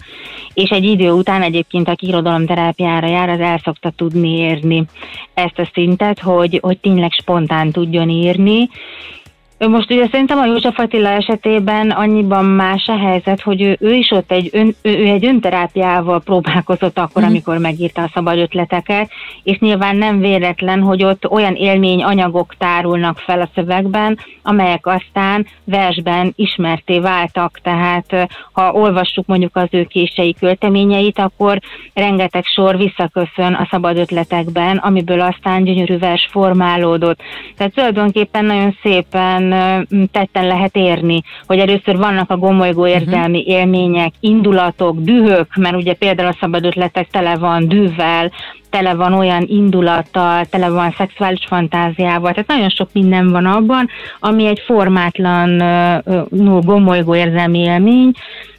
és 0.53 0.69
egy 0.69 0.83
idő 0.83 1.11
után 1.11 1.41
egyébként, 1.41 1.89
aki 1.89 2.07
irodalomterápiára 2.07 3.07
jár, 3.07 3.29
az 3.29 3.39
el 3.39 3.61
szokta 3.63 3.89
tudni 3.89 4.37
érni 4.37 4.85
ezt 5.33 5.59
a 5.59 5.69
szintet, 5.73 6.19
hogy, 6.19 6.59
hogy 6.61 6.77
tényleg 6.79 7.11
spontán 7.11 7.71
tudjon 7.71 8.09
írni, 8.09 8.69
most 9.57 9.91
ugye 9.91 10.07
szerintem 10.11 10.39
a 10.39 10.45
József 10.45 10.79
Attila 10.79 11.09
esetében 11.09 11.89
annyiban 11.89 12.45
más 12.45 12.87
a 12.87 12.97
helyzet, 12.97 13.41
hogy 13.41 13.61
ő, 13.61 13.77
ő 13.79 13.93
is 13.93 14.11
ott 14.11 14.31
egy, 14.31 14.49
ön, 14.51 14.75
ő, 14.81 14.97
ő 14.97 15.05
egy 15.05 15.25
önterápiával 15.25 16.21
próbálkozott 16.21 16.99
akkor, 16.99 17.21
mm. 17.21 17.25
amikor 17.25 17.57
megírta 17.57 18.01
a 18.01 18.11
szabad 18.13 18.37
ötleteket, 18.37 19.09
és 19.43 19.57
nyilván 19.59 19.95
nem 19.95 20.19
véletlen, 20.19 20.81
hogy 20.81 21.03
ott 21.03 21.29
olyan 21.29 21.55
élmény 21.55 22.03
anyagok 22.03 22.55
tárulnak 22.57 23.17
fel 23.17 23.41
a 23.41 23.49
szövegben, 23.55 24.19
amelyek 24.43 24.87
aztán 24.87 25.47
versben 25.63 26.33
ismerté 26.35 26.99
váltak, 26.99 27.59
tehát 27.63 28.27
ha 28.51 28.71
olvassuk 28.71 29.25
mondjuk 29.25 29.55
az 29.55 29.67
ő 29.71 29.83
kései 29.83 30.35
költeményeit, 30.39 31.19
akkor 31.19 31.59
rengeteg 31.93 32.45
sor 32.45 32.77
visszaköszön 32.77 33.53
a 33.53 33.67
szabad 33.71 33.97
ötletekben, 33.97 34.77
amiből 34.77 35.21
aztán 35.21 35.63
gyönyörű 35.63 35.97
vers 35.97 36.27
formálódott. 36.31 37.19
Tehát 37.57 37.73
tulajdonképpen 37.73 38.45
nagyon 38.45 38.77
szépen 38.83 39.44
tetten, 39.49 40.09
tetten 40.11 40.47
lehet 40.47 40.75
érni, 40.75 41.21
hogy 41.47 41.59
először 41.59 41.97
vannak 41.97 42.31
a 42.31 42.37
gomolygó 42.37 42.87
érzelmi 42.87 43.39
uh-huh. 43.39 43.53
élmények, 43.53 44.13
indulatok, 44.19 44.99
dühök, 44.99 45.55
mert 45.55 45.75
ugye 45.75 45.93
például 45.93 46.29
a 46.29 46.37
szabad 46.39 46.65
ötletek 46.65 47.07
tele 47.09 47.37
van 47.37 47.67
dűvel, 47.67 48.31
tele 48.69 48.93
van 48.93 49.13
olyan 49.13 49.45
indulattal, 49.47 50.45
tele 50.45 50.69
van 50.69 50.93
szexuális 50.97 51.45
fantáziával, 51.47 52.31
tehát 52.31 52.47
nagyon 52.47 52.69
sok 52.69 52.89
minden 52.93 53.31
van 53.31 53.45
abban, 53.45 53.89
ami 54.19 54.45
egy 54.45 54.61
formátlan, 54.65 55.63
gomolygó 56.61 57.15
érzelmi 57.15 57.59
élmény, 57.59 58.11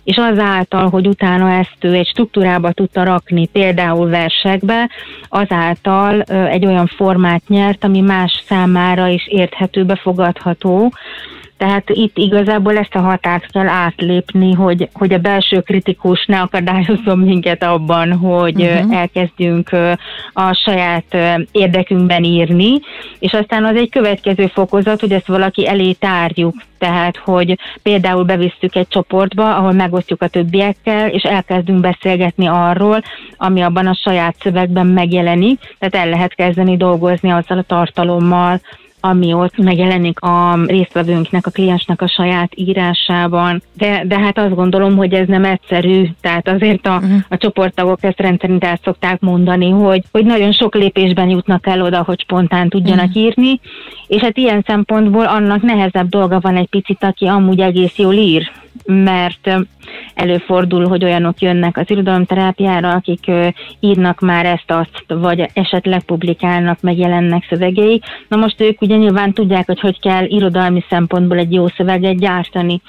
és 0.06 0.16
azáltal, 0.16 0.88
hogy 0.88 1.06
utána 1.06 1.50
ezt 1.50 1.76
ő 1.80 1.94
egy 1.94 2.06
struktúrába 2.06 2.72
tudta 2.72 3.04
rakni, 3.04 3.46
például 3.46 4.08
versekbe, 4.08 4.90
azáltal 5.28 6.20
egy 6.22 6.66
olyan 6.66 6.86
formát 6.86 7.42
nyert, 7.48 7.84
ami 7.84 8.00
más 8.00 8.42
számára 8.44 9.08
is 9.08 9.26
érthető, 9.28 9.84
befogadható, 9.84 10.92
tehát 11.56 11.90
itt 11.90 12.18
igazából 12.18 12.76
ezt 12.76 12.94
a 12.94 13.00
határt 13.00 13.50
kell 13.52 13.68
átlépni, 13.68 14.52
hogy, 14.52 14.88
hogy 14.92 15.12
a 15.12 15.18
belső 15.18 15.60
kritikus 15.60 16.26
ne 16.26 16.40
akadályozzon 16.40 17.18
minket 17.18 17.62
abban, 17.62 18.12
hogy 18.12 18.62
uh-huh. 18.62 18.96
elkezdjünk 18.96 19.70
a 20.32 20.54
saját 20.54 21.16
érdekünkben 21.52 22.24
írni, 22.24 22.80
és 23.18 23.32
aztán 23.32 23.64
az 23.64 23.76
egy 23.76 23.90
következő 23.90 24.46
fokozat, 24.46 25.00
hogy 25.00 25.12
ezt 25.12 25.26
valaki 25.26 25.68
elé 25.68 25.92
tárjuk. 25.92 26.54
Tehát, 26.78 27.16
hogy 27.16 27.58
például 27.82 28.24
bevisszük 28.24 28.74
egy 28.74 28.88
csoportba, 28.88 29.56
ahol 29.56 29.72
megosztjuk 29.72 30.22
a 30.22 30.28
többiekkel, 30.28 31.08
és 31.08 31.22
elkezdünk 31.22 31.80
beszélgetni 31.80 32.46
arról, 32.46 33.02
ami 33.36 33.60
abban 33.60 33.86
a 33.86 33.94
saját 33.94 34.36
szövegben 34.40 34.86
megjelenik, 34.86 35.76
tehát 35.78 36.06
el 36.06 36.10
lehet 36.12 36.34
kezdeni 36.34 36.76
dolgozni 36.76 37.30
azzal 37.30 37.58
a 37.58 37.62
tartalommal, 37.62 38.60
ami 39.08 39.32
ott 39.32 39.56
megjelenik 39.56 40.20
a 40.20 40.58
résztvevőnknek, 40.66 41.46
a 41.46 41.50
kliensnek 41.50 42.02
a 42.02 42.08
saját 42.08 42.52
írásában. 42.54 43.62
De, 43.76 44.04
de 44.06 44.18
hát 44.18 44.38
azt 44.38 44.54
gondolom, 44.54 44.96
hogy 44.96 45.12
ez 45.12 45.28
nem 45.28 45.44
egyszerű, 45.44 46.06
tehát 46.20 46.48
azért 46.48 46.86
a, 46.86 46.94
uh-huh. 46.94 47.18
a 47.28 47.36
csoporttagok 47.36 48.04
ezt 48.04 48.20
rendszerint 48.20 48.64
el 48.64 48.78
szokták 48.84 49.20
mondani, 49.20 49.70
hogy, 49.70 50.02
hogy 50.12 50.24
nagyon 50.24 50.52
sok 50.52 50.74
lépésben 50.74 51.28
jutnak 51.28 51.66
el 51.66 51.82
oda, 51.82 52.02
hogy 52.02 52.20
spontán 52.20 52.68
tudjanak 52.68 53.06
uh-huh. 53.06 53.22
írni, 53.22 53.60
és 54.06 54.22
hát 54.22 54.36
ilyen 54.36 54.64
szempontból 54.66 55.24
annak 55.24 55.62
nehezebb 55.62 56.08
dolga 56.08 56.40
van 56.40 56.56
egy 56.56 56.68
picit, 56.68 57.04
aki 57.04 57.26
amúgy 57.26 57.60
egész 57.60 57.96
jól 57.96 58.14
ír, 58.14 58.50
mert 58.84 59.50
előfordul, 60.14 60.88
hogy 60.88 61.04
olyanok 61.04 61.40
jönnek 61.40 61.76
az 61.76 61.90
irodalomterápiára, 61.90 62.90
akik 62.90 63.30
írnak 63.80 64.20
már 64.20 64.46
ezt-azt, 64.46 65.04
vagy 65.08 65.50
esetleg 65.52 66.02
publikálnak, 66.04 66.80
megjelennek 66.80 67.46
szövegei. 67.48 68.02
Na 68.28 68.36
most 68.36 68.60
ők 68.60 68.80
ugye 68.80 68.96
nyilván 68.96 69.32
tudják, 69.32 69.66
hogy 69.66 69.80
hogy 69.80 70.00
kell 70.00 70.24
irodalmi 70.24 70.84
szempontból 70.88 71.38
egy 71.38 71.52
jó 71.52 71.68
szöveget 71.68 72.18
gyártani. 72.18 72.80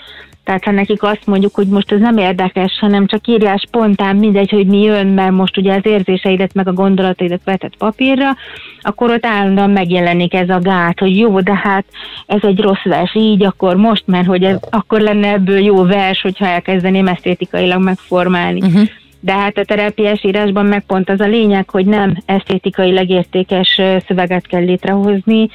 Tehát 0.47 0.63
ha 0.63 0.71
nekik 0.71 1.03
azt 1.03 1.25
mondjuk, 1.25 1.55
hogy 1.55 1.67
most 1.67 1.91
ez 1.91 1.99
nem 1.99 2.17
érdekes, 2.17 2.77
hanem 2.79 3.05
csak 3.05 3.27
írjál 3.27 3.57
spontán, 3.57 4.15
mindegy, 4.15 4.49
hogy 4.49 4.67
mi 4.67 4.81
jön, 4.81 5.07
mert 5.07 5.31
most 5.31 5.57
ugye 5.57 5.73
az 5.73 5.85
érzéseidet 5.85 6.53
meg 6.53 6.67
a 6.67 6.73
gondolataidat 6.73 7.41
vetett 7.43 7.77
papírra, 7.77 8.35
akkor 8.81 9.09
ott 9.09 9.25
állandóan 9.25 9.69
megjelenik 9.69 10.33
ez 10.33 10.49
a 10.49 10.59
gát, 10.59 10.99
hogy 10.99 11.17
jó, 11.17 11.39
de 11.39 11.55
hát 11.55 11.85
ez 12.25 12.39
egy 12.41 12.59
rossz 12.59 12.83
vers, 12.83 13.15
így 13.15 13.43
akkor 13.43 13.75
most, 13.75 14.03
mert 14.05 14.27
hogy 14.27 14.43
ez, 14.43 14.57
akkor 14.69 15.01
lenne 15.01 15.31
ebből 15.31 15.59
jó 15.59 15.83
vers, 15.83 16.21
hogyha 16.21 16.45
elkezdeném 16.45 17.07
esztétikailag 17.07 17.83
megformálni. 17.83 18.61
Uh-huh. 18.61 18.87
De 19.19 19.33
hát 19.33 19.57
a 19.57 19.65
terápiás 19.65 20.23
írásban 20.23 20.65
meg 20.65 20.83
pont 20.85 21.09
az 21.09 21.19
a 21.19 21.27
lényeg, 21.27 21.69
hogy 21.69 21.85
nem 21.85 22.17
esztétikailag 22.25 23.09
értékes 23.09 23.81
szöveget 24.07 24.47
kell 24.47 24.63
létrehozni, 24.63 25.49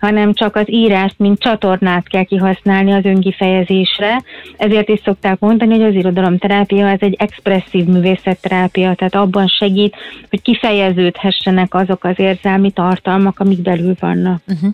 hanem 0.00 0.34
csak 0.34 0.56
az 0.56 0.64
írást, 0.66 1.14
mint 1.18 1.40
csatornát 1.40 2.08
kell 2.08 2.24
kihasználni 2.24 2.92
az 2.92 3.04
önkifejezésre. 3.04 4.22
Ezért 4.56 4.88
is 4.88 5.00
szokták 5.04 5.38
mondani, 5.38 5.72
hogy 5.72 5.82
az 5.82 5.94
irodalomterápia 5.94 6.88
az 6.88 6.98
egy 7.00 7.16
expresszív 7.18 7.84
művészetterápia, 7.84 8.94
tehát 8.94 9.14
abban 9.14 9.46
segít, 9.46 9.96
hogy 10.30 10.42
kifejeződhessenek 10.42 11.74
azok 11.74 12.04
az 12.04 12.14
érzelmi 12.16 12.70
tartalmak, 12.70 13.40
amik 13.40 13.62
belül 13.62 13.94
vannak. 14.00 14.42
Uh-huh. 14.46 14.70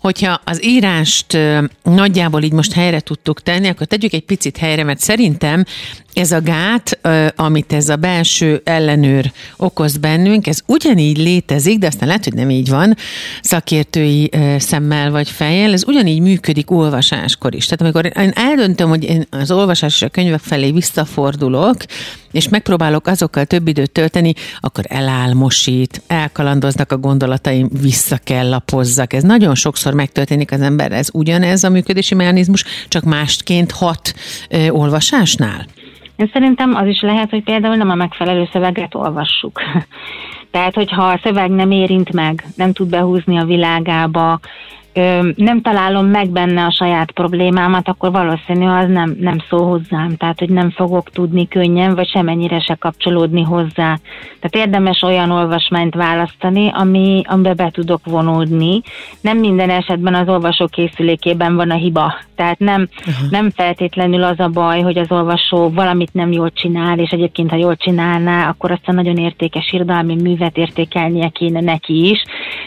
Hogyha 0.00 0.40
az 0.44 0.64
írást 0.64 1.38
nagyjából 1.82 2.42
így 2.42 2.52
most 2.52 2.72
helyre 2.72 3.00
tudtuk 3.00 3.42
tenni, 3.42 3.68
akkor 3.68 3.86
tegyük 3.86 4.12
egy 4.12 4.24
picit 4.24 4.56
helyre, 4.56 4.84
mert 4.84 4.98
szerintem 4.98 5.64
ez 6.14 6.32
a 6.32 6.40
gát, 6.40 6.98
amit 7.36 7.72
ez 7.72 7.88
a 7.88 7.96
belső 7.96 8.60
ellenőr 8.64 9.32
okoz 9.56 9.96
bennünk, 9.96 10.46
ez 10.46 10.60
ugyanígy 10.66 11.18
létezik, 11.18 11.78
de 11.78 11.86
aztán 11.86 12.08
lehet, 12.08 12.24
hogy 12.24 12.34
nem 12.34 12.50
így 12.50 12.68
van, 12.68 12.96
szakértői 13.40 14.30
szemmel 14.58 15.10
vagy 15.10 15.30
fejjel, 15.30 15.72
ez 15.72 15.84
ugyanígy 15.86 16.20
működik 16.20 16.70
olvasáskor 16.70 17.54
is. 17.54 17.64
Tehát 17.66 17.80
amikor 17.80 18.22
én 18.22 18.32
eldöntöm, 18.34 18.88
hogy 18.88 19.04
én 19.04 19.24
az 19.30 19.50
olvasás 19.50 19.94
és 19.94 20.02
a 20.02 20.08
könyvek 20.08 20.40
felé 20.40 20.70
visszafordulok, 20.70 21.76
és 22.32 22.48
megpróbálok 22.48 23.06
azokkal 23.06 23.44
több 23.44 23.68
időt 23.68 23.90
tölteni, 23.90 24.32
akkor 24.60 24.84
elálmosít, 24.88 26.02
elkalandoznak 26.06 26.92
a 26.92 26.98
gondolataim, 26.98 27.68
vissza 27.80 28.16
kell 28.24 28.48
lapozzak. 28.48 29.12
Ez 29.12 29.22
nagyon 29.22 29.54
sokszor 29.54 29.94
megtörténik 29.94 30.52
az 30.52 30.60
ember, 30.60 30.92
ez 30.92 31.08
ugyanez 31.12 31.64
a 31.64 31.70
működési 31.70 32.14
mechanizmus, 32.14 32.64
csak 32.88 33.04
másként 33.04 33.70
hat 33.70 34.14
ö, 34.48 34.68
olvasásnál? 34.68 35.66
Én 36.16 36.30
szerintem 36.32 36.74
az 36.74 36.86
is 36.86 37.00
lehet, 37.00 37.30
hogy 37.30 37.42
például 37.42 37.76
nem 37.76 37.90
a 37.90 37.94
megfelelő 37.94 38.48
szöveget 38.52 38.94
olvassuk. 38.94 39.60
Tehát, 40.52 40.74
hogyha 40.74 41.02
a 41.02 41.20
szöveg 41.22 41.50
nem 41.50 41.70
érint 41.70 42.12
meg, 42.12 42.44
nem 42.56 42.72
tud 42.72 42.88
behúzni 42.88 43.38
a 43.38 43.44
világába, 43.44 44.40
nem 45.36 45.60
találom 45.62 46.06
meg 46.06 46.30
benne 46.30 46.64
a 46.64 46.72
saját 46.72 47.10
problémámat, 47.10 47.88
akkor 47.88 48.10
valószínű 48.10 48.66
az 48.66 48.88
nem, 48.88 49.16
nem 49.20 49.36
szól 49.48 49.66
hozzám, 49.66 50.16
tehát 50.16 50.38
hogy 50.38 50.50
nem 50.50 50.70
fogok 50.70 51.10
tudni 51.10 51.48
könnyen, 51.48 51.94
vagy 51.94 52.08
semennyire 52.08 52.60
se 52.60 52.74
kapcsolódni 52.74 53.42
hozzá. 53.42 53.98
Tehát 54.40 54.66
érdemes 54.66 55.02
olyan 55.02 55.30
olvasmányt 55.30 55.94
választani, 55.94 56.70
ami, 56.74 57.22
amiben 57.26 57.56
be 57.56 57.70
tudok 57.70 58.00
vonódni. 58.04 58.82
Nem 59.20 59.38
minden 59.38 59.70
esetben 59.70 60.14
az 60.14 60.28
olvasó 60.28 60.66
készülékében 60.66 61.56
van 61.56 61.70
a 61.70 61.74
hiba. 61.76 62.14
Tehát 62.36 62.58
nem, 62.58 62.88
uh-huh. 62.98 63.30
nem 63.30 63.50
feltétlenül 63.50 64.22
az 64.22 64.40
a 64.40 64.48
baj, 64.48 64.80
hogy 64.80 64.98
az 64.98 65.10
olvasó 65.10 65.70
valamit 65.70 66.12
nem 66.12 66.32
jól 66.32 66.50
csinál, 66.52 66.98
és 66.98 67.10
egyébként 67.10 67.50
ha 67.50 67.56
jól 67.56 67.76
csinálná, 67.76 68.48
akkor 68.48 68.70
azt 68.70 68.88
a 68.88 68.92
nagyon 68.92 69.16
értékes 69.16 69.72
irodalmi 69.72 70.14
művet 70.14 70.56
értékelnie 70.56 71.28
kéne 71.28 71.60
neki 71.60 72.10
is. 72.10 72.22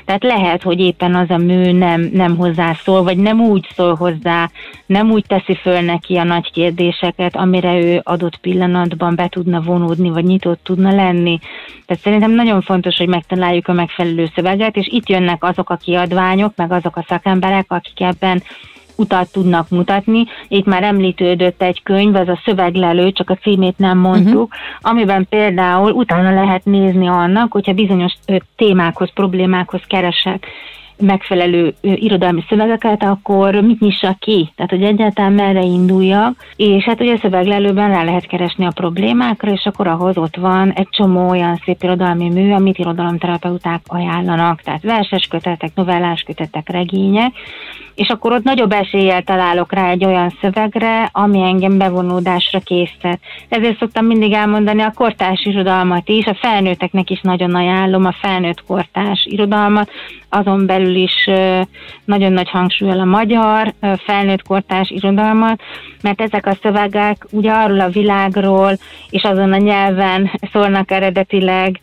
Tehát 0.06 0.24
lehet, 0.24 0.64
hogy 0.64 0.80
éppen 0.80 1.16
az 1.16 1.30
a 1.30 1.38
mű 1.38 1.72
nem, 1.72 2.10
nem 2.16 2.38
hozzászól, 2.38 3.04
vagy 3.04 3.18
nem 3.18 3.40
úgy 3.40 3.68
szól 3.76 3.96
hozzá, 3.96 4.50
nem 4.86 5.12
úgy 5.12 5.26
teszi 5.28 5.56
föl 5.56 5.80
neki 5.80 6.16
a 6.18 6.24
nagy 6.24 6.52
kérdéseket, 6.52 7.36
amire 7.36 7.78
ő 7.78 8.02
adott 8.04 8.38
pillanatban 8.38 9.16
be 9.16 9.28
tudna 9.28 9.62
vonódni, 9.62 10.10
vagy 10.10 10.24
nyitott 10.24 10.60
tudna 10.64 10.96
lenni. 10.96 11.40
Tehát 11.86 12.04
szerintem 12.04 12.32
nagyon 12.32 12.62
fontos, 12.62 12.98
hogy 12.98 13.08
megtaláljuk 13.08 13.68
a 13.68 13.74
megfelelő 13.74 14.30
szöveget, 14.36 14.76
és 14.76 14.88
itt 14.92 15.10
jönnek 15.10 15.44
azok 15.44 15.70
a 15.70 15.76
kiadványok, 15.76 16.54
meg 16.56 16.72
azok 16.72 16.98
a 16.98 17.06
szakemberek, 17.08 17.66
akik 17.72 18.02
ebben 18.02 18.44
utat 18.96 19.32
tudnak 19.32 19.70
mutatni. 19.70 20.26
Itt 20.48 20.66
már 20.66 20.84
említődött 20.84 21.62
egy 21.62 21.84
könyv, 21.84 22.16
ez 22.16 22.28
a 22.28 22.42
szöveglelő, 22.46 23.12
csak 23.12 23.30
a 23.30 23.36
címét 23.36 23.78
nem 23.78 23.98
mondtuk, 23.98 24.54
uh-huh. 24.54 24.92
amiben 24.92 25.26
például 25.30 25.92
utána 25.92 26.34
lehet 26.34 26.66
nézni 26.66 27.08
annak, 27.08 27.52
hogyha 27.52 27.74
bizonyos 27.74 28.14
témákhoz, 28.56 29.14
problémákhoz 29.14 29.82
keresek 29.88 30.48
megfelelő 30.98 31.74
irodalmi 31.82 32.44
szövegeket, 32.50 33.04
akkor 33.04 33.56
mit 33.56 33.80
nyissa 33.80 34.16
ki? 34.20 34.52
Tehát, 34.56 34.72
hogy 34.72 34.84
egyáltalán 34.84 35.34
merre 35.34 35.62
induljak, 35.62 36.46
és 36.56 36.84
hát 36.84 37.02
ugye 37.02 37.18
szöveglelőben 37.18 37.90
rá 37.90 38.04
lehet 38.04 38.28
keresni 38.28 38.66
a 38.66 38.72
problémákra, 38.76 39.52
és 39.52 39.66
akkor 39.66 39.88
ahhoz 39.88 40.18
ott 40.18 40.36
van 40.36 40.72
egy 40.72 40.90
csomó 40.90 41.30
olyan 41.30 41.62
szép 41.66 41.84
irodalmi 41.84 42.30
mű, 42.30 42.52
amit 42.52 42.78
irodalomterapeuták 42.78 43.82
ajánlanak, 43.86 44.62
tehát 44.62 44.84
verses 44.84 45.28
kötetek, 45.28 45.72
novellás 45.76 46.22
kötetek, 46.22 46.70
regények, 46.70 47.34
és 47.96 48.08
akkor 48.08 48.32
ott 48.32 48.44
nagyobb 48.44 48.72
eséllyel 48.72 49.24
találok 49.24 49.74
rá 49.74 49.90
egy 49.90 50.06
olyan 50.06 50.34
szövegre, 50.42 51.10
ami 51.12 51.42
engem 51.42 51.78
bevonódásra 51.78 52.60
készített. 52.60 53.20
Ezért 53.50 53.78
szoktam 53.78 54.06
mindig 54.06 54.32
elmondani 54.32 54.82
a 54.82 54.94
kortárs 54.96 55.46
irodalmat 55.46 56.10
is, 56.10 56.26
a 56.26 56.38
felnőtteknek 56.42 57.10
is 57.10 57.22
nagyon 57.22 57.56
ajánlom 57.56 58.06
a 58.06 58.16
felnőtt 58.22 58.64
kortárs 58.68 59.26
irodalmat, 59.26 59.90
azon 60.30 60.66
belül 60.66 60.85
is 60.90 61.30
nagyon 62.06 62.32
nagy 62.32 62.50
hangsúlyol 62.50 63.00
a 63.00 63.06
magyar 63.06 63.74
felnőtt 64.06 64.48
kortárs 64.48 64.90
irodalmat, 64.90 65.62
mert 66.02 66.22
ezek 66.22 66.46
a 66.46 66.58
szövegek 66.62 67.26
ugye 67.32 67.52
arról 67.52 67.80
a 67.80 67.90
világról 67.90 68.78
és 69.10 69.24
azon 69.24 69.54
a 69.54 69.58
nyelven 69.58 70.32
szólnak 70.52 70.92
eredetileg 70.92 71.80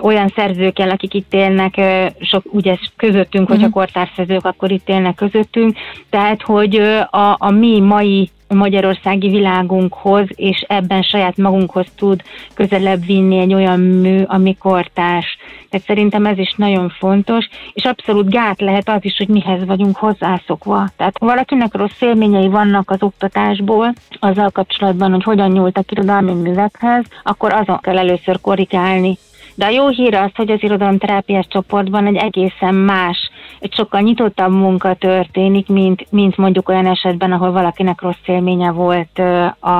olyan 0.00 0.32
szerzőkkel, 0.36 0.90
akik 0.90 1.14
itt 1.14 1.34
élnek, 1.34 1.80
sok 2.20 2.44
ugye 2.44 2.76
közöttünk, 2.96 3.48
hogyha 3.48 3.66
mhm. 3.66 3.74
kortárs 3.74 4.10
szerzők, 4.16 4.44
akkor 4.44 4.70
itt 4.70 4.88
élnek 4.88 5.14
közöttünk, 5.14 5.76
tehát 6.10 6.42
hogy 6.42 6.76
a, 7.10 7.36
a 7.38 7.50
mi 7.50 7.80
mai 7.80 8.30
magyarországi 8.48 9.28
világunkhoz, 9.28 10.26
és 10.34 10.64
ebben 10.68 11.02
saját 11.02 11.36
magunkhoz 11.36 11.86
tud 11.96 12.22
közelebb 12.54 13.06
vinni 13.06 13.38
egy 13.38 13.54
olyan 13.54 13.80
mű, 13.80 14.22
ami 14.22 14.56
kortás. 14.56 15.36
Tehát 15.70 15.86
szerintem 15.86 16.26
ez 16.26 16.38
is 16.38 16.54
nagyon 16.56 16.88
fontos, 16.88 17.48
és 17.72 17.84
abszolút 17.84 18.30
gát 18.30 18.60
lehet 18.60 18.88
az 18.88 19.00
is, 19.00 19.16
hogy 19.16 19.28
mihez 19.28 19.64
vagyunk 19.64 19.96
hozzászokva. 19.96 20.88
Tehát 20.96 21.16
ha 21.20 21.26
valakinek 21.26 21.74
rossz 21.74 22.00
élményei 22.00 22.48
vannak 22.48 22.90
az 22.90 23.02
oktatásból, 23.02 23.92
azzal 24.20 24.50
kapcsolatban, 24.50 25.10
hogy 25.10 25.22
hogyan 25.22 25.50
nyúltak 25.50 25.90
irodalmi 25.90 26.32
művekhez, 26.32 27.04
akkor 27.22 27.52
azon 27.52 27.78
kell 27.80 27.98
először 27.98 28.40
korrigálni. 28.40 29.18
De 29.54 29.64
a 29.64 29.70
jó 29.70 29.88
hír 29.88 30.14
az, 30.14 30.30
hogy 30.34 30.50
az 30.50 30.62
irodalomterápiás 30.62 31.46
csoportban 31.48 32.06
egy 32.06 32.16
egészen 32.16 32.74
más, 32.74 33.30
egy 33.60 33.74
sokkal 33.74 34.00
nyitottabb 34.00 34.52
munka 34.52 34.94
történik, 34.94 35.68
mint, 35.68 36.06
mint 36.10 36.36
mondjuk 36.36 36.68
olyan 36.68 36.86
esetben, 36.86 37.32
ahol 37.32 37.52
valakinek 37.52 38.00
rossz 38.00 38.26
élménye 38.26 38.70
volt 38.70 39.22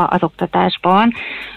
az 0.08 0.22
oktatásban. 0.22 1.12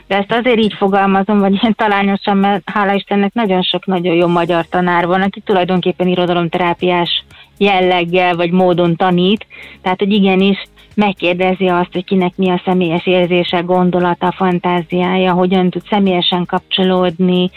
De 0.07 0.18
ezt 0.18 0.32
azért 0.32 0.59
így 0.59 0.74
fogalmazom, 0.74 1.39
vagy 1.39 1.57
ilyen 1.61 1.76
talányosan, 1.76 2.38
mert 2.38 2.70
hála 2.70 2.93
Istennek 2.93 3.34
nagyon 3.34 3.61
sok 3.61 3.86
nagyon 3.86 4.15
jó 4.15 4.28
magyar 4.28 4.65
tanár 4.68 5.07
van, 5.07 5.22
aki 5.22 5.39
tulajdonképpen 5.39 6.07
irodalomterápiás 6.07 7.24
jelleggel 7.57 8.36
vagy 8.36 8.51
módon 8.51 8.95
tanít, 8.95 9.45
tehát 9.82 9.99
hogy 9.99 10.11
igenis 10.11 10.63
megkérdezi 10.97 11.67
azt, 11.67 11.93
hogy 11.93 12.03
kinek 12.03 12.35
mi 12.35 12.49
a 12.49 12.61
személyes 12.65 13.05
érzése, 13.05 13.59
gondolata, 13.59 14.33
fantáziája, 14.37 15.31
hogyan 15.31 15.69
tud 15.69 15.81
személyesen 15.89 16.45
kapcsolódni, 16.45 17.49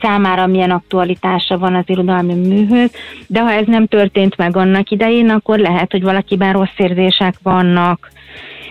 számára 0.00 0.46
milyen 0.46 0.70
aktualitása 0.70 1.58
van 1.58 1.74
az 1.74 1.84
irodalmi 1.86 2.34
műhöz, 2.34 2.90
de 3.26 3.40
ha 3.40 3.52
ez 3.52 3.66
nem 3.66 3.86
történt 3.86 4.36
meg 4.36 4.56
annak 4.56 4.90
idején, 4.90 5.30
akkor 5.30 5.58
lehet, 5.58 5.90
hogy 5.90 6.02
valakiben 6.02 6.52
rossz 6.52 6.76
érzések 6.76 7.34
vannak, 7.42 8.10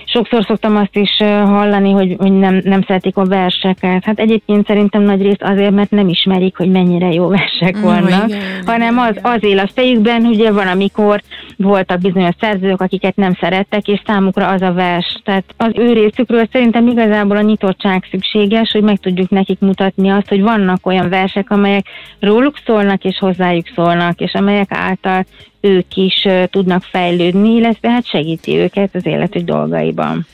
sokszor 0.05 0.43
szoktam 0.47 0.75
azt 0.75 0.95
is 0.95 1.17
hallani, 1.45 1.91
hogy, 1.91 2.15
hogy 2.17 2.31
nem, 2.31 2.61
nem 2.63 2.81
szeretik 2.81 3.17
a 3.17 3.25
verseket. 3.25 4.03
Hát 4.03 4.19
egyébként 4.19 4.67
szerintem 4.67 5.01
nagy 5.01 5.21
részt 5.21 5.43
azért, 5.43 5.71
mert 5.71 5.91
nem 5.91 6.07
ismerik, 6.07 6.57
hogy 6.57 6.69
mennyire 6.69 7.13
jó 7.13 7.27
versek 7.27 7.79
vannak, 7.79 8.23
oh, 8.23 8.27
igen, 8.27 8.41
hanem 8.65 8.97
az, 8.97 9.19
az 9.21 9.43
él 9.43 9.59
a 9.59 9.69
fejükben, 9.73 10.25
ugye 10.25 10.51
van, 10.51 10.67
amikor 10.67 11.21
voltak 11.57 11.99
bizonyos 11.99 12.35
szerzők, 12.39 12.81
akiket 12.81 13.15
nem 13.15 13.33
szerettek, 13.39 13.87
és 13.87 14.01
számukra 14.05 14.47
az 14.47 14.61
a 14.61 14.73
vers. 14.73 15.21
Tehát 15.23 15.43
az 15.57 15.71
ő 15.75 15.93
részükről 15.93 16.47
szerintem 16.51 16.87
igazából 16.87 17.37
a 17.37 17.41
nyitottság 17.41 18.07
szükséges, 18.11 18.71
hogy 18.71 18.83
meg 18.83 18.97
tudjuk 18.97 19.29
nekik 19.29 19.59
mutatni 19.59 20.09
azt, 20.09 20.29
hogy 20.29 20.41
vannak 20.41 20.85
olyan 20.85 21.09
versek, 21.09 21.49
amelyek 21.49 21.85
róluk 22.19 22.57
szólnak 22.65 23.03
és 23.03 23.17
hozzájuk 23.17 23.65
szólnak, 23.75 24.19
és 24.19 24.33
amelyek 24.33 24.71
által 24.71 25.25
ők 25.61 25.95
is 25.95 26.27
tudnak 26.49 26.83
fejlődni, 26.83 27.49
illetve 27.49 27.89
hát 27.89 28.05
segíti 28.05 28.57
őket 28.57 28.95
az 28.95 29.05
életük 29.05 29.43
dolgaiban. 29.43 30.25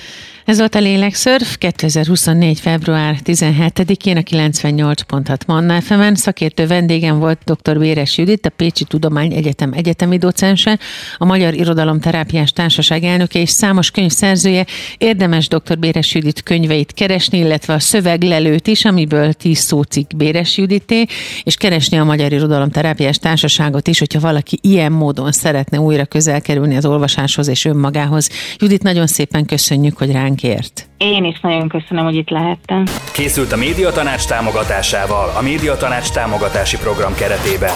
Ez 0.45 0.57
volt 0.57 0.75
a 0.75 0.79
Lélekszörf 0.79 1.57
2024. 1.57 2.59
február 2.59 3.17
17-én 3.23 4.17
a 4.17 4.21
98.6 4.21 5.45
Manna 5.47 5.81
fm 5.81 6.13
Szakértő 6.13 6.67
vendégem 6.67 7.19
volt 7.19 7.39
dr. 7.45 7.79
Véres 7.79 8.17
Judit, 8.17 8.45
a 8.45 8.49
Pécsi 8.49 8.83
Tudomány 8.83 9.33
Egyetem 9.33 9.71
egyetemi 9.73 10.17
docense, 10.17 10.79
a 11.17 11.25
Magyar 11.25 11.53
Irodalom 11.53 11.99
Terápiás 11.99 12.51
Társaság 12.51 13.03
elnöke 13.03 13.39
és 13.39 13.49
számos 13.49 13.91
könyv 13.91 14.11
szerzője. 14.11 14.65
Érdemes 14.97 15.47
dr. 15.47 15.79
Béres 15.79 16.13
Judit 16.13 16.43
könyveit 16.43 16.93
keresni, 16.93 17.37
illetve 17.37 17.73
a 17.73 17.79
szöveglelőt 17.79 18.67
is, 18.67 18.85
amiből 18.85 19.33
10 19.33 19.57
szócik 19.57 20.15
Béres 20.15 20.57
Judité, 20.57 21.05
és 21.43 21.55
keresni 21.55 21.97
a 21.97 22.03
Magyar 22.03 22.31
Irodalom 22.31 22.69
Terápiás 22.69 23.17
Társaságot 23.17 23.87
is, 23.87 23.99
hogyha 23.99 24.19
valaki 24.19 24.59
ilyen 24.61 24.91
módon 24.91 25.31
szeretne 25.31 25.79
újra 25.79 26.05
közel 26.05 26.41
kerülni 26.41 26.75
az 26.75 26.85
olvasáshoz 26.85 27.47
és 27.47 27.65
önmagához. 27.65 28.29
Judit, 28.57 28.83
nagyon 28.83 29.07
szépen 29.07 29.45
köszönjük, 29.45 29.97
hogy 29.97 30.11
ránk 30.11 30.32
ért. 30.41 30.87
Én 30.97 31.23
is 31.23 31.39
nagyon 31.39 31.67
köszönöm, 31.67 32.03
hogy 32.03 32.15
itt 32.15 32.29
lehettem. 32.29 32.85
Készült 33.11 33.51
a 33.51 33.57
Médiatanács 33.57 34.25
támogatásával, 34.25 35.29
a 35.37 35.41
Médiatanács 35.41 36.11
támogatási 36.11 36.77
program 36.77 37.15
keretében. 37.15 37.73